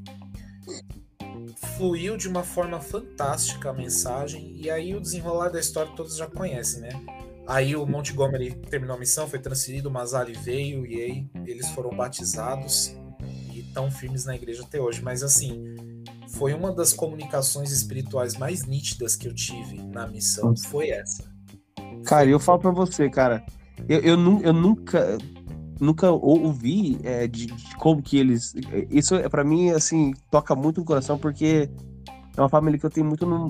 fluiu 1.76 2.16
de 2.16 2.28
uma 2.28 2.42
forma 2.42 2.80
fantástica 2.80 3.70
a 3.70 3.72
mensagem, 3.72 4.57
e 4.57 4.70
aí 4.70 4.94
o 4.94 5.00
desenrolar 5.00 5.48
da 5.48 5.61
história 5.61 5.92
todos 5.96 6.16
já 6.16 6.26
conhecem, 6.26 6.80
né? 6.80 6.90
Aí 7.46 7.76
o 7.76 7.87
Montgomery 7.87 8.54
terminou 8.70 8.96
a 8.96 8.98
missão, 8.98 9.28
foi 9.28 9.38
transferido, 9.38 9.88
o 9.88 9.92
Mazali 9.92 10.33
veio, 10.33 10.87
e 10.87 11.00
aí 11.00 11.30
eles 11.46 11.68
foram 11.70 11.90
batizados 11.90 12.96
e 13.52 13.61
estão 13.61 13.90
firmes 13.90 14.24
na 14.24 14.35
igreja 14.35 14.62
até 14.62 14.80
hoje. 14.80 15.02
Mas 15.02 15.22
assim, 15.22 15.74
foi 16.28 16.54
uma 16.54 16.72
das 16.72 16.92
comunicações 16.92 17.70
espirituais 17.70 18.37
mais 18.37 18.64
nítidas 18.64 19.14
que 19.14 19.28
eu 19.28 19.35
tive 19.35 19.83
na 19.83 20.07
missão, 20.07 20.57
foi 20.57 20.90
essa. 20.90 21.24
Cara, 22.04 22.28
eu 22.28 22.40
falo 22.40 22.59
para 22.59 22.70
você, 22.70 23.11
cara, 23.11 23.44
eu, 23.88 24.00
eu, 24.00 24.40
eu 24.42 24.52
nunca 24.52 25.18
nunca 25.80 26.11
ouvi 26.11 26.98
é, 27.02 27.26
de, 27.26 27.46
de, 27.46 27.76
como 27.76 28.02
que 28.02 28.16
eles. 28.16 28.54
Isso 28.90 29.14
é 29.16 29.28
para 29.28 29.44
mim 29.44 29.70
assim 29.70 30.14
toca 30.30 30.54
muito 30.54 30.80
no 30.80 30.87
coração 30.87 31.18
porque 31.18 31.68
é 32.37 32.40
uma 32.40 32.48
família 32.48 32.78
que 32.78 32.87
eu 32.87 32.90
tenho 32.90 33.07
muito 33.07 33.26
no, 33.26 33.48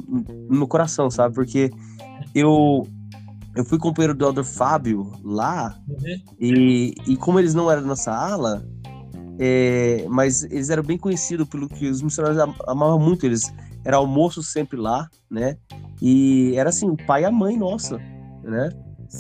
no 0.49 0.67
coração, 0.67 1.11
sabe? 1.11 1.35
Porque 1.35 1.71
eu 2.35 2.87
eu 3.55 3.65
fui 3.65 3.79
companheiro 3.79 4.15
do 4.15 4.25
Elder 4.25 4.45
Fábio 4.45 5.13
lá 5.23 5.79
uhum. 5.89 6.21
e, 6.41 6.95
e 7.07 7.17
como 7.17 7.39
eles 7.39 7.55
não 7.55 7.71
eram 7.71 7.83
da 7.83 7.89
nossa 7.89 8.13
ala, 8.13 8.67
é, 9.39 10.05
mas 10.09 10.45
eles 10.45 10.71
eram 10.71 10.83
bem 10.83 10.99
conhecidos 10.99 11.49
pelo 11.49 11.69
que 11.69 11.89
os 11.89 12.03
missionários 12.03 12.41
amavam 12.67 12.99
muito 12.99 13.27
eles. 13.27 13.53
Era 13.85 13.99
almoço 13.99 14.43
sempre 14.43 14.79
lá, 14.79 15.09
né? 15.31 15.57
E 16.01 16.55
era 16.57 16.71
assim, 16.71 16.89
o 16.89 16.97
pai 16.97 17.23
e 17.23 17.25
a 17.25 17.31
mãe 17.31 17.57
nossa, 17.57 17.99
né? 18.43 18.71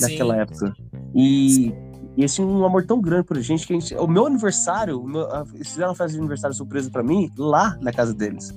Naquela 0.00 0.36
época. 0.36 0.72
E 1.14 1.72
e 2.16 2.24
esse 2.24 2.40
um 2.40 2.64
amor 2.64 2.86
tão 2.86 3.00
grande 3.00 3.24
pra 3.24 3.40
gente 3.40 3.66
que 3.66 3.72
a 3.72 3.78
gente. 3.78 3.94
O 3.96 4.06
meu 4.06 4.26
aniversário, 4.26 5.00
o 5.00 5.08
meu, 5.08 5.26
eles 5.52 5.68
fizeram 5.68 5.90
uma 5.90 5.96
festa 5.96 6.12
de 6.12 6.18
aniversário 6.18 6.56
surpresa 6.56 6.90
pra 6.90 7.02
mim 7.02 7.30
lá 7.36 7.76
na 7.80 7.92
casa 7.92 8.14
deles. 8.14 8.52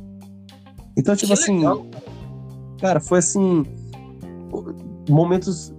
Então, 0.96 1.16
tipo 1.16 1.34
que 1.34 1.34
assim. 1.34 1.58
Legal. 1.58 1.86
Cara, 2.80 3.00
foi 3.00 3.20
assim. 3.20 3.66
Momentos 5.08 5.74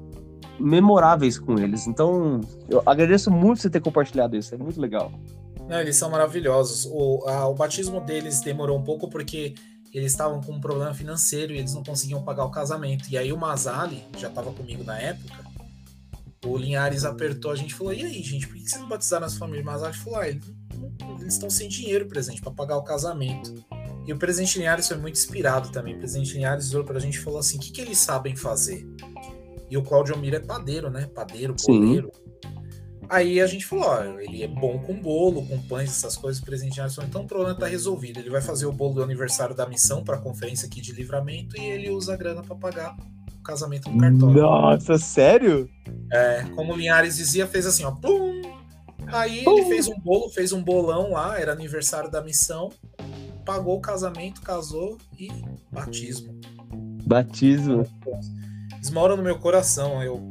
memoráveis 0.59 1.39
com 1.39 1.59
eles. 1.59 1.87
Então, 1.87 2.41
eu 2.69 2.83
agradeço 2.85 3.31
muito 3.31 3.63
você 3.63 3.71
ter 3.71 3.81
compartilhado 3.81 4.37
isso. 4.37 4.55
É 4.55 4.59
muito 4.59 4.81
legal. 4.81 5.13
Não, 5.69 5.81
eles 5.81 5.97
são 5.97 6.11
maravilhosos. 6.11 6.87
O, 6.91 7.25
a, 7.29 7.47
o 7.47 7.55
batismo 7.55 8.01
deles 8.01 8.41
demorou 8.41 8.79
um 8.79 8.83
pouco 8.83 9.09
porque 9.09 9.55
eles 9.93 10.13
estavam 10.13 10.41
com 10.41 10.53
um 10.53 10.61
problema 10.61 10.95
financeiro 10.95 11.53
e 11.53 11.59
eles 11.59 11.75
não 11.75 11.83
conseguiam 11.83 12.23
pagar 12.23 12.45
o 12.45 12.51
casamento. 12.51 13.09
E 13.11 13.17
aí 13.17 13.33
o 13.33 13.37
Mazali, 13.37 14.05
já 14.17 14.29
estava 14.29 14.51
comigo 14.53 14.83
na 14.83 14.99
época, 14.99 15.49
o 16.45 16.57
Linhares 16.57 17.05
apertou 17.05 17.51
a 17.51 17.57
gente 17.57 17.71
e 17.71 17.75
falou: 17.75 17.93
E 17.93 18.05
aí, 18.05 18.23
gente, 18.23 18.47
por 18.47 18.57
que 18.57 18.69
vocês 18.69 18.81
não 18.81 18.89
batizaram 18.89 19.27
as 19.27 19.37
famílias? 19.37 19.65
Mas 19.65 19.83
a 19.83 19.91
gente 19.91 20.05
falou: 20.05 20.21
ah, 20.21 20.29
eles 20.29 20.45
estão 21.35 21.51
sem 21.51 21.69
dinheiro 21.69 22.07
presente 22.07 22.41
para 22.41 22.53
pagar 22.53 22.77
o 22.77 22.83
casamento. 22.83 23.55
E 24.07 24.13
o 24.13 24.17
presidente 24.17 24.59
Linhares 24.59 24.89
foi 24.89 24.97
muito 24.97 25.17
inspirado 25.17 25.71
também. 25.71 25.97
O 25.97 25.99
presidente 25.99 26.33
Linhares 26.35 26.73
olhou 26.73 26.85
pra 26.85 26.99
gente 26.99 27.17
e 27.17 27.21
falou 27.21 27.39
assim: 27.39 27.57
o 27.59 27.61
que, 27.61 27.73
que 27.73 27.81
eles 27.81 27.99
sabem 27.99 28.37
fazer? 28.37 28.87
E 29.71 29.77
o 29.77 29.83
Claudio 29.83 30.17
Mira 30.19 30.39
é 30.39 30.41
padeiro, 30.41 30.91
né? 30.91 31.09
Padeiro, 31.15 31.55
boleiro. 31.67 32.11
Aí 33.09 33.41
a 33.41 33.47
gente 33.47 33.65
falou: 33.65 33.87
ó, 33.87 34.03
ele 34.21 34.43
é 34.43 34.49
bom 34.49 34.79
com 34.79 34.95
bolo, 34.95 35.45
com 35.47 35.59
pães, 35.63 35.91
essas 35.91 36.17
coisas. 36.17 36.43
O 36.43 36.45
falou: 36.45 37.09
então 37.09 37.23
o 37.23 37.27
problema 37.27 37.55
tá 37.55 37.67
resolvido. 37.67 38.21
Ele 38.21 38.31
vai 38.31 38.43
fazer 38.43 38.67
o 38.67 38.73
bolo 38.73 38.95
do 38.95 39.03
aniversário 39.03 39.55
da 39.55 39.67
missão 39.67 40.05
para 40.05 40.17
a 40.17 40.21
conferência 40.21 40.67
aqui 40.67 40.81
de 40.81 40.93
livramento 40.93 41.59
e 41.59 41.65
ele 41.65 41.91
usa 41.91 42.15
a 42.15 42.17
grana 42.17 42.43
para 42.43 42.57
pagar 42.57 42.97
casamento 43.49 43.91
no 43.91 43.99
cartório. 43.99 44.43
Nossa, 44.43 44.99
sério? 44.99 45.71
É, 46.13 46.45
como 46.55 46.75
o 46.75 46.77
Linhares 46.77 47.17
dizia, 47.17 47.47
fez 47.47 47.65
assim, 47.65 47.83
ó, 47.85 47.91
pum! 47.91 48.43
Aí 49.07 49.43
pum. 49.43 49.59
ele 49.59 49.69
fez 49.69 49.89
um 49.89 49.99
bolo, 49.99 50.29
fez 50.29 50.53
um 50.53 50.63
bolão 50.63 51.13
lá, 51.13 51.41
era 51.41 51.53
aniversário 51.53 52.11
da 52.11 52.23
missão, 52.23 52.71
pagou 53.47 53.79
o 53.79 53.81
casamento, 53.81 54.43
casou 54.43 54.99
e 55.19 55.31
batismo. 55.73 56.39
Batismo. 57.07 57.87
Eles 58.79 58.91
moram 58.91 59.17
no 59.17 59.23
meu 59.23 59.39
coração, 59.39 60.03
eu 60.03 60.27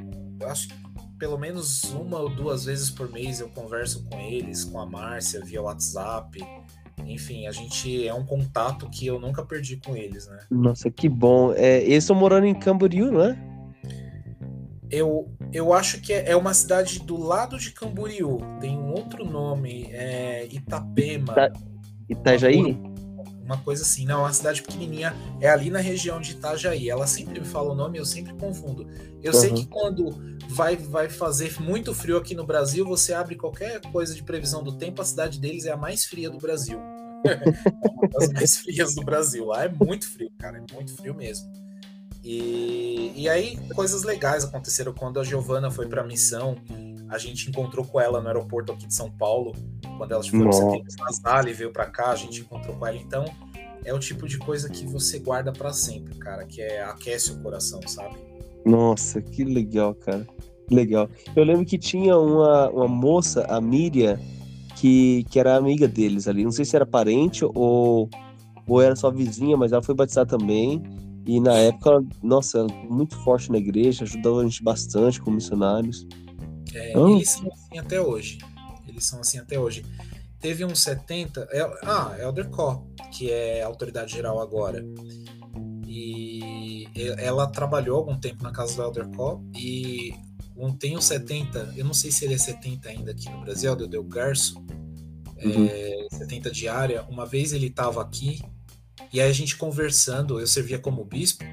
acho 0.45 0.69
que 0.69 0.75
pelo 1.19 1.38
menos 1.38 1.83
uma 1.93 2.19
ou 2.19 2.29
duas 2.29 2.65
vezes 2.65 2.89
por 2.89 3.12
mês 3.12 3.39
eu 3.39 3.49
converso 3.49 4.03
com 4.05 4.19
eles, 4.19 4.63
com 4.63 4.79
a 4.79 4.86
Márcia 4.86 5.43
via 5.43 5.62
WhatsApp. 5.62 6.39
Enfim, 7.05 7.47
a 7.47 7.51
gente 7.51 8.07
é 8.07 8.13
um 8.13 8.25
contato 8.25 8.89
que 8.89 9.05
eu 9.05 9.19
nunca 9.19 9.43
perdi 9.43 9.77
com 9.77 9.95
eles, 9.95 10.27
né? 10.27 10.39
Nossa, 10.49 10.89
que 10.89 11.07
bom. 11.07 11.53
É, 11.53 11.81
eles 11.83 12.03
estão 12.03 12.15
morando 12.15 12.45
em 12.45 12.55
Camboriú, 12.55 13.12
não 13.12 13.21
é? 13.21 13.38
Eu, 14.89 15.29
eu 15.51 15.73
acho 15.73 16.01
que 16.01 16.13
é, 16.13 16.31
é 16.31 16.36
uma 16.36 16.53
cidade 16.53 16.99
do 16.99 17.17
lado 17.17 17.57
de 17.57 17.71
Camboriú. 17.71 18.39
Tem 18.60 18.77
um 18.77 18.91
outro 18.91 19.25
nome, 19.25 19.89
é 19.91 20.48
Itapema. 20.50 21.33
Ita 21.33 21.52
Itajaí? 22.10 22.77
Uma 23.48 23.58
coisa 23.58 23.81
assim. 23.81 24.06
Não, 24.06 24.19
é 24.19 24.23
uma 24.23 24.33
cidade 24.33 24.62
pequenininha. 24.62 25.15
É 25.41 25.50
ali 25.50 25.69
na 25.69 25.79
região 25.79 26.21
de 26.21 26.33
Itajaí. 26.33 26.89
Ela 26.89 27.08
sempre 27.08 27.39
me 27.39 27.45
fala 27.45 27.71
o 27.71 27.75
nome, 27.75 27.98
eu 27.98 28.06
sempre 28.06 28.33
confundo. 28.33 28.87
Eu 29.23 29.33
uhum. 29.33 29.39
sei 29.39 29.54
que 29.54 29.65
quando 29.65 30.15
vai, 30.50 30.75
vai 30.75 31.10
fazer 31.10 31.60
muito 31.60 31.93
frio 31.95 32.17
aqui 32.17 32.35
no 32.35 32.45
Brasil, 32.45 32.85
você 32.85 33.13
abre 33.13 33.35
qualquer 33.35 33.81
coisa 33.91 34.13
de 34.13 34.21
previsão 34.21 34.63
do 34.63 34.73
tempo, 34.73 35.02
a 35.02 35.06
cidade 35.06 35.39
deles 35.39 35.65
é 35.65 35.71
a 35.71 35.77
mais 35.77 36.06
fria 36.06 36.29
do 36.29 36.37
Brasil. 36.37 36.79
as 38.15 38.29
mais 38.31 38.58
frias 38.58 38.93
do 38.93 39.04
Brasil. 39.04 39.45
Lá 39.45 39.65
é 39.65 39.69
muito 39.69 40.08
frio, 40.10 40.31
cara, 40.37 40.58
é 40.58 40.73
muito 40.73 40.95
frio 40.95 41.15
mesmo. 41.15 41.52
E, 42.23 43.13
e 43.15 43.29
aí, 43.29 43.58
coisas 43.73 44.04
legais 44.04 44.43
aconteceram 44.43 44.93
quando 44.93 45.19
a 45.19 45.23
Giovana 45.23 45.71
foi 45.71 45.87
para 45.87 46.02
a 46.02 46.06
missão. 46.06 46.58
A 47.10 47.17
gente 47.17 47.49
encontrou 47.49 47.85
com 47.85 47.99
ela 47.99 48.21
no 48.21 48.27
aeroporto 48.27 48.71
aqui 48.71 48.85
de 48.85 48.93
São 48.93 49.10
Paulo, 49.10 49.53
quando 49.97 50.12
ela 50.12 50.23
foi 50.23 50.39
para 51.21 51.49
e 51.49 51.53
veio 51.53 51.71
para 51.71 51.85
cá, 51.85 52.12
a 52.12 52.15
gente 52.15 52.41
encontrou 52.41 52.75
com 52.75 52.85
ela. 52.85 52.97
Então, 52.97 53.25
é 53.85 53.93
o 53.93 53.99
tipo 53.99 54.27
de 54.27 54.37
coisa 54.37 54.69
que 54.69 54.85
você 54.85 55.19
guarda 55.19 55.51
para 55.51 55.71
sempre, 55.71 56.15
cara, 56.15 56.45
que 56.45 56.62
é 56.62 56.83
aquece 56.83 57.31
o 57.31 57.41
coração, 57.41 57.79
sabe? 57.87 58.15
Nossa, 58.65 59.21
que 59.21 59.43
legal, 59.43 59.95
cara. 59.95 60.27
Legal. 60.69 61.10
Eu 61.33 61.45
lembro 61.45 61.65
que 61.65 61.77
tinha 61.77 62.17
uma, 62.17 62.69
uma 62.69 62.87
moça, 62.87 63.45
a 63.47 63.62
Miriam, 63.62 64.19
que, 64.75 65.25
que 65.29 65.39
era 65.39 65.55
amiga 65.55 65.87
deles 65.87 66.27
ali. 66.27 66.43
Não 66.43 66.51
sei 66.51 66.65
se 66.65 66.75
era 66.75 66.85
parente 66.85 67.45
ou, 67.45 68.10
ou 68.67 68.81
era 68.81 68.95
só 68.95 69.10
vizinha, 69.10 69.55
mas 69.55 69.71
ela 69.71 69.81
foi 69.81 69.95
batizada 69.95 70.37
também. 70.37 70.83
E 71.25 71.39
na 71.39 71.53
época, 71.53 72.03
nossa, 72.21 72.67
muito 72.89 73.17
forte 73.19 73.51
na 73.51 73.58
igreja, 73.58 74.03
ajudava 74.03 74.41
a 74.41 74.43
gente 74.43 74.63
bastante 74.63 75.21
como 75.21 75.35
missionários. 75.35 76.05
É, 76.73 76.97
eles 76.97 77.29
são 77.29 77.51
assim 77.51 77.79
até 77.79 78.01
hoje. 78.01 78.37
Eles 78.87 79.05
são 79.05 79.19
assim 79.19 79.39
até 79.39 79.59
hoje. 79.59 79.85
Teve 80.39 80.65
uns 80.65 80.81
70. 80.81 81.47
É, 81.51 81.61
ah, 81.83 82.15
Elder 82.19 82.49
Co, 82.49 82.87
que 83.11 83.31
é 83.31 83.61
autoridade 83.61 84.13
geral 84.13 84.39
agora. 84.39 84.85
E 85.85 86.87
ela 87.17 87.47
trabalhou 87.47 87.97
algum 87.97 88.17
tempo 88.17 88.43
na 88.43 88.51
casa 88.51 88.75
do 88.75 88.83
Elder 88.83 89.07
Co. 89.09 89.43
E 89.55 90.13
um, 90.55 90.71
tem 90.71 90.97
uns 90.97 91.05
70, 91.05 91.73
eu 91.75 91.85
não 91.85 91.93
sei 91.93 92.11
se 92.11 92.25
ele 92.25 92.33
é 92.33 92.37
70 92.37 92.89
ainda 92.89 93.11
aqui 93.11 93.29
no 93.29 93.41
Brasil, 93.41 93.75
do 93.75 93.87
Del 93.87 94.03
Garço. 94.03 94.57
Uhum. 95.43 95.67
É, 95.69 96.07
70 96.11 96.51
diária. 96.51 97.03
Uma 97.09 97.25
vez 97.25 97.53
ele 97.53 97.67
estava 97.67 98.01
aqui 98.01 98.41
e 99.11 99.21
aí 99.21 99.29
a 99.29 99.33
gente 99.33 99.55
conversando, 99.55 100.39
eu 100.39 100.47
servia 100.47 100.79
como 100.79 101.03
bispo, 101.05 101.43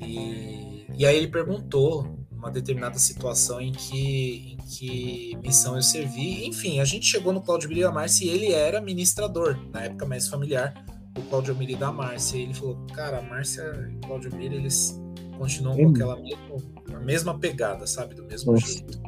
e, 0.00 0.84
e 0.96 1.06
aí 1.06 1.16
ele 1.16 1.28
perguntou 1.28 2.17
uma 2.38 2.50
determinada 2.50 2.98
situação 2.98 3.60
em 3.60 3.72
que, 3.72 4.52
em 4.52 4.56
que 4.68 5.38
missão 5.42 5.74
eu 5.74 5.82
servi. 5.82 6.46
Enfim, 6.46 6.80
a 6.80 6.84
gente 6.84 7.04
chegou 7.04 7.32
no 7.32 7.42
Claudio 7.42 7.68
Miri 7.68 7.82
da 7.82 7.90
Márcia 7.90 8.24
e 8.24 8.28
ele 8.28 8.52
era 8.52 8.80
ministrador, 8.80 9.58
na 9.72 9.82
época 9.82 10.06
mais 10.06 10.28
familiar, 10.28 10.72
o 11.18 11.22
Claudio 11.22 11.54
Miri 11.56 11.74
da 11.74 11.90
Márcia. 11.90 12.38
E 12.38 12.42
ele 12.42 12.54
falou, 12.54 12.78
cara, 12.94 13.18
a 13.18 13.22
Márcia 13.22 13.62
e 13.90 13.96
o 13.96 14.00
Claudio 14.00 14.34
Miri, 14.34 14.56
eles 14.56 15.00
continuam 15.36 15.76
com 15.76 15.90
aquela 15.90 16.16
mesma, 16.16 16.56
a 16.94 17.00
mesma 17.00 17.38
pegada, 17.38 17.86
sabe? 17.86 18.14
Do 18.14 18.24
mesmo 18.24 18.52
Nossa. 18.52 18.66
jeito. 18.66 19.00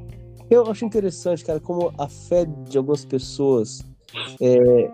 Eu 0.50 0.68
acho 0.68 0.84
interessante, 0.84 1.44
cara, 1.44 1.60
como 1.60 1.94
a 1.96 2.08
fé 2.08 2.44
de 2.44 2.76
algumas 2.76 3.04
pessoas 3.04 3.84
é, 4.40 4.90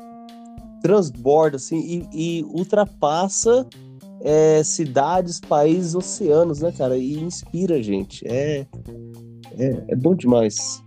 transborda 0.82 1.57
assim 1.57 2.07
e, 2.12 2.41
e 2.41 2.45
ultrapassa 2.45 3.66
é, 4.23 4.62
cidades, 4.62 5.41
países, 5.41 5.95
oceanos, 5.95 6.61
né, 6.61 6.73
cara? 6.73 6.97
E 6.97 7.19
inspira 7.19 7.77
a 7.77 7.83
gente. 7.83 8.27
É, 8.27 8.67
é, 9.59 9.85
é 9.89 9.97
bom 9.97 10.14
demais. 10.14 10.83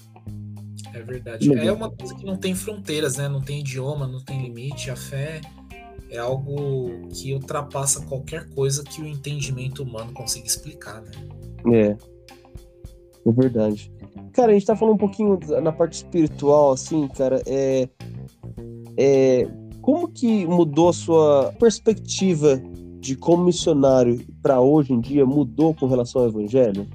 É 0.93 1.01
verdade. 1.01 1.53
É 1.53 1.71
uma 1.71 1.89
coisa 1.89 2.15
que 2.15 2.25
não 2.25 2.37
tem 2.37 2.55
fronteiras, 2.55 3.17
né? 3.17 3.27
Não 3.27 3.41
tem 3.41 3.59
idioma, 3.59 4.07
não 4.07 4.19
tem 4.23 4.41
limite. 4.41 4.89
A 4.89 4.95
fé 4.95 5.41
é 6.09 6.17
algo 6.17 7.07
que 7.09 7.33
ultrapassa 7.33 8.05
qualquer 8.05 8.49
coisa 8.49 8.83
que 8.83 9.01
o 9.01 9.07
entendimento 9.07 9.83
humano 9.83 10.11
consiga 10.13 10.47
explicar, 10.47 11.01
né? 11.01 11.11
É. 11.73 11.97
É 13.25 13.31
verdade. 13.31 13.91
Cara, 14.33 14.51
a 14.51 14.53
gente 14.53 14.65
tá 14.65 14.75
falando 14.75 14.95
um 14.95 14.99
pouquinho 14.99 15.39
na 15.61 15.71
parte 15.71 15.93
espiritual, 15.93 16.71
assim, 16.71 17.07
cara. 17.09 17.41
É. 17.45 17.87
É. 18.97 19.47
Como 19.81 20.07
que 20.09 20.45
mudou 20.45 20.89
a 20.89 20.93
sua 20.93 21.53
perspectiva 21.59 22.61
de 22.99 23.15
como 23.15 23.43
missionário 23.43 24.25
para 24.41 24.59
hoje 24.59 24.93
em 24.93 24.99
dia 24.99 25.25
mudou 25.25 25.73
com 25.73 25.87
relação 25.87 26.21
ao 26.21 26.27
evangelho? 26.27 26.87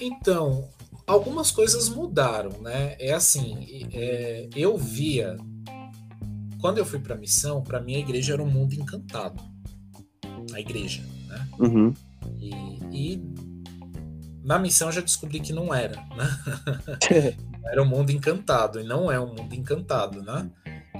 Então, 0.00 0.68
algumas 1.06 1.50
coisas 1.50 1.88
mudaram, 1.88 2.50
né? 2.60 2.96
É 2.98 3.12
assim, 3.12 3.86
é, 3.92 4.48
eu 4.56 4.76
via 4.76 5.36
quando 6.64 6.78
eu 6.78 6.86
fui 6.86 6.98
para 6.98 7.14
missão, 7.14 7.62
para 7.62 7.78
mim 7.78 7.96
a 7.96 7.98
igreja 7.98 8.32
era 8.32 8.42
um 8.42 8.50
mundo 8.50 8.72
encantado, 8.72 9.42
a 10.54 10.58
igreja, 10.58 11.02
né? 11.28 11.48
Uhum. 11.58 11.94
E, 12.40 12.54
e, 12.90 13.22
na 14.42 14.58
missão 14.58 14.88
eu 14.88 14.92
já 14.92 15.02
descobri 15.02 15.40
que 15.40 15.52
não 15.52 15.74
era, 15.74 15.96
né? 16.16 17.36
era 17.70 17.82
um 17.82 17.86
mundo 17.86 18.10
encantado 18.12 18.80
e 18.80 18.82
não 18.82 19.12
é 19.12 19.20
um 19.20 19.34
mundo 19.34 19.54
encantado, 19.54 20.22
né? 20.22 20.50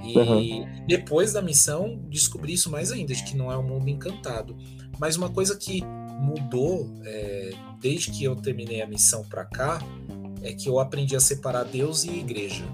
E 0.02 0.18
uhum. 0.18 0.86
depois 0.86 1.32
da 1.32 1.40
missão, 1.40 2.00
descobri 2.08 2.54
isso 2.54 2.70
mais 2.70 2.90
ainda, 2.90 3.14
de 3.14 3.22
que 3.24 3.36
não 3.36 3.50
é 3.50 3.56
um 3.56 3.62
mundo 3.62 3.88
encantado. 3.88 4.56
Mas 4.98 5.16
uma 5.16 5.30
coisa 5.30 5.56
que 5.56 5.82
mudou 6.20 6.90
é, 7.04 7.52
desde 7.80 8.10
que 8.10 8.24
eu 8.24 8.36
terminei 8.36 8.82
a 8.82 8.86
missão 8.86 9.24
para 9.24 9.44
cá 9.44 9.80
é 10.42 10.52
que 10.52 10.68
eu 10.68 10.78
aprendi 10.78 11.16
a 11.16 11.20
separar 11.20 11.64
Deus 11.64 12.04
e 12.04 12.10
igreja. 12.10 12.64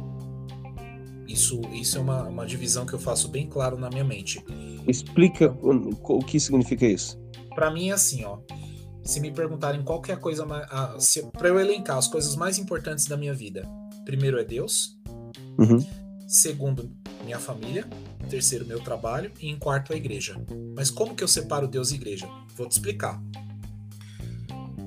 Isso, 1.26 1.60
isso 1.72 1.96
é 1.98 2.00
uma, 2.00 2.24
uma 2.24 2.44
divisão 2.44 2.84
que 2.84 2.92
eu 2.92 2.98
faço 2.98 3.28
bem 3.28 3.46
claro 3.46 3.78
na 3.78 3.88
minha 3.88 4.02
mente. 4.02 4.44
Explica 4.88 5.56
o, 5.62 6.18
que 6.18 6.40
significa 6.40 6.86
isso. 6.86 7.20
Para 7.54 7.70
mim 7.70 7.90
é 7.90 7.92
assim, 7.92 8.24
ó. 8.24 8.38
Se 9.04 9.20
me 9.20 9.30
perguntarem 9.30 9.82
qual 9.82 10.02
é 10.08 10.12
a 10.12 10.16
coisa 10.16 10.44
para 11.32 11.48
eu 11.48 11.58
elencar 11.58 11.96
as 11.96 12.08
coisas 12.08 12.34
mais 12.34 12.58
importantes 12.58 13.06
da 13.06 13.16
minha 13.16 13.32
vida, 13.32 13.66
primeiro 14.04 14.38
é 14.38 14.44
Deus. 14.44 14.98
Uhum. 15.58 15.78
Segundo, 16.30 16.88
minha 17.24 17.40
família. 17.40 17.88
Terceiro, 18.28 18.64
meu 18.64 18.78
trabalho. 18.78 19.32
E 19.40 19.48
em 19.48 19.58
quarto, 19.58 19.92
a 19.92 19.96
igreja. 19.96 20.40
Mas 20.76 20.88
como 20.88 21.16
que 21.16 21.24
eu 21.24 21.28
separo 21.28 21.66
Deus 21.66 21.90
e 21.90 21.96
igreja? 21.96 22.28
Vou 22.56 22.68
te 22.68 22.72
explicar. 22.72 23.20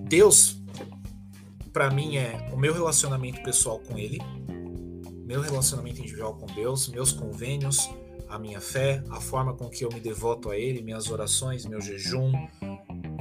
Deus, 0.07 0.57
para 1.73 1.91
mim, 1.91 2.15
é 2.15 2.49
o 2.53 2.57
meu 2.57 2.73
relacionamento 2.73 3.43
pessoal 3.43 3.77
com 3.77 3.97
Ele, 3.97 4.19
meu 5.25 5.41
relacionamento 5.41 5.99
individual 5.99 6.33
com 6.35 6.45
Deus, 6.45 6.87
meus 6.87 7.11
convênios, 7.11 7.89
a 8.29 8.39
minha 8.39 8.61
fé, 8.61 9.03
a 9.09 9.19
forma 9.19 9.53
com 9.53 9.69
que 9.69 9.83
eu 9.83 9.89
me 9.89 9.99
devoto 9.99 10.49
a 10.49 10.57
Ele, 10.57 10.81
minhas 10.81 11.09
orações, 11.09 11.65
meu 11.65 11.81
jejum, 11.81 12.31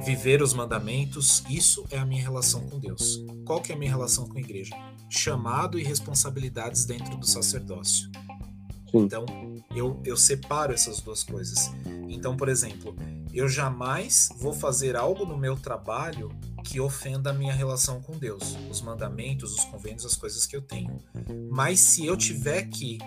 viver 0.05 0.41
os 0.41 0.53
mandamentos, 0.53 1.43
isso 1.49 1.85
é 1.91 1.97
a 1.97 2.05
minha 2.05 2.21
relação 2.21 2.61
com 2.69 2.79
Deus. 2.79 3.21
Qual 3.43 3.61
que 3.61 3.73
é 3.73 3.75
a 3.75 3.77
minha 3.77 3.91
relação 3.91 4.25
com 4.29 4.37
a 4.37 4.41
igreja? 4.41 4.73
Chamado 5.15 5.77
e 5.77 5.83
responsabilidades 5.83 6.85
dentro 6.85 7.15
do 7.17 7.27
sacerdócio. 7.27 8.09
Então, 8.93 9.25
eu, 9.75 10.01
eu 10.03 10.17
separo 10.17 10.73
essas 10.73 10.99
duas 10.99 11.23
coisas. 11.23 11.71
Então, 12.09 12.35
por 12.35 12.49
exemplo, 12.49 12.95
eu 13.33 13.47
jamais 13.49 14.29
vou 14.37 14.53
fazer 14.53 14.95
algo 14.95 15.25
no 15.25 15.37
meu 15.37 15.55
trabalho 15.55 16.29
que 16.63 16.79
ofenda 16.79 17.31
a 17.31 17.33
minha 17.33 17.53
relação 17.53 18.01
com 18.01 18.17
Deus, 18.17 18.57
os 18.69 18.81
mandamentos, 18.81 19.51
os 19.53 19.65
convênios, 19.65 20.05
as 20.05 20.15
coisas 20.15 20.45
que 20.45 20.55
eu 20.55 20.61
tenho. 20.61 20.97
Mas 21.49 21.79
se 21.79 22.05
eu 22.05 22.15
tiver 22.15 22.63
que 22.63 22.99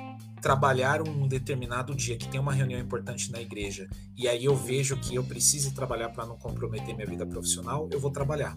trabalhar 0.42 1.00
um 1.02 1.26
determinado 1.26 1.94
dia 1.94 2.16
que 2.16 2.28
tem 2.28 2.38
uma 2.38 2.52
reunião 2.52 2.78
importante 2.78 3.32
na 3.32 3.40
igreja 3.40 3.88
e 4.16 4.28
aí 4.28 4.44
eu 4.44 4.54
vejo 4.54 4.96
que 4.98 5.14
eu 5.14 5.24
preciso 5.24 5.74
trabalhar 5.74 6.10
para 6.10 6.26
não 6.26 6.36
comprometer 6.36 6.94
minha 6.94 7.06
vida 7.06 7.24
profissional, 7.26 7.88
eu 7.90 7.98
vou 7.98 8.10
trabalhar. 8.10 8.56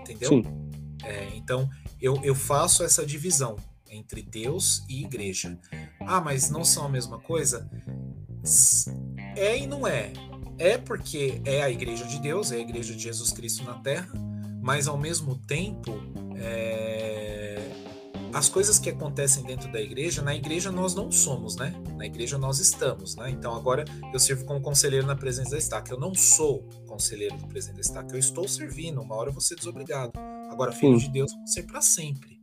Entendeu? 0.00 0.28
Sim. 0.28 0.44
É, 1.06 1.30
então 1.36 1.70
eu, 2.00 2.20
eu 2.22 2.34
faço 2.34 2.82
essa 2.82 3.06
divisão 3.06 3.56
entre 3.88 4.22
Deus 4.22 4.84
e 4.88 5.04
igreja. 5.04 5.58
Ah, 6.00 6.20
mas 6.20 6.50
não 6.50 6.64
são 6.64 6.84
a 6.84 6.88
mesma 6.88 7.18
coisa? 7.18 7.70
É 9.36 9.58
e 9.58 9.66
não 9.66 9.86
é. 9.86 10.12
É 10.58 10.78
porque 10.78 11.40
é 11.44 11.62
a 11.62 11.70
igreja 11.70 12.04
de 12.06 12.18
Deus, 12.18 12.50
é 12.50 12.56
a 12.56 12.60
igreja 12.60 12.94
de 12.94 13.02
Jesus 13.02 13.30
Cristo 13.30 13.62
na 13.64 13.74
terra, 13.74 14.10
mas 14.62 14.88
ao 14.88 14.96
mesmo 14.96 15.36
tempo, 15.36 15.92
é... 16.36 17.58
as 18.32 18.48
coisas 18.48 18.78
que 18.78 18.88
acontecem 18.88 19.42
dentro 19.44 19.70
da 19.70 19.80
igreja, 19.80 20.22
na 20.22 20.34
igreja 20.34 20.72
nós 20.72 20.94
não 20.94 21.12
somos, 21.12 21.56
né? 21.56 21.74
Na 21.96 22.06
igreja 22.06 22.38
nós 22.38 22.58
estamos, 22.58 23.16
né? 23.16 23.30
Então 23.30 23.54
agora 23.54 23.84
eu 24.12 24.18
sirvo 24.18 24.44
como 24.44 24.60
conselheiro 24.60 25.06
na 25.06 25.14
presença 25.14 25.50
da 25.50 25.58
estaca. 25.58 25.92
Eu 25.92 26.00
não 26.00 26.14
sou 26.14 26.66
conselheiro 26.86 27.36
do 27.36 27.46
presidente 27.46 27.76
da 27.76 27.82
estaca, 27.82 28.14
eu 28.14 28.18
estou 28.18 28.48
servindo, 28.48 29.00
uma 29.02 29.14
hora 29.14 29.28
eu 29.28 29.32
vou 29.34 29.42
ser 29.42 29.56
desobrigado. 29.56 30.12
Agora, 30.56 30.72
filho 30.72 30.98
Sim. 30.98 31.06
de 31.06 31.12
Deus, 31.12 31.34
vou 31.34 31.46
ser 31.46 31.64
para 31.64 31.82
sempre. 31.82 32.40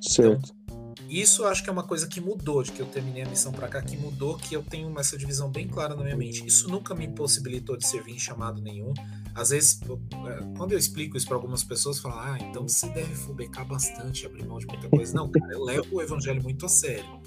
Certo. 0.00 0.52
Então, 0.64 0.78
isso 1.08 1.44
acho 1.44 1.62
que 1.62 1.70
é 1.70 1.72
uma 1.72 1.84
coisa 1.84 2.08
que 2.08 2.20
mudou, 2.20 2.64
de 2.64 2.72
que 2.72 2.82
eu 2.82 2.86
terminei 2.86 3.22
a 3.22 3.28
missão 3.28 3.52
para 3.52 3.68
cá, 3.68 3.80
que 3.80 3.96
mudou, 3.96 4.36
que 4.36 4.56
eu 4.56 4.62
tenho 4.64 4.92
essa 4.98 5.16
divisão 5.16 5.48
bem 5.48 5.68
clara 5.68 5.94
na 5.94 6.02
minha 6.02 6.16
mente. 6.16 6.44
Isso 6.44 6.68
nunca 6.68 6.96
me 6.96 7.06
impossibilitou 7.06 7.76
de 7.76 7.86
servir 7.86 8.16
em 8.16 8.18
chamado 8.18 8.60
nenhum. 8.60 8.92
Às 9.36 9.50
vezes, 9.50 9.78
é, 9.82 10.56
quando 10.56 10.72
eu 10.72 10.78
explico 10.78 11.16
isso 11.16 11.28
para 11.28 11.36
algumas 11.36 11.62
pessoas, 11.62 12.00
falam, 12.00 12.18
ah, 12.18 12.38
então 12.40 12.66
você 12.66 12.88
deve 12.88 13.14
fubecar 13.14 13.64
bastante, 13.64 14.26
abrir 14.26 14.44
mão 14.44 14.58
de 14.58 14.66
muita 14.66 14.88
coisa. 14.88 15.14
Não, 15.14 15.30
cara, 15.30 15.52
eu 15.52 15.62
levo 15.62 15.86
o 15.92 16.02
evangelho 16.02 16.42
muito 16.42 16.66
a 16.66 16.68
sério. 16.68 17.20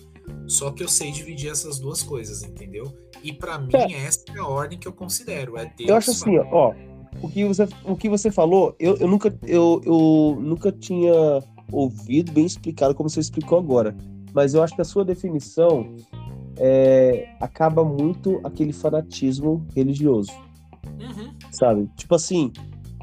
Só 0.45 0.72
que 0.72 0.84
eu 0.84 0.89
sei 0.89 1.09
dividir 1.09 1.49
essas 1.49 1.80
duas 1.80 2.03
coisas, 2.03 2.43
entendeu? 2.43 2.93
E 3.24 3.32
para 3.32 3.57
mim, 3.57 3.74
é. 3.74 4.05
essa 4.05 4.26
é 4.36 4.39
a 4.39 4.45
ordem 4.45 4.78
que 4.78 4.88
eu 4.88 4.93
considero. 4.93 5.57
É 5.57 5.66
Deus, 5.66 5.89
eu 5.89 5.95
acho 5.95 6.12
assim, 6.12 6.38
ó, 6.38 6.74
o 7.22 7.30
que 7.30 7.45
você, 7.45 7.68
o 7.86 7.95
que 7.95 8.09
você 8.09 8.32
falou, 8.32 8.76
eu, 8.80 8.95
eu, 8.97 9.07
nunca, 9.07 9.34
eu, 9.43 9.82
eu 9.86 10.38
nunca 10.39 10.72
tinha 10.72 11.14
ouvido 11.72 12.32
bem 12.32 12.45
explicado 12.45 12.93
como 12.93 13.09
você 13.09 13.20
explicou 13.20 13.57
agora. 13.57 13.95
Mas 14.34 14.53
eu 14.53 14.64
acho 14.64 14.76
que 14.76 14.82
a 14.82 14.86
sua 14.86 15.03
definição 15.03 15.95
é, 16.57 17.28
acaba 17.39 17.84
muito 17.84 18.39
aquele 18.43 18.74
fanatismo 18.74 19.66
religioso. 19.76 20.32
Uhum. 20.99 21.34
Sabe? 21.51 21.89
Tipo 21.95 22.16
assim, 22.16 22.51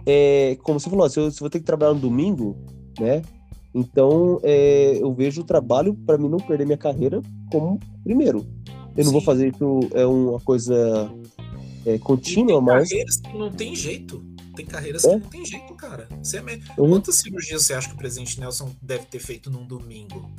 é, 0.07 0.57
como 0.63 0.81
você 0.81 0.89
falou, 0.89 1.09
se 1.09 1.21
eu, 1.21 1.31
se 1.31 1.39
eu 1.39 1.41
vou 1.41 1.51
ter 1.51 1.59
que 1.59 1.67
trabalhar 1.67 1.95
no 1.95 2.01
domingo, 2.01 2.57
né? 2.99 3.23
Então 3.75 4.41
é, 4.43 4.97
eu 5.01 5.13
vejo 5.13 5.43
o 5.43 5.45
trabalho 5.45 5.95
para 5.95 6.17
mim 6.17 6.29
não 6.29 6.39
perder 6.39 6.65
minha 6.65 6.79
carreira 6.79 7.21
como 7.53 7.79
primeiro. 8.03 8.47
Eu 8.97 9.05
Sim. 9.05 9.05
não 9.05 9.13
vou 9.13 9.21
fazer 9.21 9.49
isso 9.49 9.81
é 9.95 10.07
uma 10.07 10.41
coisa 10.41 11.11
é, 11.89 11.99
contínua, 11.99 12.61
mas 12.61 12.91
não 13.35 13.51
tem 13.51 13.75
jeito. 13.75 14.25
Tem 14.55 14.67
carreiras 14.67 15.05
é? 15.05 15.09
que 15.09 15.21
não 15.21 15.31
tem 15.31 15.45
jeito, 15.45 15.75
cara. 15.75 16.09
Você 16.23 16.39
é 16.39 16.43
me... 16.43 16.61
uhum. 16.77 16.91
Quantas 16.91 17.17
cirurgias 17.17 17.63
você 17.63 17.75
acha 17.75 17.89
que 17.89 17.95
o 17.95 17.99
presidente 17.99 18.41
Nelson 18.41 18.75
deve 18.83 19.05
ter 19.07 19.21
feito 19.21 19.51
num 19.51 19.65
domingo? 19.65 20.31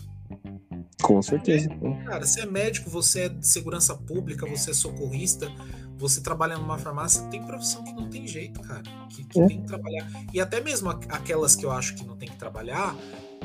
Com 1.02 1.22
certeza. 1.22 1.70
Cara, 2.06 2.26
você 2.26 2.42
é 2.42 2.46
médico, 2.46 2.90
você 2.90 3.22
é 3.22 3.30
de 3.30 3.48
segurança 3.48 3.96
pública, 3.96 4.46
você 4.46 4.72
é 4.72 4.74
socorrista, 4.74 5.50
você 5.98 6.22
trabalha 6.22 6.58
numa 6.58 6.78
farmácia, 6.78 7.24
tem 7.28 7.42
profissão 7.44 7.84
que 7.84 7.94
não 7.94 8.10
tem 8.10 8.28
jeito, 8.28 8.60
cara. 8.62 8.84
Que, 9.10 9.24
que 9.24 9.40
é. 9.40 9.48
tem 9.48 9.62
que 9.62 9.68
trabalhar. 9.68 10.08
E 10.34 10.42
até 10.42 10.60
mesmo 10.60 10.90
aquelas 10.90 11.56
que 11.56 11.66
eu 11.66 11.72
acho 11.72 11.96
que 11.96 12.06
não 12.06 12.18
tem 12.18 12.28
que 12.28 12.36
trabalhar, 12.36 12.96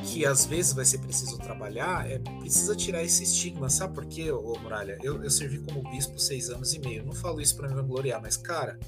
que 0.02 0.26
às 0.26 0.46
vezes 0.46 0.72
vai 0.72 0.84
ser 0.84 0.98
preciso 0.98 1.38
trabalhar, 1.38 2.10
é 2.10 2.18
precisa 2.18 2.74
tirar 2.74 3.02
esse 3.02 3.22
estigma, 3.22 3.70
sabe 3.70 3.94
por 3.94 4.06
quê, 4.06 4.30
ô 4.30 4.58
Muralha? 4.60 4.98
Eu, 5.02 5.22
eu 5.22 5.30
servi 5.30 5.58
como 5.58 5.82
bispo 5.90 6.18
seis 6.18 6.50
anos 6.50 6.74
e 6.74 6.78
meio. 6.78 7.04
Não 7.04 7.12
falo 7.12 7.40
isso 7.40 7.56
para 7.56 7.74
me 7.74 7.82
gloriar, 7.82 8.20
mas, 8.20 8.36
cara, 8.36 8.78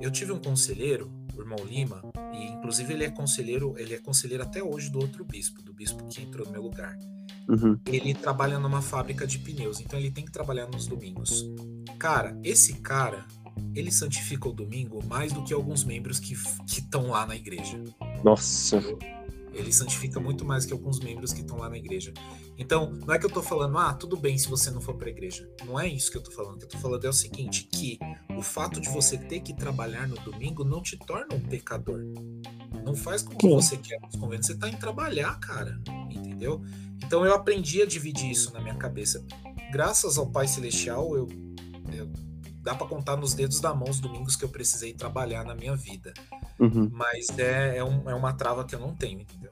eu 0.00 0.10
tive 0.10 0.32
um 0.32 0.38
conselheiro, 0.38 1.10
o 1.36 1.40
irmão 1.40 1.58
Lima, 1.64 2.02
e 2.32 2.46
inclusive 2.52 2.92
ele 2.92 3.04
é 3.04 3.10
conselheiro, 3.10 3.74
ele 3.76 3.94
é 3.94 3.98
conselheiro 3.98 4.42
até 4.42 4.62
hoje 4.62 4.90
do 4.90 4.98
outro 4.98 5.24
bispo, 5.24 5.62
do 5.62 5.72
bispo 5.72 6.06
que 6.08 6.22
entrou 6.22 6.46
no 6.46 6.52
meu 6.52 6.62
lugar. 6.62 6.96
Uhum. 7.48 7.78
Ele 7.86 8.14
trabalha 8.14 8.58
numa 8.58 8.80
fábrica 8.80 9.26
de 9.26 9.38
pneus, 9.38 9.80
então 9.80 9.98
ele 9.98 10.10
tem 10.10 10.24
que 10.24 10.32
trabalhar 10.32 10.66
nos 10.66 10.86
domingos. 10.86 11.44
Cara, 11.98 12.38
esse 12.42 12.74
cara, 12.74 13.26
ele 13.74 13.90
santifica 13.90 14.48
o 14.48 14.52
domingo 14.52 15.04
mais 15.06 15.32
do 15.32 15.42
que 15.42 15.52
alguns 15.52 15.84
membros 15.84 16.18
que 16.18 16.34
estão 16.66 17.08
lá 17.08 17.26
na 17.26 17.36
igreja. 17.36 17.82
Nossa. 18.24 18.80
Ele 19.52 19.72
santifica 19.72 20.18
muito 20.18 20.44
mais 20.44 20.64
que 20.64 20.72
alguns 20.72 20.98
membros 20.98 21.32
que 21.32 21.40
estão 21.40 21.58
lá 21.58 21.68
na 21.68 21.76
igreja. 21.76 22.12
Então, 22.56 22.92
não 23.06 23.14
é 23.14 23.18
que 23.18 23.26
eu 23.26 23.30
tô 23.30 23.42
falando, 23.42 23.76
ah, 23.78 23.92
tudo 23.94 24.16
bem 24.16 24.36
se 24.38 24.48
você 24.48 24.70
não 24.70 24.80
for 24.80 24.94
pra 24.94 25.10
igreja. 25.10 25.48
Não 25.64 25.78
é 25.78 25.88
isso 25.88 26.10
que 26.10 26.16
eu 26.16 26.22
tô 26.22 26.30
falando. 26.30 26.54
O 26.54 26.58
que 26.58 26.64
eu 26.64 26.68
tô 26.68 26.78
falando 26.78 27.04
é 27.04 27.08
o 27.08 27.12
seguinte: 27.12 27.64
que 27.64 27.98
o 28.36 28.42
fato 28.42 28.80
de 28.80 28.88
você 28.88 29.18
ter 29.18 29.40
que 29.40 29.54
trabalhar 29.54 30.08
no 30.08 30.16
domingo 30.16 30.64
não 30.64 30.82
te 30.82 30.96
torna 30.96 31.34
um 31.34 31.40
pecador. 31.40 32.00
Não 32.84 32.94
faz 32.94 33.22
com 33.22 33.36
que 33.36 33.48
você 33.48 33.76
quer 33.76 34.00
nos 34.00 34.16
conventos. 34.16 34.46
Você 34.46 34.56
tá 34.56 34.68
em 34.68 34.76
trabalhar, 34.76 35.38
cara. 35.38 35.80
Entendeu? 36.10 36.62
Então 37.04 37.24
eu 37.24 37.34
aprendi 37.34 37.82
a 37.82 37.86
dividir 37.86 38.30
isso 38.30 38.52
na 38.52 38.60
minha 38.60 38.76
cabeça. 38.76 39.24
Graças 39.70 40.18
ao 40.18 40.30
Pai 40.30 40.46
Celestial, 40.46 41.16
eu, 41.16 41.28
eu 41.92 42.10
dá 42.62 42.74
para 42.74 42.86
contar 42.86 43.16
nos 43.16 43.34
dedos 43.34 43.60
da 43.60 43.74
mão 43.74 43.88
os 43.88 44.00
domingos 44.00 44.36
que 44.36 44.44
eu 44.44 44.48
precisei 44.48 44.92
trabalhar 44.92 45.44
na 45.44 45.54
minha 45.54 45.74
vida. 45.74 46.12
Uhum. 46.58 46.90
Mas 46.92 47.26
é, 47.38 47.78
é, 47.78 47.84
um, 47.84 48.08
é 48.08 48.14
uma 48.14 48.32
trava 48.32 48.64
que 48.64 48.74
eu 48.74 48.80
não 48.80 48.94
tenho, 48.94 49.20
entendeu? 49.20 49.50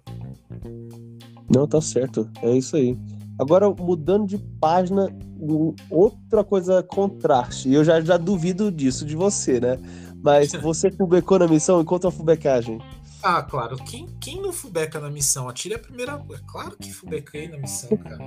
Não, 1.55 1.67
tá 1.67 1.81
certo. 1.81 2.31
É 2.43 2.57
isso 2.57 2.77
aí. 2.77 2.97
Agora, 3.39 3.69
mudando 3.71 4.27
de 4.27 4.39
página, 4.39 5.09
outra 5.91 6.45
coisa 6.45 6.83
contraste. 6.83 7.69
E 7.69 7.75
eu 7.75 7.83
já, 7.83 8.01
já 8.01 8.17
duvido 8.17 8.71
disso 8.71 9.05
de 9.05 9.17
você, 9.17 9.59
né? 9.59 9.79
Mas 10.23 10.53
você 10.61 10.91
fubecou 10.91 11.39
na 11.39 11.49
missão 11.49 11.81
enquanto 11.81 12.07
a 12.07 12.13
fubecagem? 12.13 12.79
Ah, 13.23 13.43
claro. 13.43 13.77
Quem, 13.77 14.07
quem 14.21 14.41
não 14.41 14.53
fubeca 14.53 15.01
na 15.01 15.11
missão? 15.11 15.49
Atire 15.49 15.75
a 15.75 15.79
primeira. 15.79 16.23
É 16.33 16.39
claro 16.47 16.77
que 16.77 16.93
fubequei 16.93 17.49
na 17.49 17.59
missão, 17.59 17.97
cara. 17.97 18.19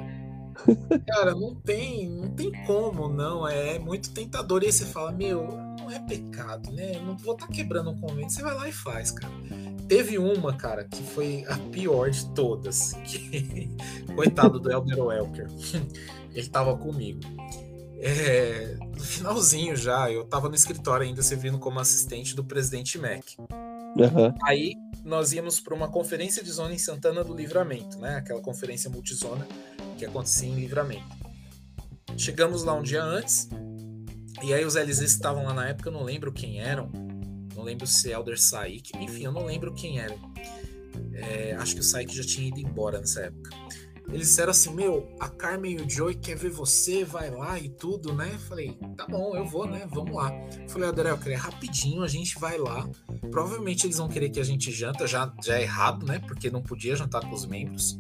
Cara, 1.07 1.33
não 1.33 1.55
tem, 1.55 2.07
não 2.07 2.29
tem 2.29 2.51
como, 2.65 3.09
não. 3.09 3.47
É 3.47 3.79
muito 3.79 4.11
tentador. 4.11 4.61
E 4.61 4.67
aí 4.67 4.71
você 4.71 4.85
fala, 4.85 5.11
meu, 5.11 5.47
não 5.83 5.91
é 5.91 5.99
pecado, 5.99 6.71
né? 6.71 6.95
Eu 6.95 7.03
não 7.03 7.17
vou 7.17 7.33
estar 7.33 7.47
tá 7.47 7.53
quebrando 7.53 7.91
um 7.91 7.97
convento. 7.97 8.31
Você 8.31 8.41
vai 8.41 8.53
lá 8.53 8.67
e 8.67 8.71
faz, 8.71 9.11
cara. 9.11 9.33
Teve 9.87 10.17
uma, 10.17 10.55
cara, 10.55 10.85
que 10.85 11.03
foi 11.03 11.45
a 11.47 11.57
pior 11.57 12.09
de 12.09 12.25
todas. 12.33 12.93
Que... 13.03 13.69
Coitado 14.15 14.59
do 14.59 14.71
Elder 14.71 14.99
Welker. 14.99 15.47
Ele 16.33 16.47
tava 16.47 16.75
comigo. 16.77 17.19
É, 17.99 18.75
no 18.79 19.03
finalzinho 19.03 19.75
já, 19.75 20.11
eu 20.11 20.25
tava 20.25 20.49
no 20.49 20.55
escritório 20.55 21.05
ainda 21.05 21.21
servindo 21.21 21.59
como 21.59 21.79
assistente 21.79 22.35
do 22.35 22.43
presidente 22.43 22.97
Mac. 22.97 23.23
Uhum. 23.95 24.33
Aí 24.43 24.75
nós 25.03 25.31
íamos 25.31 25.59
para 25.59 25.73
uma 25.73 25.87
conferência 25.87 26.43
de 26.43 26.51
zona 26.51 26.73
em 26.73 26.77
Santana 26.77 27.23
do 27.23 27.35
Livramento, 27.35 27.99
né? 27.99 28.15
Aquela 28.15 28.41
conferência 28.41 28.89
multizona 28.89 29.47
que 29.97 30.05
acontecia 30.05 30.49
em 30.49 30.55
Livramento. 30.55 31.05
Chegamos 32.17 32.63
lá 32.63 32.73
um 32.73 32.81
dia 32.81 33.03
antes, 33.03 33.49
e 34.43 34.53
aí 34.53 34.65
os 34.65 34.75
LZs 34.75 34.99
que 34.99 35.05
estavam 35.05 35.45
lá 35.45 35.53
na 35.53 35.69
época, 35.69 35.89
eu 35.89 35.93
não 35.93 36.03
lembro 36.03 36.31
quem 36.31 36.59
eram, 36.59 36.91
não 37.55 37.63
lembro 37.63 37.87
se 37.87 38.11
é 38.11 38.13
Elder 38.13 38.39
Saik, 38.39 38.91
enfim, 38.97 39.23
eu 39.23 39.31
não 39.31 39.45
lembro 39.45 39.73
quem 39.73 39.99
era. 39.99 40.15
É, 41.13 41.55
acho 41.55 41.75
que 41.75 41.81
o 41.81 41.83
Saik 41.83 42.15
já 42.15 42.23
tinha 42.23 42.47
ido 42.47 42.59
embora 42.59 42.99
nessa 42.99 43.21
época. 43.21 43.49
Eles 44.09 44.27
disseram 44.27 44.51
assim: 44.51 44.73
Meu, 44.73 45.15
a 45.19 45.29
Carmen 45.29 45.77
e 45.77 45.81
o 45.81 45.89
Joey 45.89 46.15
quer 46.15 46.35
ver 46.35 46.49
você, 46.49 47.05
vai 47.05 47.31
lá 47.31 47.57
e 47.59 47.69
tudo, 47.69 48.13
né? 48.13 48.37
Falei: 48.47 48.77
Tá 48.97 49.07
bom, 49.07 49.35
eu 49.35 49.45
vou, 49.45 49.65
né? 49.65 49.87
Vamos 49.89 50.13
lá. 50.13 50.31
Falei: 50.67 50.89
Adriel, 50.89 51.17
é 51.25 51.35
rapidinho, 51.35 52.03
a 52.03 52.07
gente 52.07 52.37
vai 52.37 52.57
lá. 52.57 52.87
Provavelmente 53.31 53.87
eles 53.87 53.97
vão 53.97 54.09
querer 54.09 54.29
que 54.29 54.39
a 54.39 54.43
gente 54.43 54.71
janta, 54.71 55.07
já, 55.07 55.33
já 55.43 55.57
é 55.57 55.63
errado, 55.63 56.05
né? 56.05 56.19
Porque 56.19 56.51
não 56.51 56.61
podia 56.61 56.95
jantar 56.95 57.21
com 57.21 57.33
os 57.33 57.45
membros. 57.45 57.97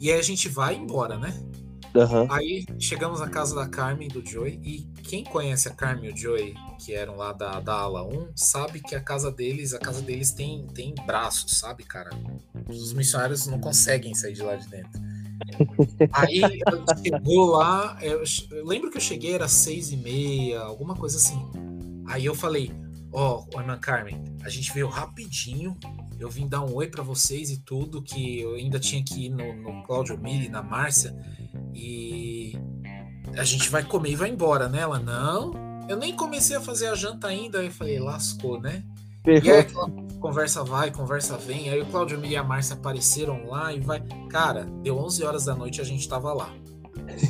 E 0.00 0.10
aí 0.10 0.18
a 0.18 0.22
gente 0.22 0.48
vai 0.48 0.74
embora, 0.74 1.18
né? 1.18 1.38
Uhum. 1.94 2.26
Aí 2.30 2.64
chegamos 2.78 3.20
na 3.20 3.28
casa 3.28 3.54
da 3.54 3.66
Carmen 3.68 4.08
e 4.08 4.10
do 4.10 4.24
Joey. 4.24 4.60
E 4.62 5.02
quem 5.02 5.24
conhece 5.24 5.68
a 5.68 5.72
Carmen 5.72 6.10
e 6.10 6.12
o 6.12 6.16
Joey, 6.16 6.54
que 6.78 6.94
eram 6.94 7.16
lá 7.16 7.32
da, 7.32 7.60
da 7.60 7.74
ala 7.74 8.04
1, 8.04 8.32
sabe 8.36 8.80
que 8.80 8.94
a 8.94 9.00
casa 9.00 9.30
deles, 9.30 9.74
a 9.74 9.78
casa 9.78 10.00
deles 10.00 10.30
tem, 10.30 10.66
tem 10.68 10.94
braços, 11.06 11.58
sabe, 11.58 11.82
cara? 11.82 12.10
Os 12.68 12.92
missionários 12.92 13.46
não 13.46 13.58
conseguem 13.58 14.14
sair 14.14 14.34
de 14.34 14.42
lá 14.42 14.54
de 14.54 14.68
dentro. 14.68 15.00
Aí 16.12 16.40
chegou 17.02 17.46
lá, 17.46 17.98
eu, 18.00 18.22
eu, 18.50 18.64
lembro 18.64 18.90
que 18.90 18.96
eu 18.96 19.00
cheguei, 19.00 19.34
era 19.34 19.48
seis 19.48 19.90
e 19.90 19.96
meia, 19.96 20.60
alguma 20.60 20.94
coisa 20.94 21.16
assim. 21.16 21.40
Aí 22.06 22.24
eu 22.24 22.34
falei, 22.34 22.72
ó, 23.12 23.44
oh, 23.52 23.60
irmã 23.60 23.76
Carmen, 23.78 24.22
a 24.44 24.48
gente 24.48 24.72
veio 24.72 24.88
rapidinho, 24.88 25.76
eu 26.20 26.28
vim 26.28 26.46
dar 26.46 26.62
um 26.62 26.74
oi 26.74 26.86
para 26.86 27.02
vocês 27.02 27.50
e 27.50 27.58
tudo, 27.58 28.02
que 28.02 28.40
eu 28.40 28.54
ainda 28.54 28.78
tinha 28.78 29.02
que 29.02 29.26
ir 29.26 29.28
no, 29.30 29.54
no 29.54 29.82
Claudio 29.84 30.18
Mili, 30.18 30.48
na 30.48 30.62
Márcia, 30.62 31.16
e 31.74 32.52
a 33.36 33.44
gente 33.44 33.70
vai 33.70 33.82
comer 33.82 34.10
e 34.10 34.16
vai 34.16 34.28
embora, 34.28 34.68
né? 34.68 34.80
Ela, 34.80 34.98
não, 34.98 35.52
eu 35.88 35.96
nem 35.96 36.14
comecei 36.14 36.56
a 36.56 36.60
fazer 36.60 36.88
a 36.88 36.94
janta 36.94 37.28
ainda, 37.28 37.60
aí 37.60 37.66
eu 37.66 37.72
falei, 37.72 37.98
lascou, 37.98 38.60
né? 38.60 38.84
E 39.26 39.50
aí 39.50 39.66
conversa 40.20 40.62
vai, 40.62 40.90
conversa 40.90 41.36
vem. 41.36 41.68
Aí 41.70 41.80
o 41.80 41.86
Claudio 41.86 42.24
e 42.24 42.36
a 42.36 42.42
Márcia 42.42 42.74
apareceram 42.74 43.46
lá 43.46 43.72
e 43.72 43.80
vai. 43.80 44.02
Cara, 44.28 44.64
deu 44.82 44.96
11 44.98 45.24
horas 45.24 45.44
da 45.44 45.54
noite 45.54 45.78
e 45.78 45.80
a 45.80 45.84
gente 45.84 46.08
tava 46.08 46.32
lá. 46.32 46.54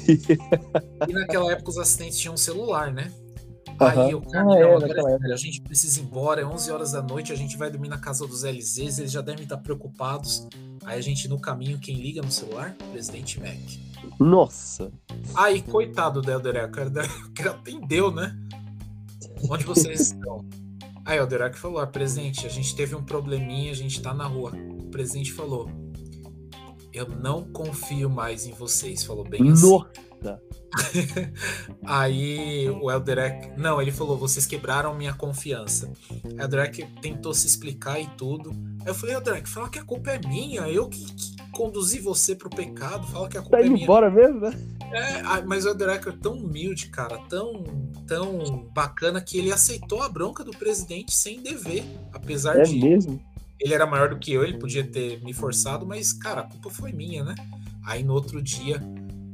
e 1.08 1.12
naquela 1.12 1.52
época 1.52 1.70
os 1.70 1.78
assistentes 1.78 2.18
tinham 2.18 2.34
um 2.34 2.36
celular, 2.36 2.92
né? 2.92 3.12
Aí 3.80 4.14
o 4.14 4.20
cara, 4.20 4.46
ah, 4.50 5.28
é, 5.28 5.32
a 5.32 5.36
gente 5.36 5.62
precisa 5.62 6.00
ir 6.00 6.02
embora, 6.02 6.42
é 6.42 6.44
11 6.44 6.70
horas 6.70 6.92
da 6.92 7.02
noite, 7.02 7.32
a 7.32 7.36
gente 7.36 7.56
vai 7.56 7.70
dormir 7.70 7.88
na 7.88 7.98
casa 7.98 8.26
dos 8.26 8.42
LZs, 8.42 8.98
eles 8.98 9.10
já 9.10 9.22
devem 9.22 9.44
estar 9.44 9.56
preocupados. 9.56 10.46
Aí 10.84 10.98
a 10.98 11.02
gente 11.02 11.28
no 11.28 11.40
caminho, 11.40 11.78
quem 11.78 11.96
liga 11.96 12.20
no 12.20 12.30
celular? 12.30 12.76
Presidente 12.92 13.40
Mac. 13.40 13.58
Nossa! 14.18 14.92
Aí, 15.34 15.62
coitado 15.62 16.20
do 16.20 16.30
Elder 16.30 16.66
o 16.66 16.70
cara 16.70 17.50
atendeu, 17.50 18.10
né? 18.10 18.36
Onde 19.48 19.64
vocês 19.64 20.00
estão? 20.00 20.44
Aí 21.04 21.18
o 21.18 21.26
Derac 21.26 21.58
falou: 21.58 21.78
ah, 21.78 21.86
presidente, 21.86 22.46
a 22.46 22.50
gente 22.50 22.74
teve 22.74 22.94
um 22.94 23.02
probleminha, 23.02 23.72
a 23.72 23.74
gente 23.74 24.00
tá 24.00 24.12
na 24.12 24.26
rua. 24.26 24.52
O 24.80 24.90
presidente 24.90 25.32
falou: 25.32 25.70
Eu 26.92 27.08
não 27.08 27.42
confio 27.44 28.10
mais 28.10 28.46
em 28.46 28.52
vocês. 28.52 29.02
Falou 29.02 29.24
bem 29.24 29.50
assim. 29.50 29.62
Nossa. 30.22 30.42
Aí 31.84 32.68
o 32.70 32.90
Elderek. 32.90 33.58
Não, 33.58 33.80
ele 33.80 33.90
falou: 33.90 34.16
vocês 34.16 34.46
quebraram 34.46 34.94
minha 34.94 35.12
confiança. 35.12 35.90
Elderek 36.38 36.86
tentou 37.00 37.34
se 37.34 37.46
explicar 37.46 38.00
e 38.00 38.06
tudo. 38.16 38.50
Aí 38.82 38.86
eu 38.88 38.94
falei: 38.94 39.16
Elderek, 39.16 39.48
fala 39.48 39.68
que 39.68 39.78
a 39.78 39.84
culpa 39.84 40.10
é 40.10 40.20
minha. 40.26 40.62
Eu 40.68 40.88
que, 40.88 41.04
que 41.04 41.50
conduzi 41.50 41.98
você 41.98 42.34
pro 42.34 42.50
pecado. 42.50 43.06
Fala 43.08 43.28
que 43.28 43.38
a 43.38 43.42
culpa 43.42 43.56
tá 43.56 43.64
é 43.64 43.68
minha. 43.68 43.82
embora 43.82 44.10
mesmo, 44.10 44.40
né? 44.40 44.52
É, 44.92 45.42
mas 45.42 45.64
o 45.64 45.68
Elderek 45.68 46.08
é 46.08 46.12
tão 46.12 46.34
humilde, 46.34 46.88
cara. 46.88 47.18
Tão 47.28 47.64
tão 48.06 48.68
bacana 48.74 49.20
que 49.20 49.38
ele 49.38 49.52
aceitou 49.52 50.02
a 50.02 50.08
bronca 50.08 50.42
do 50.42 50.50
presidente 50.50 51.14
sem 51.14 51.40
dever, 51.40 51.84
apesar 52.12 52.58
é 52.58 52.62
de 52.64 52.80
mesmo? 52.80 53.22
ele 53.60 53.72
era 53.72 53.86
maior 53.86 54.08
do 54.08 54.18
que 54.18 54.32
eu, 54.32 54.42
ele 54.42 54.58
podia 54.58 54.82
ter 54.82 55.22
me 55.22 55.32
forçado, 55.32 55.86
mas 55.86 56.12
cara, 56.12 56.40
a 56.40 56.44
culpa 56.44 56.70
foi 56.70 56.92
minha, 56.92 57.22
né? 57.22 57.36
Aí 57.84 58.02
no 58.02 58.14
outro 58.14 58.42
dia 58.42 58.82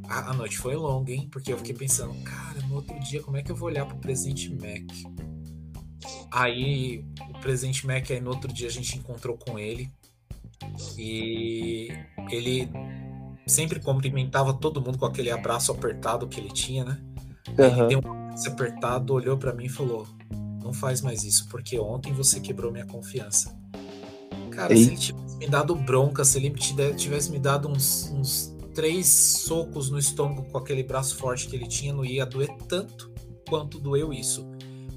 a, 0.08 0.30
a 0.30 0.34
noite 0.34 0.58
foi 0.58 0.74
longa, 0.74 1.12
hein? 1.12 1.28
Porque 1.30 1.52
eu 1.52 1.58
fiquei 1.58 1.74
pensando, 1.74 2.14
cara, 2.22 2.60
no 2.68 2.76
outro 2.76 2.98
dia 3.00 3.22
como 3.22 3.36
é 3.36 3.42
que 3.42 3.50
eu 3.50 3.56
vou 3.56 3.68
olhar 3.68 3.86
pro 3.86 3.96
presidente 3.98 4.50
Mac? 4.50 5.16
Aí 6.30 7.04
o 7.30 7.38
presidente 7.40 7.86
Mac 7.86 8.10
aí 8.10 8.20
no 8.20 8.30
outro 8.30 8.52
dia 8.52 8.68
a 8.68 8.70
gente 8.70 8.98
encontrou 8.98 9.36
com 9.36 9.58
ele 9.58 9.90
e 10.96 11.88
ele 12.30 12.68
sempre 13.46 13.80
cumprimentava 13.80 14.52
todo 14.54 14.80
mundo 14.80 14.98
com 14.98 15.06
aquele 15.06 15.30
abraço 15.30 15.70
apertado 15.72 16.26
que 16.26 16.40
ele 16.40 16.50
tinha, 16.50 16.84
né? 16.84 16.98
Uhum. 17.58 17.64
Ele 17.64 17.86
deu 17.88 18.00
um 18.00 18.36
se 18.36 18.48
apertado, 18.48 19.14
olhou 19.14 19.36
para 19.36 19.52
mim 19.52 19.64
e 19.64 19.68
falou: 19.68 20.06
Não 20.62 20.72
faz 20.72 21.00
mais 21.00 21.24
isso, 21.24 21.48
porque 21.48 21.78
ontem 21.78 22.12
você 22.12 22.40
quebrou 22.40 22.70
minha 22.70 22.86
confiança. 22.86 23.56
Cara, 24.50 24.72
Ei. 24.72 24.84
se 24.84 24.88
ele 24.90 24.96
tivesse 24.96 25.36
me 25.36 25.48
dado 25.48 25.74
bronca, 25.74 26.24
se 26.24 26.38
ele 26.38 26.50
tivesse 26.50 27.30
me 27.30 27.38
dado 27.38 27.68
uns, 27.68 28.10
uns 28.10 28.55
três 28.76 29.08
socos 29.08 29.90
no 29.90 29.98
estômago 29.98 30.44
com 30.44 30.58
aquele 30.58 30.82
braço 30.82 31.16
forte 31.16 31.48
que 31.48 31.56
ele 31.56 31.66
tinha, 31.66 31.94
não 31.94 32.04
ia 32.04 32.26
doer 32.26 32.54
tanto 32.68 33.10
quanto 33.48 33.80
doeu 33.80 34.12
isso. 34.12 34.46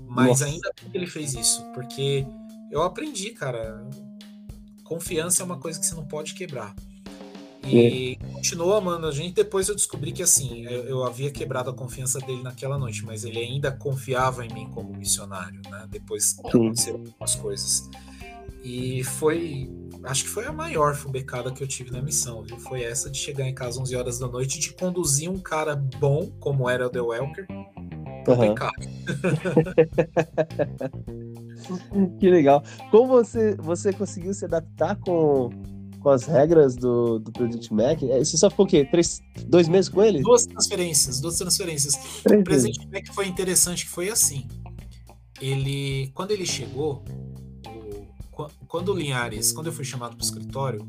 Mas 0.05 0.27
Nossa. 0.27 0.45
ainda 0.45 0.69
bem 0.80 0.91
que 0.91 0.97
ele 0.97 1.07
fez 1.07 1.34
isso, 1.34 1.63
porque 1.73 2.27
eu 2.69 2.84
aprendi, 2.84 3.32
cara. 3.32 3.88
Confiança 4.84 5.43
é 5.43 5.45
uma 5.45 5.57
coisa 5.57 5.80
que 5.80 5.86
você 5.86 5.95
não 5.95 6.05
pode 6.05 6.34
quebrar. 6.34 6.75
E 7.63 8.17
é. 8.19 8.34
continua 8.34 8.82
mano. 8.82 9.07
A 9.07 9.11
gente 9.11 9.36
depois 9.36 9.69
eu 9.69 9.75
descobri 9.75 10.11
que 10.11 10.23
assim, 10.23 10.65
eu, 10.65 10.84
eu, 10.86 11.03
havia 11.03 11.32
quebrado 11.32 11.69
a 11.69 11.73
confiança 11.73 12.19
dele 12.19 12.41
naquela 12.41 12.77
noite, 12.77 13.05
mas 13.05 13.23
ele 13.23 13.39
ainda 13.39 13.71
confiava 13.71 14.45
em 14.45 14.53
mim 14.53 14.67
como 14.71 14.91
missionário, 14.93 15.61
né? 15.69 15.86
Depois 15.89 16.34
que 16.34 16.47
aconteceram 16.47 16.99
algumas 16.99 17.36
coisas. 17.36 17.89
E 18.64 19.03
foi, 19.03 19.70
acho 20.03 20.24
que 20.24 20.30
foi 20.30 20.45
a 20.45 20.51
maior 20.51 20.95
fubecada 20.95 21.51
que 21.51 21.64
eu 21.64 21.68
tive 21.68 21.91
na 21.91 22.01
missão, 22.01 22.41
viu? 22.43 22.60
Foi 22.60 22.84
essa 22.84 23.10
de 23.10 23.18
chegar 23.18 23.47
em 23.47 23.53
casa 23.53 23.82
11 23.82 23.95
horas 23.95 24.20
da 24.20 24.28
noite 24.28 24.57
e 24.57 24.60
de 24.60 24.74
conduzir 24.74 25.30
um 25.30 25.39
cara 25.39 25.76
bom, 25.76 26.30
como 26.39 26.70
era 26.70 26.88
o 26.88 26.89
The 26.89 27.01
Welker, 27.01 27.47
uhum. 27.49 27.66
que 32.20 32.30
legal. 32.30 32.64
Como 32.91 33.07
você, 33.07 33.55
você 33.55 33.93
conseguiu 33.93 34.34
se 34.34 34.43
adaptar 34.45 34.95
com 34.97 35.49
com 35.99 36.10
as 36.10 36.26
regras 36.26 36.76
do, 36.76 37.20
do 37.20 37.32
Presidente 37.32 37.74
Mac. 37.74 38.01
É, 38.03 38.20
você 38.20 38.38
só 38.38 38.49
ficou 38.49 38.66
o 38.66 38.70
quê? 38.70 38.86
Três, 38.86 39.22
dois 39.45 39.68
meses 39.68 39.89
com 39.89 40.01
ele? 40.01 40.22
Duas 40.22 40.45
transferências, 40.45 41.20
duas 41.20 41.38
transferências. 41.38 41.95
Três 42.24 42.41
o 42.41 42.43
Presidente 42.43 42.88
Mac 42.88 43.07
foi 43.14 43.28
interessante 43.28 43.86
que 43.86 43.91
foi 43.91 44.10
assim. 44.10 44.47
Ele, 45.41 46.10
quando 46.14 46.32
ele 46.32 46.45
chegou, 46.45 47.03
quando 48.68 48.90
o 48.90 48.96
Linhares, 48.96 49.52
quando 49.52 49.68
eu 49.68 49.74
fui 49.74 49.86
chamado 49.86 50.16
para 50.16 50.24
o 50.24 50.26
escritório, 50.26 50.88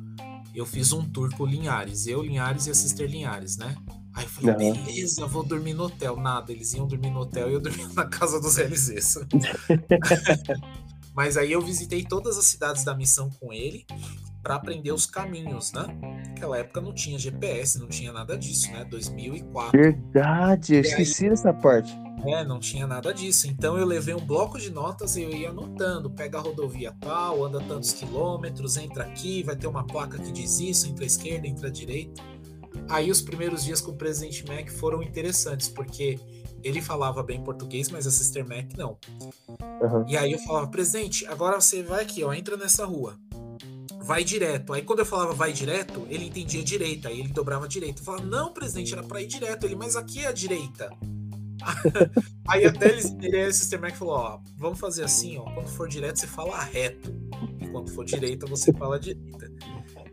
eu 0.55 0.67
fiz 0.67 0.93
um 0.93 1.05
tour 1.05 1.35
com 1.37 1.45
o 1.45 1.47
Linhares, 1.47 2.07
eu, 2.07 2.23
Linhares 2.23 2.67
e 2.67 2.71
a 2.71 2.75
Sister 2.75 3.09
Linhares, 3.09 3.57
né? 3.57 3.77
Aí 4.15 4.25
eu 4.25 4.29
falei, 4.29 4.71
Não. 4.71 4.85
beleza, 4.85 5.27
vou 5.27 5.45
dormir 5.45 5.75
no 5.75 5.85
hotel. 5.85 6.17
Nada, 6.17 6.51
eles 6.51 6.75
iam 6.75 6.87
dormir 6.87 7.11
no 7.11 7.21
hotel 7.21 7.49
e 7.49 7.55
eu 7.55 7.61
dormia 7.61 7.89
na 7.95 8.07
casa 8.07 8.41
dos 8.41 8.57
LZs. 8.57 9.19
Mas 11.15 11.37
aí 11.37 11.53
eu 11.53 11.61
visitei 11.61 12.05
todas 12.05 12.39
as 12.39 12.47
cidades 12.47 12.85
da 12.85 12.95
missão 12.95 13.31
com 13.31 13.53
ele 13.53 13.85
para 14.43 14.55
aprender 14.55 14.93
os 14.93 15.07
caminhos, 15.07 15.73
né? 15.73 15.87
Naquela 16.29 16.59
época 16.59 16.81
não 16.81 16.95
tinha 16.95 17.19
GPS, 17.19 17.79
não 17.79 17.89
tinha 17.89 18.13
nada 18.13 18.39
disso, 18.39 18.71
né? 18.73 18.85
2004. 18.85 19.79
Verdade, 19.79 20.75
eu 20.77 20.81
esqueci 20.81 21.27
aí, 21.27 21.33
essa 21.33 21.53
parte. 21.53 21.93
É, 22.25 22.45
não 22.45 22.59
tinha 22.59 22.87
nada 22.87 23.13
disso. 23.13 23.47
Então 23.49 23.77
eu 23.79 23.87
levei 23.87 24.15
um 24.15 24.25
bloco 24.25 24.59
de 24.59 24.71
notas 24.71 25.17
e 25.17 25.23
eu 25.23 25.31
ia 25.31 25.51
anotando. 25.51 26.11
Pega 26.11 26.39
a 26.39 26.41
rodovia 26.41 26.95
tal, 27.01 27.45
anda 27.45 27.61
tantos 27.61 27.93
quilômetros, 27.93 28.77
entra 28.77 29.05
aqui, 29.05 29.43
vai 29.43 29.57
ter 29.57 29.67
uma 29.67 29.87
placa 29.87 30.19
que 30.19 30.31
diz 30.31 30.61
isso, 30.61 30.87
entra 30.87 31.05
à 31.05 31.07
esquerda, 31.07 31.47
entra 31.47 31.69
à 31.69 31.71
direita. 31.71 32.23
Aí 32.89 33.11
os 33.11 33.21
primeiros 33.21 33.65
dias 33.65 33.81
com 33.81 33.93
o 33.93 33.97
presidente 33.97 34.45
Mac 34.47 34.69
foram 34.71 35.03
interessantes, 35.03 35.69
porque 35.69 36.19
ele 36.63 36.81
falava 36.83 37.23
bem 37.23 37.43
português, 37.43 37.89
mas 37.89 38.07
a 38.07 38.11
Sister 38.11 38.47
Mac 38.47 38.77
não. 38.77 38.99
Uhum. 39.81 40.05
E 40.07 40.17
aí 40.17 40.33
eu 40.33 40.39
falava, 40.41 40.67
presidente, 40.69 41.27
agora 41.27 41.61
você 41.61 41.83
vai 41.83 42.03
aqui, 42.03 42.23
ó, 42.23 42.33
entra 42.33 42.57
nessa 42.57 42.85
rua 42.85 43.17
vai 44.03 44.25
direto. 44.25 44.73
Aí 44.73 44.83
quando 44.83 45.01
eu 45.01 45.07
falava 45.07 45.33
vai 45.33 45.53
direto, 45.53 46.05
ele 46.11 46.25
entendia 46.25 46.65
direita, 46.65 47.09
aí 47.09 47.21
ele 47.21 47.29
dobrava 47.29 47.69
direita. 47.69 48.01
Eu 48.01 48.05
falava, 48.05 48.25
não, 48.25 48.53
presidente, 48.53 48.93
era 48.93 49.05
para 49.05 49.23
ir 49.23 49.27
direto. 49.29 49.65
Ele, 49.65 49.77
mas 49.77 49.95
aqui 49.95 50.25
é 50.25 50.27
a 50.27 50.33
direita. 50.33 50.91
aí 52.49 52.65
até 52.65 52.89
eles, 52.89 53.15
ele, 53.21 53.47
o 53.47 53.53
Sister 53.53 53.81
Mac 53.81 53.95
falou, 53.95 54.15
ó, 54.15 54.41
vamos 54.57 54.79
fazer 54.79 55.05
assim, 55.05 55.39
ó, 55.39 55.45
quando 55.45 55.69
for 55.69 55.89
direto 55.89 56.19
você 56.19 56.27
fala 56.27 56.63
reto, 56.63 57.15
e 57.61 57.67
quando 57.69 57.91
for 57.91 58.05
direita 58.05 58.47
você 58.47 58.73
fala 58.73 58.99
direita. 58.99 59.51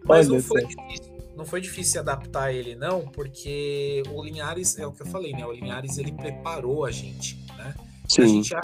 Mas 0.06 0.28
não 0.28 0.42
foi 0.42 0.66
difícil. 0.66 1.18
Não 1.36 1.46
foi 1.46 1.62
difícil 1.62 2.02
adaptar 2.02 2.52
ele, 2.52 2.76
não, 2.76 3.08
porque 3.08 4.02
o 4.12 4.24
Linhares, 4.24 4.78
é 4.80 4.88
o 4.88 4.92
que 4.92 5.04
eu 5.04 5.06
falei, 5.06 5.34
né? 5.34 5.46
O 5.46 5.52
Linhares 5.52 6.00
ele 6.00 6.12
preparou 6.12 6.84
a 6.84 6.90
gente, 6.90 7.38
né? 7.56 7.76
Sim. 8.08 8.22
A 8.24 8.28
gente, 8.28 8.56
a, 8.56 8.62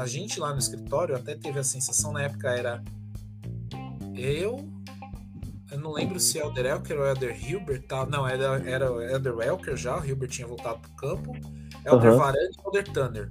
a 0.00 0.06
gente 0.06 0.38
lá 0.38 0.52
no 0.52 0.58
escritório 0.58 1.16
até 1.16 1.34
teve 1.34 1.58
a 1.58 1.64
sensação, 1.64 2.12
na 2.12 2.22
época 2.22 2.48
era 2.48 2.84
eu. 4.14 4.68
Eu 5.70 5.78
não 5.78 5.92
lembro 5.92 6.18
se 6.18 6.38
é 6.38 6.42
Elder 6.42 6.66
Elker 6.66 6.98
ou 6.98 7.06
Elder 7.06 7.50
Hilbert. 7.50 7.82
Tá? 7.86 8.04
Não, 8.04 8.26
era, 8.26 8.60
era 8.68 8.86
Elder 8.86 9.34
Elker 9.40 9.76
já. 9.76 9.98
O 9.98 10.04
Hilbert 10.04 10.30
tinha 10.30 10.46
voltado 10.46 10.80
para 10.80 10.90
o 10.90 10.96
campo. 10.96 11.32
Elder 11.84 12.12
uhum. 12.12 12.18
Varane 12.18 12.50
e 12.50 12.66
Elder 12.66 12.92
Thunder. 12.92 13.28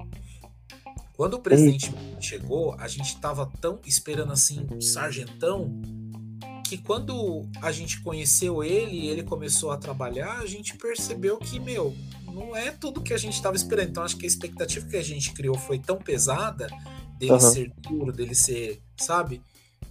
Quando 1.16 1.34
o 1.34 1.40
presidente 1.40 1.94
Ei. 1.94 2.22
chegou, 2.22 2.76
a 2.80 2.88
gente 2.88 3.14
estava 3.14 3.52
tão 3.60 3.80
esperando 3.86 4.32
assim, 4.32 4.66
um 4.72 4.80
sargentão, 4.80 5.82
que 6.70 6.78
quando 6.78 7.46
a 7.62 7.72
gente 7.72 8.00
conheceu 8.02 8.64
ele 8.64 8.96
e 8.96 9.08
ele 9.10 9.24
começou 9.24 9.72
a 9.72 9.78
trabalhar, 9.78 10.38
a 10.38 10.46
gente 10.46 10.78
percebeu 10.78 11.38
que, 11.38 11.60
meu, 11.60 11.96
não 12.32 12.56
é 12.56 12.72
tudo 12.72 13.02
que 13.02 13.14
a 13.14 13.18
gente 13.18 13.34
estava 13.34 13.56
esperando. 13.56 13.90
Então, 13.90 14.04
acho 14.04 14.16
que 14.16 14.26
a 14.26 14.28
expectativa 14.28 14.88
que 14.88 14.96
a 14.96 15.04
gente 15.04 15.34
criou 15.34 15.58
foi 15.58 15.80
tão 15.80 15.98
pesada 15.98 16.68
dele 17.18 17.34
uhum. 17.34 17.40
ser 17.40 17.74
duro, 17.80 18.14
dele 18.14 18.36
ser, 18.36 18.82
sabe? 18.96 19.42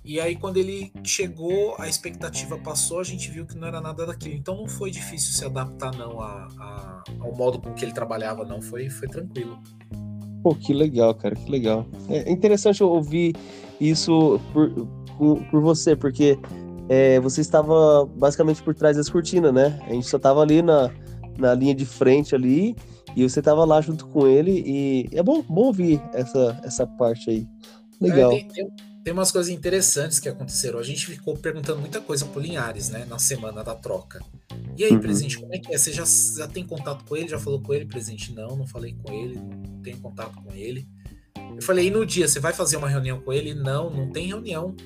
E 0.09 0.19
aí, 0.19 0.37
quando 0.37 0.57
ele 0.57 0.91
chegou, 1.05 1.75
a 1.79 1.87
expectativa 1.87 2.57
passou, 2.57 2.99
a 2.99 3.05
gente 3.05 3.31
viu 3.31 3.45
que 3.45 3.55
não 3.59 3.69
era 3.69 3.79
nada 3.79 4.07
daquilo. 4.07 4.35
Então, 4.35 4.57
não 4.57 4.67
foi 4.67 4.91
difícil 4.91 5.35
se 5.35 5.45
adaptar, 5.45 5.95
não, 5.95 6.19
a, 6.19 6.49
a, 6.59 7.05
ao 7.21 7.37
modo 7.37 7.61
com 7.61 7.75
que 7.75 7.85
ele 7.85 7.93
trabalhava, 7.93 8.43
não. 8.43 8.63
Foi, 8.63 8.89
foi 8.89 9.07
tranquilo. 9.07 9.59
Pô, 10.43 10.55
que 10.55 10.73
legal, 10.73 11.15
cara, 11.15 11.35
que 11.37 11.51
legal. 11.51 11.87
É 12.09 12.33
interessante 12.33 12.83
ouvir 12.83 13.37
isso 13.79 14.41
por, 14.55 14.71
por, 15.19 15.45
por 15.51 15.61
você, 15.61 15.95
porque 15.95 16.39
é, 16.89 17.21
você 17.21 17.43
estava 17.43 18.07
basicamente 18.07 18.63
por 18.63 18.75
trás 18.75 18.97
das 18.97 19.11
cortinas, 19.11 19.53
né? 19.53 19.79
A 19.87 19.93
gente 19.93 20.07
só 20.07 20.17
estava 20.17 20.41
ali 20.41 20.63
na, 20.63 20.91
na 21.37 21.53
linha 21.53 21.75
de 21.75 21.85
frente 21.85 22.35
ali 22.35 22.75
e 23.15 23.29
você 23.29 23.41
estava 23.41 23.63
lá 23.67 23.79
junto 23.83 24.07
com 24.07 24.27
ele 24.27 24.63
e 24.65 25.07
é 25.13 25.23
bom, 25.23 25.43
bom 25.43 25.67
ouvir 25.67 26.01
essa, 26.15 26.59
essa 26.65 26.87
parte 26.87 27.29
aí. 27.29 27.47
Legal. 28.01 28.33
É, 28.33 28.37
tem, 28.37 28.49
tem, 28.49 28.69
tem 29.09 29.13
umas 29.15 29.33
coisas 29.33 29.51
interessantes 29.51 30.21
que 30.21 30.29
aconteceram. 30.29 30.79
A 30.79 30.83
gente 30.83 31.07
ficou 31.07 31.35
perguntando 31.35 31.81
muita 31.81 31.99
coisa 31.99 32.27
pro 32.27 32.43
Linhares, 32.43 32.91
né, 32.91 33.07
na 33.09 33.19
semana 33.19 33.65
da 33.65 33.75
troca. 33.75 34.23
E 34.77 34.85
aí, 34.85 34.93
uhum. 34.93 35.01
presidente, 35.01 35.39
como 35.39 35.55
é 35.55 35.59
que 35.59 35.73
é? 35.73 35.79
Você 35.79 35.95
já, 35.95 36.05
já 36.05 36.47
tem 36.47 36.63
contato 36.63 37.07
com 37.07 37.17
ele? 37.17 37.27
Já 37.27 37.39
falou 37.39 37.59
com 37.59 37.73
ele, 37.73 37.87
presidente? 37.87 38.35
Não, 38.35 38.55
não 38.55 38.67
falei 38.67 38.95
com 39.03 39.11
ele, 39.11 39.37
não 39.37 39.81
tenho 39.83 39.97
contato 39.97 40.35
com 40.43 40.53
ele. 40.53 40.87
Eu 41.57 41.63
falei, 41.63 41.87
e 41.87 41.91
no 41.91 42.05
dia, 42.05 42.29
você 42.29 42.39
vai 42.39 42.53
fazer 42.53 42.77
uma 42.77 42.87
reunião 42.87 43.19
com 43.19 43.33
ele? 43.33 43.55
Não, 43.55 43.89
não 43.89 44.11
tem 44.13 44.27
reunião. 44.27 44.77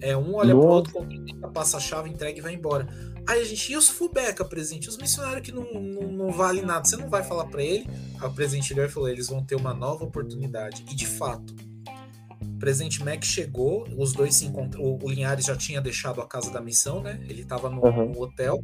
É, 0.00 0.16
um 0.16 0.36
olha 0.36 0.54
Nossa. 0.54 0.64
pro 0.64 0.74
outro, 0.76 0.92
cumprimenta, 0.92 1.48
passa 1.48 1.78
a 1.78 1.80
chave, 1.80 2.08
entrega 2.08 2.38
e 2.38 2.40
vai 2.40 2.54
embora. 2.54 2.86
Aí 3.26 3.40
a 3.40 3.44
gente, 3.44 3.72
e 3.72 3.76
os 3.76 3.88
Fubeca, 3.88 4.44
presidente? 4.44 4.88
Os 4.88 4.96
missionários 4.96 5.44
que 5.44 5.50
não, 5.50 5.64
não, 5.64 6.12
não 6.12 6.30
valem 6.30 6.64
nada, 6.64 6.84
você 6.84 6.96
não 6.96 7.10
vai 7.10 7.24
falar 7.24 7.46
para 7.46 7.60
ele? 7.60 7.90
Aí 8.20 8.28
o 8.28 8.32
presidente 8.32 8.72
falou, 8.88 9.08
eles 9.08 9.26
vão 9.26 9.44
ter 9.44 9.56
uma 9.56 9.74
nova 9.74 10.04
oportunidade. 10.04 10.84
E 10.88 10.94
de 10.94 11.06
fato, 11.06 11.56
o 12.42 12.58
presidente 12.58 13.04
Mac 13.04 13.24
chegou, 13.24 13.86
os 13.96 14.12
dois 14.12 14.34
se 14.34 14.46
encontraram. 14.46 14.98
O 15.02 15.08
Linhares 15.08 15.46
já 15.46 15.56
tinha 15.56 15.80
deixado 15.80 16.20
a 16.20 16.26
casa 16.26 16.50
da 16.50 16.60
missão, 16.60 17.02
né? 17.02 17.20
Ele 17.28 17.42
estava 17.42 17.68
no, 17.68 17.84
uhum. 17.84 18.12
no, 18.12 18.22
hotel. 18.22 18.62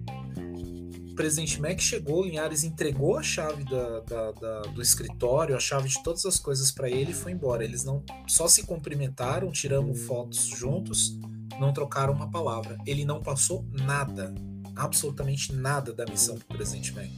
O 1.11 1.15
presidente 1.15 1.61
Mac 1.61 1.79
chegou, 1.81 2.23
o 2.23 2.25
Linhares 2.25 2.65
entregou 2.65 3.17
a 3.17 3.23
chave 3.23 3.65
da, 3.65 4.01
da, 4.01 4.33
da, 4.33 4.61
do 4.63 4.83
escritório, 4.83 5.55
a 5.55 5.61
chave 5.61 5.89
de 5.89 6.03
todas 6.03 6.25
as 6.27 6.39
coisas 6.39 6.73
para 6.73 6.91
ele 6.91 7.13
e 7.13 7.15
foi 7.15 7.33
embora. 7.33 7.65
Eles 7.65 7.85
não 7.85 8.03
só 8.27 8.49
se 8.49 8.65
cumprimentaram, 8.65 9.51
tiramos 9.53 10.03
fotos 10.03 10.45
juntos, 10.47 11.17
não 11.61 11.73
trocaram 11.73 12.13
uma 12.13 12.29
palavra. 12.31 12.77
Ele 12.85 13.05
não 13.05 13.23
passou 13.23 13.65
nada, 13.71 14.35
absolutamente 14.75 15.53
nada 15.53 15.93
da 15.93 16.05
missão 16.05 16.37
para 16.37 16.53
o 16.53 16.57
presidente 16.57 16.93
Mac. 16.93 17.11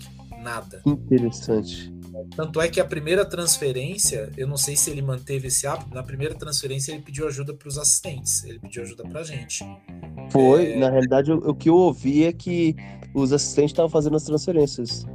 Nada. 0.43 0.83
Interessante. 0.85 1.96
Tanto 2.35 2.61
é 2.61 2.69
que 2.69 2.81
a 2.81 2.85
primeira 2.85 3.25
transferência, 3.25 4.31
eu 4.37 4.47
não 4.47 4.57
sei 4.57 4.77
se 4.77 4.91
ele 4.91 5.03
manteve 5.03 5.49
esse 5.49 5.67
hábito, 5.67 5.95
na 5.95 6.03
primeira 6.03 6.35
transferência 6.35 6.93
ele 6.93 7.03
pediu 7.03 7.27
ajuda 7.27 7.55
para 7.55 7.69
os 7.69 7.79
assistentes, 7.79 8.45
ele 8.45 8.59
pediu 8.59 8.83
ajuda 8.83 9.05
para 9.05 9.21
a 9.21 9.25
gente. 9.25 9.65
Foi, 10.31 10.73
é... 10.73 10.77
na 10.77 10.91
realidade, 10.91 11.33
o, 11.33 11.39
o, 11.51 11.55
que 11.55 11.69
eu 11.69 11.75
ouvi 11.75 12.25
é 12.25 12.33
que 12.33 12.75
os 13.15 13.33
assistentes 13.33 13.73
estavam 13.73 13.91
fazendo 13.91 14.17
as 14.17 14.25
transferências. 14.25 15.07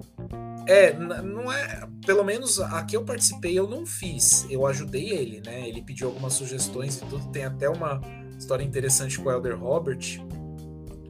É, 0.68 0.93
não 0.93 1.52
é. 1.52 1.88
Pelo 2.06 2.24
menos 2.24 2.60
a 2.60 2.84
que 2.84 2.95
eu 2.95 3.04
participei 3.04 3.58
eu 3.58 3.68
não 3.68 3.86
fiz. 3.86 4.45
Eu 4.49 4.66
ajudei 4.66 5.10
ele, 5.10 5.41
né? 5.45 5.68
Ele 5.68 5.82
pediu 5.82 6.08
algumas 6.08 6.34
sugestões 6.34 6.97
e 6.97 6.99
tudo. 7.02 7.32
Tem 7.32 7.43
até 7.43 7.68
uma 7.70 7.99
história 8.38 8.64
interessante 8.64 9.20
com 9.20 9.30
o 9.30 9.32
Elder 9.32 9.60
Robert, 9.60 10.22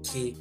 que 0.03 0.35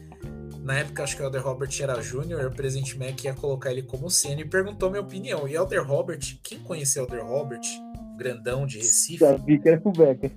na 0.63 0.79
época, 0.79 1.03
acho 1.03 1.17
que 1.17 1.23
o 1.23 1.25
Elder 1.25 1.43
Robert 1.43 1.71
era 1.81 2.01
júnior, 2.03 2.45
o 2.47 2.51
presidente 2.51 2.99
Mac 2.99 3.25
ia 3.25 3.35
colocar 3.35 3.71
ele 3.71 3.83
como 3.83 4.11
sênior 4.11 4.41
e 4.41 4.49
perguntou 4.49 4.91
minha 4.91 5.03
opinião. 5.03 5.49
E 5.49 5.55
Elder 5.55 5.87
Robert, 5.87 6.21
quem 6.43 6.59
conhece 6.59 6.99
Elder 6.99 7.25
Robert, 7.25 7.63
grandão 8.17 8.67
de 8.67 8.79
Recife? 8.79 9.19
Sabia 9.19 9.59
que 9.59 9.69
era 9.69 9.81
Becker. 9.81 10.31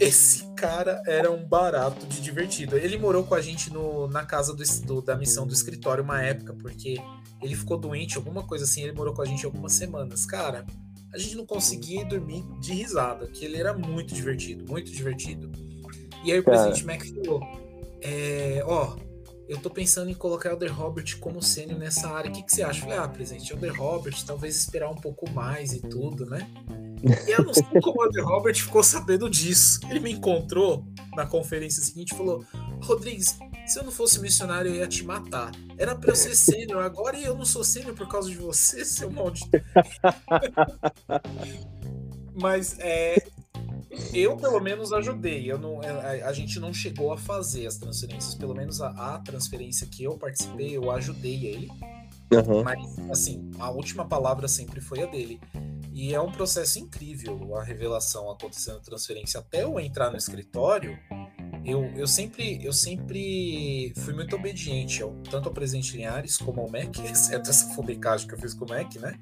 Esse 0.00 0.52
cara 0.54 1.00
era 1.06 1.30
um 1.30 1.44
barato 1.44 2.06
de 2.06 2.20
divertido. 2.20 2.76
Ele 2.76 2.98
morou 2.98 3.22
com 3.22 3.34
a 3.34 3.40
gente 3.40 3.72
no, 3.72 4.08
na 4.08 4.24
casa 4.24 4.54
do, 4.54 4.62
do, 4.84 5.00
da 5.00 5.16
missão 5.16 5.46
do 5.46 5.52
escritório 5.52 6.02
uma 6.02 6.20
época, 6.20 6.54
porque 6.54 6.96
ele 7.40 7.54
ficou 7.54 7.78
doente, 7.78 8.16
alguma 8.16 8.42
coisa 8.42 8.64
assim. 8.64 8.82
Ele 8.82 8.92
morou 8.92 9.14
com 9.14 9.22
a 9.22 9.26
gente 9.26 9.46
algumas 9.46 9.74
semanas. 9.74 10.26
Cara, 10.26 10.66
a 11.12 11.18
gente 11.18 11.36
não 11.36 11.46
conseguia 11.46 12.04
dormir 12.04 12.42
de 12.60 12.72
risada, 12.72 13.26
que 13.28 13.44
ele 13.44 13.58
era 13.58 13.72
muito 13.72 14.12
divertido, 14.12 14.64
muito 14.68 14.90
divertido. 14.90 15.52
E 16.24 16.32
aí 16.32 16.38
o 16.40 16.44
presidente 16.44 16.84
Mac 16.84 17.04
falou: 17.04 17.40
é, 18.00 18.62
ó, 18.66 18.96
eu 19.52 19.58
tô 19.58 19.68
pensando 19.68 20.10
em 20.10 20.14
colocar 20.14 20.48
o 20.48 20.52
Elder 20.52 20.74
Robert 20.74 21.18
como 21.20 21.42
sênior 21.42 21.78
nessa 21.78 22.08
área. 22.08 22.30
O 22.30 22.34
que, 22.34 22.42
que 22.42 22.50
você 22.50 22.62
acha? 22.62 22.80
Falei, 22.80 22.96
ah, 22.96 23.06
presidente, 23.06 23.52
Elder 23.52 23.78
Robert, 23.78 24.14
talvez 24.26 24.56
esperar 24.56 24.90
um 24.90 24.96
pouco 24.96 25.30
mais 25.30 25.74
e 25.74 25.80
tudo, 25.80 26.24
né? 26.24 26.48
E 27.26 27.32
eu 27.32 27.44
não 27.44 27.52
sei 27.52 27.64
como 27.82 28.00
o 28.00 28.24
Robert 28.24 28.54
ficou 28.54 28.82
sabendo 28.82 29.28
disso. 29.28 29.78
Ele 29.90 30.00
me 30.00 30.12
encontrou 30.12 30.86
na 31.14 31.26
conferência 31.26 31.82
seguinte 31.82 32.14
e 32.14 32.16
falou: 32.16 32.46
Rodrigues, 32.82 33.36
se 33.66 33.78
eu 33.78 33.84
não 33.84 33.92
fosse 33.92 34.20
missionário, 34.20 34.70
eu 34.70 34.76
ia 34.76 34.88
te 34.88 35.04
matar. 35.04 35.52
Era 35.76 35.94
pra 35.94 36.12
eu 36.12 36.16
ser 36.16 36.34
sênior, 36.34 36.82
agora 36.82 37.20
eu 37.20 37.36
não 37.36 37.44
sou 37.44 37.62
sênior 37.62 37.94
por 37.94 38.08
causa 38.08 38.30
de 38.30 38.36
você, 38.36 38.86
seu 38.86 39.10
maldito. 39.10 39.50
Mas 42.40 42.78
é, 42.78 43.22
eu, 44.12 44.36
pelo 44.36 44.60
menos, 44.60 44.92
ajudei. 44.92 45.50
Eu 45.50 45.58
não, 45.58 45.80
a, 45.80 46.28
a, 46.28 46.32
gente 46.32 46.58
não 46.58 46.72
chegou 46.72 47.12
a 47.12 47.18
fazer 47.18 47.66
as 47.66 47.76
transferências. 47.76 48.34
Pelo 48.34 48.54
menos 48.54 48.80
a, 48.80 48.88
a 48.88 49.18
transferência 49.18 49.86
que 49.86 50.04
eu 50.04 50.16
participei, 50.16 50.76
eu 50.76 50.90
ajudei 50.90 51.46
ele. 51.46 51.70
Uhum. 52.32 52.62
Mas, 52.62 52.98
assim, 53.10 53.50
a 53.58 53.70
última 53.70 54.06
palavra 54.06 54.48
sempre 54.48 54.80
foi 54.80 55.02
a 55.02 55.06
dele. 55.06 55.40
E 55.92 56.14
é 56.14 56.20
um 56.20 56.32
processo 56.32 56.78
incrível 56.78 57.54
a 57.56 57.62
revelação 57.62 58.30
acontecendo 58.30 58.80
transferência. 58.80 59.40
Até 59.40 59.62
eu 59.62 59.78
entrar 59.78 60.10
no 60.10 60.16
escritório, 60.16 60.98
eu, 61.64 61.84
eu, 61.94 62.06
sempre, 62.06 62.64
eu 62.64 62.72
sempre 62.72 63.92
fui 63.98 64.14
muito 64.14 64.34
obediente, 64.34 65.02
ao, 65.02 65.12
tanto 65.30 65.48
ao 65.48 65.54
presidente 65.54 65.96
Linhares 65.96 66.38
como 66.38 66.62
ao 66.62 66.70
MEC, 66.70 67.02
exceto 67.06 67.50
essa 67.50 67.74
fubicagem 67.74 68.26
que 68.26 68.34
eu 68.34 68.38
fiz 68.38 68.54
com 68.54 68.64
o 68.64 68.70
MEC, 68.70 68.98
né? 68.98 69.18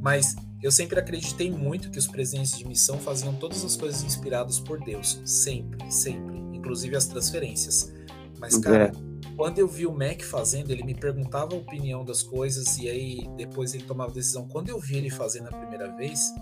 Mas 0.00 0.34
eu 0.62 0.72
sempre 0.72 0.98
acreditei 0.98 1.50
muito 1.50 1.90
que 1.90 1.98
os 1.98 2.06
presidentes 2.06 2.56
de 2.56 2.66
missão 2.66 2.98
faziam 2.98 3.34
todas 3.34 3.64
as 3.64 3.76
coisas 3.76 4.02
inspiradas 4.02 4.58
por 4.58 4.80
Deus. 4.80 5.20
Sempre, 5.24 5.90
sempre. 5.90 6.36
Inclusive 6.52 6.96
as 6.96 7.06
transferências. 7.06 7.92
Mas, 8.40 8.58
cara, 8.58 8.86
é. 8.86 9.34
quando 9.36 9.58
eu 9.58 9.68
vi 9.68 9.86
o 9.86 9.92
Mac 9.92 10.22
fazendo, 10.22 10.70
ele 10.70 10.82
me 10.82 10.94
perguntava 10.94 11.54
a 11.54 11.58
opinião 11.58 12.04
das 12.04 12.22
coisas 12.22 12.76
e 12.78 12.88
aí 12.88 13.28
depois 13.36 13.74
ele 13.74 13.84
tomava 13.84 14.12
decisão. 14.12 14.48
Quando 14.48 14.68
eu 14.68 14.80
vi 14.80 14.96
ele 14.96 15.10
fazendo 15.10 15.48
a 15.48 15.52
primeira 15.52 15.94
vez, 15.96 16.32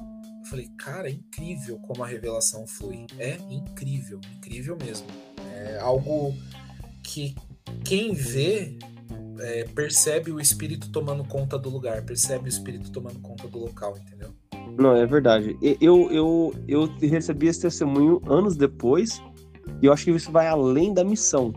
eu 0.40 0.46
falei, 0.46 0.68
cara, 0.78 1.08
é 1.08 1.12
incrível 1.12 1.78
como 1.80 2.02
a 2.02 2.06
revelação 2.06 2.66
flui. 2.66 3.06
É 3.18 3.36
incrível, 3.50 4.20
incrível 4.36 4.78
mesmo. 4.82 5.06
É 5.54 5.78
algo 5.78 6.34
que 7.02 7.34
quem 7.84 8.14
vê 8.14 8.78
é, 9.40 9.64
percebe 9.74 10.30
o 10.30 10.40
espírito 10.40 10.90
tomando 10.90 11.24
conta 11.24 11.58
do 11.58 11.68
lugar, 11.68 12.02
percebe 12.02 12.46
o 12.46 12.48
espírito 12.48 12.90
tomando 12.90 13.18
conta 13.20 13.46
do 13.48 13.58
local, 13.58 13.96
entendeu? 13.98 14.30
Não, 14.78 14.94
é 14.94 15.06
verdade. 15.06 15.56
Eu, 15.80 16.10
eu, 16.10 16.54
eu 16.68 16.86
recebi 17.00 17.46
esse 17.46 17.60
testemunho 17.60 18.20
anos 18.26 18.56
depois, 18.56 19.22
e 19.80 19.86
eu 19.86 19.92
acho 19.92 20.04
que 20.04 20.10
isso 20.10 20.30
vai 20.30 20.46
além 20.46 20.92
da 20.92 21.04
missão. 21.04 21.52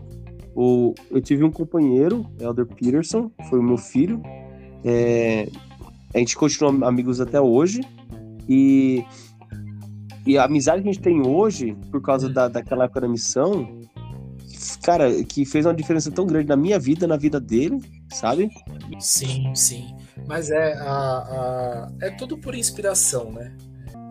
O, 0.54 0.94
eu 1.10 1.20
tive 1.20 1.44
um 1.44 1.50
companheiro, 1.50 2.26
Elder 2.38 2.66
Peterson, 2.66 3.30
foi 3.48 3.58
o 3.58 3.62
meu 3.62 3.76
filho. 3.76 4.22
É, 4.84 5.48
a 6.14 6.18
gente 6.18 6.36
continua 6.36 6.88
amigos 6.88 7.20
até 7.20 7.40
hoje. 7.40 7.80
E, 8.48 9.04
e 10.26 10.36
a 10.36 10.44
amizade 10.44 10.82
que 10.82 10.88
a 10.88 10.92
gente 10.92 11.02
tem 11.02 11.24
hoje, 11.26 11.76
por 11.90 12.02
causa 12.02 12.28
da, 12.28 12.48
daquela 12.48 12.84
época 12.84 13.02
da 13.02 13.08
missão, 13.08 13.79
cara, 14.82 15.22
que 15.24 15.44
fez 15.44 15.66
uma 15.66 15.74
diferença 15.74 16.10
tão 16.10 16.26
grande 16.26 16.48
na 16.48 16.56
minha 16.56 16.78
vida, 16.78 17.06
na 17.06 17.16
vida 17.16 17.40
dele, 17.40 17.80
sabe? 18.10 18.50
Sim, 18.98 19.54
sim. 19.54 19.96
Mas 20.26 20.50
é, 20.50 20.74
a, 20.74 20.90
a, 20.90 21.92
é 22.02 22.10
tudo 22.10 22.38
por 22.38 22.54
inspiração, 22.54 23.32
né? 23.32 23.56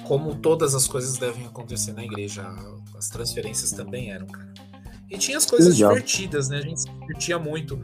Como 0.06 0.36
todas 0.36 0.74
as 0.74 0.88
coisas 0.88 1.18
devem 1.18 1.46
acontecer 1.46 1.94
na 1.94 2.04
igreja, 2.04 2.48
as 2.98 3.10
transferências 3.10 3.72
também 3.72 4.12
eram, 4.12 4.28
cara. 4.28 4.54
E 5.10 5.18
tinha 5.18 5.38
as 5.38 5.46
coisas 5.46 5.76
Legal. 5.76 5.94
divertidas, 5.94 6.50
né? 6.50 6.58
A 6.58 6.62
gente 6.62 6.82
se 6.82 6.90
divertia 6.90 7.40
muito. 7.40 7.80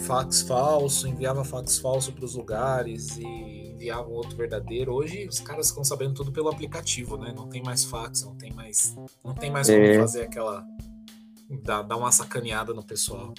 Fax 0.00 0.42
falso, 0.42 1.06
enviava 1.06 1.44
fax 1.44 1.78
falso 1.78 2.12
para 2.12 2.24
os 2.24 2.34
lugares 2.34 3.16
e 3.16 3.24
enviava 3.24 4.08
um 4.08 4.12
outro 4.12 4.36
verdadeiro. 4.36 4.92
Hoje 4.92 5.26
os 5.28 5.38
caras 5.38 5.68
ficam 5.68 5.84
sabendo 5.84 6.14
tudo 6.14 6.32
pelo 6.32 6.48
aplicativo, 6.48 7.16
né? 7.16 7.32
Não 7.34 7.48
tem 7.48 7.62
mais 7.62 7.84
fax, 7.84 8.22
não 8.24 8.34
tem 8.34 8.52
mais, 8.52 8.96
não 9.24 9.34
tem 9.34 9.52
mais 9.52 9.68
como 9.68 9.80
é. 9.80 9.98
fazer 9.98 10.22
aquela 10.22 10.66
dá, 11.62 11.82
dá 11.82 11.96
uma 11.96 12.10
sacaneada 12.12 12.72
no 12.72 12.82
pessoal. 12.82 13.34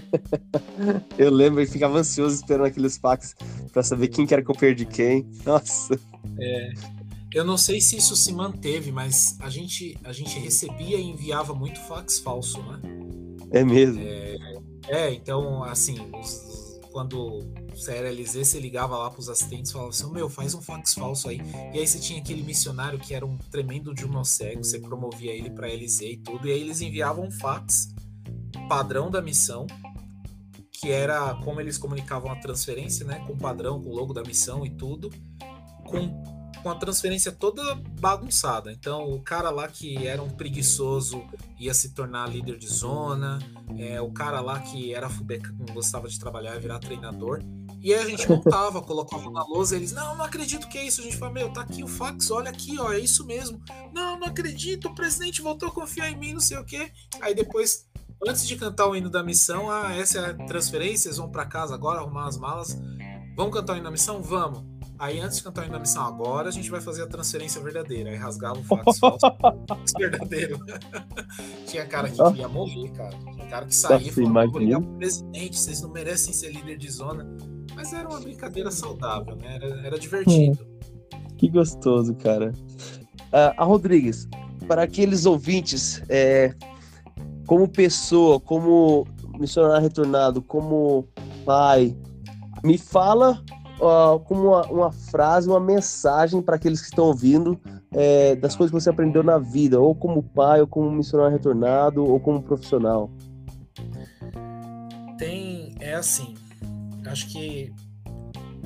eu 1.18 1.30
lembro 1.30 1.60
e 1.62 1.66
ficava 1.66 1.98
ansioso 1.98 2.36
esperando 2.36 2.66
aqueles 2.66 2.96
fax 2.98 3.34
para 3.72 3.82
saber 3.82 4.08
quem 4.08 4.26
que 4.26 4.34
era 4.34 4.42
que 4.42 4.50
eu 4.50 4.54
perdi 4.54 4.84
quem. 4.84 5.28
Nossa. 5.44 5.98
É, 6.38 6.72
eu 7.32 7.44
não 7.44 7.56
sei 7.56 7.80
se 7.80 7.96
isso 7.96 8.16
se 8.16 8.32
manteve, 8.32 8.90
mas 8.90 9.38
a 9.40 9.48
gente, 9.48 9.96
a 10.02 10.12
gente 10.12 10.38
recebia 10.38 10.96
e 10.96 11.02
enviava 11.02 11.54
muito 11.54 11.80
fax 11.80 12.18
falso, 12.18 12.60
né? 12.62 12.80
É 13.52 13.64
mesmo. 13.64 14.00
É, 14.00 14.36
é 14.88 15.12
então, 15.12 15.62
assim, 15.62 15.96
os, 16.20 16.49
quando 16.90 17.40
você 17.70 17.92
era 17.94 18.10
LZ, 18.10 18.46
você 18.46 18.60
ligava 18.60 18.96
lá 18.96 19.10
pros 19.10 19.28
assistentes 19.28 19.70
e 19.70 19.72
falava 19.72 19.90
assim: 19.90 20.10
Meu, 20.12 20.28
faz 20.28 20.54
um 20.54 20.60
fax 20.60 20.94
falso 20.94 21.28
aí. 21.28 21.40
E 21.72 21.78
aí 21.78 21.86
você 21.86 21.98
tinha 21.98 22.20
aquele 22.20 22.42
missionário 22.42 22.98
que 22.98 23.14
era 23.14 23.24
um 23.24 23.36
tremendo 23.36 23.94
de 23.94 24.04
um 24.04 24.24
cego, 24.24 24.64
você 24.64 24.78
promovia 24.78 25.32
ele 25.32 25.50
para 25.50 25.68
LZ 25.68 26.00
e 26.02 26.16
tudo, 26.16 26.46
e 26.46 26.52
aí 26.52 26.60
eles 26.60 26.80
enviavam 26.80 27.26
um 27.26 27.30
fax 27.30 27.88
padrão 28.68 29.10
da 29.10 29.22
missão, 29.22 29.66
que 30.72 30.90
era 30.90 31.34
como 31.44 31.60
eles 31.60 31.78
comunicavam 31.78 32.30
a 32.30 32.36
transferência, 32.36 33.06
né? 33.06 33.22
Com 33.26 33.34
o 33.34 33.38
padrão, 33.38 33.80
com 33.80 33.88
o 33.88 33.94
logo 33.94 34.12
da 34.12 34.22
missão 34.22 34.64
e 34.64 34.70
tudo, 34.70 35.10
com, 35.84 36.22
com 36.62 36.70
a 36.70 36.74
transferência 36.74 37.32
toda 37.32 37.74
bagunçada. 38.00 38.72
Então, 38.72 39.10
o 39.10 39.20
cara 39.20 39.50
lá 39.50 39.68
que 39.68 40.06
era 40.06 40.22
um 40.22 40.30
preguiçoso 40.30 41.22
ia 41.58 41.74
se 41.74 41.90
tornar 41.90 42.28
líder 42.28 42.58
de 42.58 42.66
zona, 42.66 43.38
é, 43.78 44.00
o 44.00 44.10
cara 44.10 44.40
lá 44.40 44.58
que 44.60 44.94
era 44.94 45.08
fubeca, 45.08 45.54
não 45.58 45.74
gostava 45.74 46.08
de 46.08 46.18
trabalhar 46.18 46.54
ia 46.54 46.60
virar 46.60 46.78
treinador. 46.78 47.42
E 47.80 47.94
aí 47.94 48.00
a 48.00 48.08
gente 48.08 48.28
montava, 48.28 48.82
colocava 48.82 49.30
na 49.30 49.42
lousa, 49.44 49.76
eles, 49.76 49.92
não, 49.92 50.16
não 50.16 50.24
acredito 50.24 50.68
que 50.68 50.78
é 50.78 50.84
isso. 50.86 51.00
A 51.00 51.04
gente 51.04 51.16
fala, 51.16 51.32
meu, 51.32 51.52
tá 51.52 51.62
aqui 51.62 51.82
o 51.82 51.88
fax, 51.88 52.30
olha 52.30 52.50
aqui, 52.50 52.78
ó, 52.78 52.92
é 52.92 52.98
isso 52.98 53.26
mesmo. 53.26 53.60
Não, 53.92 54.18
não 54.18 54.26
acredito, 54.26 54.88
o 54.88 54.94
presidente 54.94 55.42
voltou 55.42 55.68
a 55.68 55.72
confiar 55.72 56.10
em 56.10 56.16
mim, 56.16 56.32
não 56.32 56.40
sei 56.40 56.58
o 56.58 56.64
quê. 56.64 56.90
Aí 57.20 57.34
depois, 57.34 57.86
antes 58.26 58.46
de 58.46 58.56
cantar 58.56 58.86
o 58.86 58.96
hino 58.96 59.10
da 59.10 59.22
missão, 59.22 59.70
ah, 59.70 59.94
essa 59.94 60.18
é 60.18 60.30
a 60.30 60.34
transferência, 60.46 61.04
vocês 61.04 61.16
vão 61.16 61.30
para 61.30 61.46
casa 61.46 61.74
agora, 61.74 62.00
arrumar 62.00 62.26
as 62.26 62.36
malas. 62.36 62.76
Vamos 63.36 63.54
cantar 63.54 63.74
o 63.74 63.76
hino 63.76 63.84
da 63.84 63.90
missão? 63.90 64.22
Vamos. 64.22 64.79
Aí 65.00 65.18
antes 65.18 65.38
de 65.38 65.44
cantar 65.44 65.66
da 65.66 65.78
missão, 65.78 66.04
agora 66.04 66.50
a 66.50 66.52
gente 66.52 66.70
vai 66.70 66.78
fazer 66.78 67.02
a 67.02 67.06
transferência 67.06 67.58
verdadeira. 67.62 68.10
Aí 68.10 68.16
rasgava 68.16 68.58
o 68.58 68.62
fax 68.64 68.98
falso, 68.98 69.26
verdadeiro. 69.98 70.60
Tinha 71.66 71.86
cara 71.86 72.10
que 72.10 72.22
queria 72.22 72.46
morrer, 72.46 72.90
cara. 72.90 73.16
Tinha 73.16 73.46
cara 73.46 73.64
que 73.64 73.74
saía 73.74 74.08
e 74.08 74.10
falava, 74.10 74.46
vou 74.48 74.60
ligar 74.60 74.78
pro 74.78 74.92
presidente, 74.98 75.58
vocês 75.58 75.80
não 75.80 75.88
merecem 75.88 76.34
ser 76.34 76.52
líder 76.52 76.76
de 76.76 76.90
zona. 76.90 77.26
Mas 77.74 77.94
era 77.94 78.06
uma 78.06 78.20
brincadeira 78.20 78.70
saudável, 78.70 79.36
né? 79.36 79.56
Era, 79.56 79.86
era 79.86 79.98
divertido. 79.98 80.62
Hum, 80.62 81.28
que 81.38 81.48
gostoso, 81.48 82.14
cara. 82.16 82.52
A 83.32 83.64
Rodrigues, 83.64 84.28
para 84.68 84.82
aqueles 84.82 85.24
ouvintes, 85.24 86.02
é, 86.10 86.54
como 87.46 87.66
pessoa, 87.66 88.38
como 88.38 89.06
missionário 89.38 89.80
retornado, 89.80 90.42
como 90.42 91.08
pai, 91.46 91.96
me 92.62 92.76
fala 92.76 93.42
como 94.24 94.48
uma, 94.48 94.66
uma, 94.66 94.92
frase, 94.92 95.48
uma 95.48 95.60
mensagem 95.60 96.42
para 96.42 96.56
aqueles 96.56 96.80
que 96.80 96.88
estão 96.88 97.06
ouvindo 97.06 97.58
é, 97.92 98.36
das 98.36 98.54
coisas 98.54 98.70
que 98.70 98.80
você 98.80 98.90
aprendeu 98.90 99.22
na 99.22 99.38
vida, 99.38 99.80
ou 99.80 99.94
como 99.94 100.22
pai, 100.22 100.60
ou 100.60 100.66
como 100.66 100.90
missionário 100.90 101.32
retornado, 101.32 102.04
ou 102.04 102.20
como 102.20 102.42
profissional. 102.42 103.10
Tem, 105.18 105.74
é 105.80 105.94
assim, 105.94 106.34
acho 107.06 107.28
que 107.28 107.72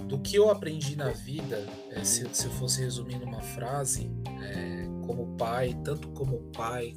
do 0.07 0.19
que 0.19 0.37
eu 0.37 0.51
aprendi 0.51 0.97
na 0.97 1.11
vida, 1.11 1.65
é, 1.91 2.05
se, 2.05 2.29
se, 2.33 2.47
eu 2.47 2.53
fosse 2.53 2.81
resumir 2.81 3.19
numa 3.19 3.41
frase, 3.41 4.11
é, 4.43 4.87
como 5.07 5.37
pai, 5.37 5.77
tanto 5.85 6.09
como 6.09 6.39
pai, 6.53 6.95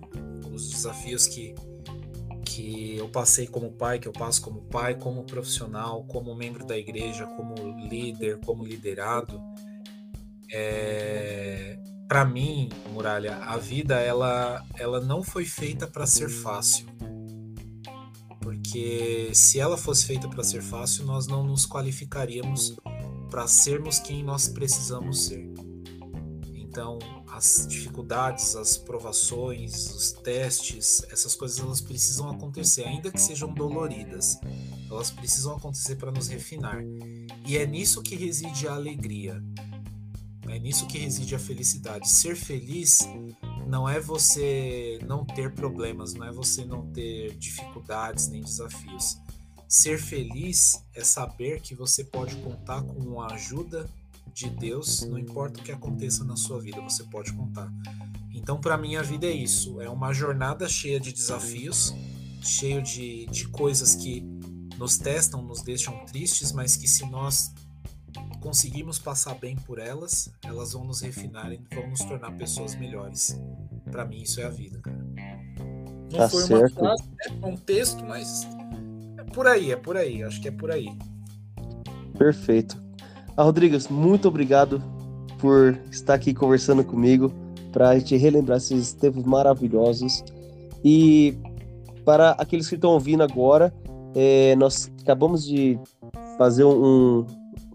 os 0.53 0.69
desafios 0.69 1.27
que, 1.27 1.55
que 2.47 2.95
eu 2.97 3.09
passei 3.09 3.45
como 3.45 3.71
pai, 3.71 3.99
que 3.99 4.07
eu 4.07 4.13
passo 4.13 4.41
como 4.41 4.61
pai, 4.61 4.95
como 4.95 5.23
profissional, 5.23 6.03
como 6.05 6.35
membro 6.35 6.65
da 6.65 6.77
igreja, 6.77 7.25
como 7.25 7.55
líder, 7.87 8.39
como 8.39 8.63
liderado, 8.63 9.41
é, 10.49 11.77
para 12.07 12.23
mim, 12.23 12.69
Muralha, 12.93 13.35
a 13.37 13.57
vida 13.57 13.99
ela, 13.99 14.63
ela 14.77 15.01
não 15.01 15.21
foi 15.21 15.43
feita 15.43 15.85
para 15.85 16.05
ser 16.05 16.29
fácil 16.29 16.87
porque 18.47 19.29
se 19.33 19.59
ela 19.59 19.75
fosse 19.75 20.05
feita 20.05 20.27
para 20.29 20.41
ser 20.41 20.61
fácil, 20.61 21.05
nós 21.05 21.27
não 21.27 21.43
nos 21.43 21.65
qualificaríamos 21.65 22.77
para 23.29 23.45
sermos 23.45 23.99
quem 23.99 24.23
nós 24.23 24.47
precisamos 24.47 25.25
ser. 25.25 25.51
Então, 26.53 26.97
as 27.37 27.67
dificuldades, 27.67 28.55
as 28.55 28.77
provações, 28.77 29.91
os 29.91 30.11
testes, 30.11 31.03
essas 31.11 31.35
coisas 31.35 31.59
elas 31.59 31.79
precisam 31.79 32.29
acontecer, 32.29 32.83
ainda 32.83 33.11
que 33.11 33.21
sejam 33.21 33.53
doloridas. 33.53 34.39
Elas 34.89 35.11
precisam 35.11 35.55
acontecer 35.55 35.95
para 35.97 36.11
nos 36.11 36.27
refinar. 36.27 36.83
E 37.45 37.57
é 37.57 37.65
nisso 37.65 38.01
que 38.01 38.15
reside 38.15 38.67
a 38.67 38.73
alegria. 38.73 39.43
É 40.47 40.57
nisso 40.57 40.87
que 40.87 40.97
reside 40.97 41.35
a 41.35 41.39
felicidade. 41.39 42.09
Ser 42.09 42.35
feliz 42.35 42.99
não 43.67 43.87
é 43.87 43.99
você 43.99 44.97
não 45.05 45.23
ter 45.23 45.53
problemas, 45.53 46.13
não 46.13 46.25
é 46.25 46.31
você 46.31 46.65
não 46.65 46.89
ter 46.91 47.35
dificuldades 47.37 48.29
nem 48.29 48.41
desafios. 48.41 49.17
Ser 49.67 49.99
feliz 49.99 50.81
é 50.95 51.03
saber 51.03 51.61
que 51.61 51.75
você 51.75 52.03
pode 52.03 52.35
contar 52.37 52.81
com 52.81 53.21
a 53.21 53.33
ajuda 53.33 53.87
de 54.37 54.51
Deus, 54.51 55.01
não 55.01 55.17
importa 55.17 55.59
o 55.59 55.63
que 55.63 55.71
aconteça 55.71 56.23
na 56.23 56.35
sua 56.35 56.59
vida, 56.59 56.79
você 56.79 57.03
pode 57.05 57.33
contar. 57.33 57.73
Então, 58.31 58.61
para 58.61 58.77
mim, 58.77 58.95
a 58.95 59.01
vida 59.01 59.25
é 59.25 59.31
isso: 59.31 59.81
é 59.81 59.89
uma 59.89 60.13
jornada 60.13 60.69
cheia 60.69 60.99
de 60.99 61.11
desafios, 61.11 61.91
cheio 62.39 62.83
de, 62.83 63.25
de 63.25 63.47
coisas 63.47 63.95
que 63.95 64.21
nos 64.77 64.99
testam, 64.99 65.41
nos 65.41 65.63
deixam 65.63 66.05
tristes, 66.05 66.51
mas 66.51 66.77
que 66.77 66.87
se 66.87 67.03
nós 67.09 67.51
conseguimos 68.39 68.99
passar 68.99 69.33
bem 69.33 69.55
por 69.55 69.79
elas, 69.79 70.31
elas 70.43 70.73
vão 70.73 70.85
nos 70.85 71.01
refinar 71.01 71.51
e 71.51 71.59
vão 71.73 71.89
nos 71.89 72.01
tornar 72.01 72.31
pessoas 72.37 72.75
melhores. 72.75 73.35
Para 73.89 74.05
mim, 74.05 74.21
isso 74.21 74.39
é 74.39 74.43
a 74.43 74.49
vida, 74.49 74.79
cara. 74.79 75.03
Não 76.11 76.19
tá 76.19 76.29
foi 76.29 76.43
certo. 76.43 76.79
uma 76.79 76.95
frase, 76.95 77.03
né? 77.09 77.47
um 77.47 77.57
texto, 77.57 78.05
mas 78.05 78.47
é 79.17 79.23
por 79.23 79.47
aí, 79.47 79.71
é 79.71 79.75
por 79.75 79.97
aí. 79.97 80.21
Acho 80.21 80.39
que 80.39 80.47
é 80.47 80.51
por 80.51 80.69
aí. 80.69 80.95
Perfeito. 82.15 82.86
Ah, 83.37 83.43
Rodrigues, 83.43 83.87
muito 83.87 84.27
obrigado 84.27 84.81
por 85.37 85.79
estar 85.91 86.15
aqui 86.15 86.33
conversando 86.33 86.83
comigo 86.83 87.31
para 87.71 87.89
a 87.89 87.99
gente 87.99 88.17
relembrar 88.17 88.57
esses 88.57 88.93
tempos 88.93 89.23
maravilhosos. 89.23 90.23
E 90.83 91.37
para 92.03 92.31
aqueles 92.31 92.67
que 92.67 92.73
estão 92.73 92.89
ouvindo 92.89 93.21
agora, 93.21 93.71
é, 94.15 94.55
nós 94.55 94.91
acabamos 94.99 95.45
de 95.45 95.79
fazer 96.35 96.63
um, 96.63 97.27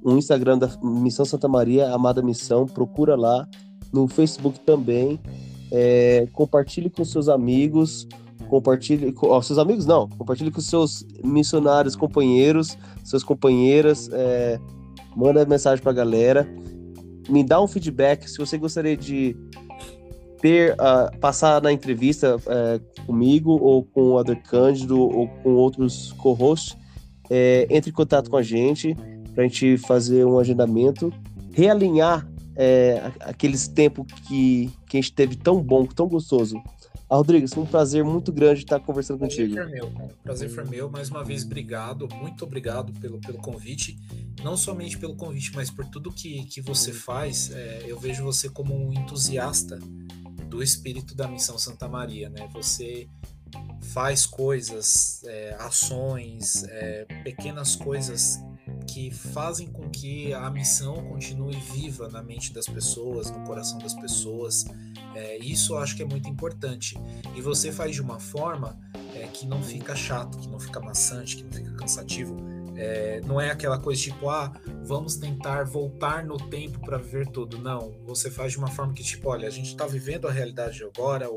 um 0.05 0.19
Instagram 0.19 0.59
da 0.59 0.69
Missão 0.83 1.25
Santa 1.25 1.47
Maria, 1.47 1.95
Amada 1.95 2.21
Missão, 2.21 2.67
procura 2.67 3.15
lá, 3.15 3.47
no 3.93 4.09
Facebook 4.09 4.59
também. 4.59 5.21
É, 5.71 6.27
compartilhe 6.33 6.91
com 6.91 7.05
seus 7.05 7.29
amigos, 7.29 8.09
compartilhe 8.49 9.13
com 9.13 9.29
ó, 9.29 9.41
seus 9.41 9.61
amigos 9.61 9.87
não, 9.87 10.09
compartilhe 10.09 10.51
com 10.51 10.61
seus 10.61 11.07
missionários, 11.23 11.95
companheiros, 11.95 12.77
suas 13.05 13.23
companheiras, 13.23 14.11
é, 14.13 14.59
manda 15.17 15.45
mensagem 15.45 15.83
para 15.83 15.93
a 15.93 15.95
galera, 15.95 16.49
me 17.29 17.45
dá 17.45 17.61
um 17.61 17.69
feedback 17.69 18.29
se 18.29 18.39
você 18.39 18.59
gostaria 18.59 18.97
de 18.97 19.37
ter 20.41 20.73
uh, 20.75 21.17
passar 21.21 21.63
na 21.63 21.73
entrevista 21.73 22.37
uh, 22.37 23.05
comigo 23.07 23.53
ou 23.53 23.85
com 23.85 24.13
o 24.13 24.19
Ader 24.19 24.43
Cândido 24.43 25.01
ou 25.01 25.29
com 25.29 25.55
outros 25.55 26.13
co-hosts, 26.15 26.77
é, 27.31 27.67
entre 27.71 27.91
em 27.91 27.95
contato 27.95 28.29
com 28.29 28.37
a 28.37 28.43
gente 28.43 28.95
para 29.35 29.45
a 29.45 29.47
gente 29.47 29.79
fazer 29.79 30.27
um 30.27 30.39
agendamento, 30.39 31.13
realinhar 31.53 32.29
é, 32.57 33.11
aqueles 33.21 33.67
tempos 33.67 34.07
que, 34.27 34.71
que 34.87 34.99
a 34.99 35.01
gente 35.01 35.13
teve 35.15 35.37
tão 35.37 35.63
bom, 35.63 35.87
tão 35.87 36.07
gostoso. 36.07 36.61
Ah, 37.13 37.17
Rodrigues, 37.17 37.53
foi 37.53 37.63
um 37.63 37.67
prazer 37.67 38.03
muito 38.03 38.33
grande 38.33 38.63
estar 38.63 38.81
conversando 38.81 39.19
prazer 39.19 39.47
contigo. 39.47 39.63
Foi 39.63 39.71
meu, 39.71 39.91
cara. 39.91 40.15
Prazer 40.25 40.49
foi 40.49 40.65
meu. 40.65 40.89
Mais 40.89 41.11
uma 41.11 41.23
vez, 41.23 41.45
obrigado. 41.45 42.09
Muito 42.09 42.43
obrigado 42.43 42.91
pelo, 43.01 43.21
pelo 43.21 43.37
convite. 43.37 43.99
Não 44.43 44.57
somente 44.57 44.97
pelo 44.97 45.15
convite, 45.15 45.53
mas 45.55 45.71
por 45.71 45.85
tudo 45.85 46.11
que, 46.11 46.47
que 46.47 46.63
você 46.63 46.91
faz. 46.91 47.51
É, 47.53 47.83
eu 47.87 48.01
vejo 48.01 48.25
você 48.25 48.49
como 48.49 48.75
um 48.75 48.95
entusiasta 48.95 49.79
do 50.49 50.63
espírito 50.63 51.15
da 51.15 51.29
Missão 51.29 51.59
Santa 51.59 51.87
Maria, 51.87 52.31
né? 52.31 52.49
Você 52.55 53.07
faz 53.93 54.25
coisas, 54.25 55.23
é, 55.25 55.55
ações, 55.59 56.65
é, 56.65 57.05
pequenas 57.23 57.77
coisas 57.77 58.41
que 58.87 59.11
fazem 59.11 59.69
com 59.69 59.91
que 59.91 60.33
a 60.33 60.49
missão 60.51 60.95
continue 61.09 61.57
viva 61.57 62.09
na 62.09 62.23
mente 62.23 62.55
das 62.55 62.67
pessoas, 62.67 63.31
no 63.31 63.45
coração 63.45 63.79
das 63.79 63.93
pessoas. 63.93 64.65
É, 65.15 65.39
isso 65.39 65.75
eu 65.75 65.79
acho 65.79 65.97
que 65.97 66.03
é 66.03 66.07
muito 66.07 66.29
importante. 66.29 66.97
E 67.35 67.41
você 67.41 67.71
faz 67.71 67.95
de 67.95 68.03
uma 68.03 68.19
forma 68.19 68.79
é, 69.15 69.27
que 69.33 69.47
não 69.47 69.63
fica 69.63 69.95
chato, 69.95 70.39
que 70.39 70.49
não 70.49 70.59
fica 70.59 70.81
maçante, 70.81 71.37
que 71.37 71.45
não 71.45 71.53
fica 71.53 71.73
cansativo. 71.73 72.37
É, 72.75 73.21
não 73.27 73.41
é 73.41 73.51
aquela 73.51 73.79
coisa 73.79 74.01
tipo, 74.01 74.31
ah, 74.31 74.53
vamos 74.83 75.17
tentar 75.17 75.65
voltar 75.65 76.25
no 76.25 76.37
tempo 76.37 76.81
para 76.81 76.97
viver 76.97 77.29
tudo. 77.29 77.59
Não, 77.59 77.95
você 78.05 78.31
faz 78.31 78.53
de 78.53 78.59
uma 78.59 78.69
forma 78.69 78.93
que, 78.93 79.03
tipo, 79.03 79.29
olha, 79.29 79.47
a 79.47 79.51
gente 79.51 79.69
está 79.69 79.87
vivendo 79.87 80.27
a 80.27 80.33
realidade 80.33 80.83
agora, 80.83 81.29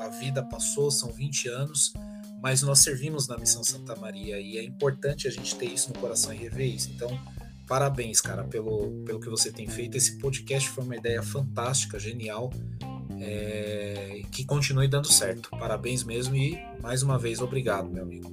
a 0.00 0.08
vida 0.08 0.42
passou, 0.42 0.90
são 0.90 1.10
20 1.10 1.48
anos, 1.48 1.92
mas 2.40 2.62
nós 2.62 2.78
servimos 2.78 3.26
na 3.26 3.36
Missão 3.36 3.64
Santa 3.64 3.96
Maria 3.96 4.38
e 4.38 4.56
é 4.56 4.62
importante 4.62 5.26
a 5.26 5.30
gente 5.30 5.56
ter 5.56 5.66
isso 5.66 5.92
no 5.92 5.98
coração 5.98 6.32
e 6.32 6.36
rever 6.36 6.74
isso. 6.74 6.90
Então, 6.94 7.08
parabéns, 7.66 8.20
cara, 8.20 8.44
pelo, 8.44 8.90
pelo 9.04 9.20
que 9.20 9.28
você 9.28 9.50
tem 9.50 9.66
feito. 9.66 9.96
Esse 9.96 10.18
podcast 10.18 10.68
foi 10.70 10.84
uma 10.84 10.96
ideia 10.96 11.22
fantástica, 11.22 11.98
genial. 11.98 12.50
É, 13.18 14.22
que 14.30 14.44
continue 14.44 14.88
dando 14.88 15.10
certo. 15.10 15.48
Parabéns 15.50 16.04
mesmo 16.04 16.36
e 16.36 16.58
mais 16.82 17.02
uma 17.02 17.18
vez 17.18 17.40
obrigado, 17.40 17.88
meu 17.88 18.02
amigo. 18.02 18.30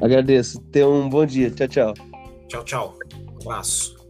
Agradeço. 0.00 0.60
Tenha 0.72 0.88
um 0.88 1.08
bom 1.08 1.24
dia. 1.26 1.50
Tchau, 1.50 1.68
tchau. 1.68 1.94
Tchau, 2.48 2.64
tchau. 2.64 2.98
Um 3.34 3.42
abraço. 3.42 4.01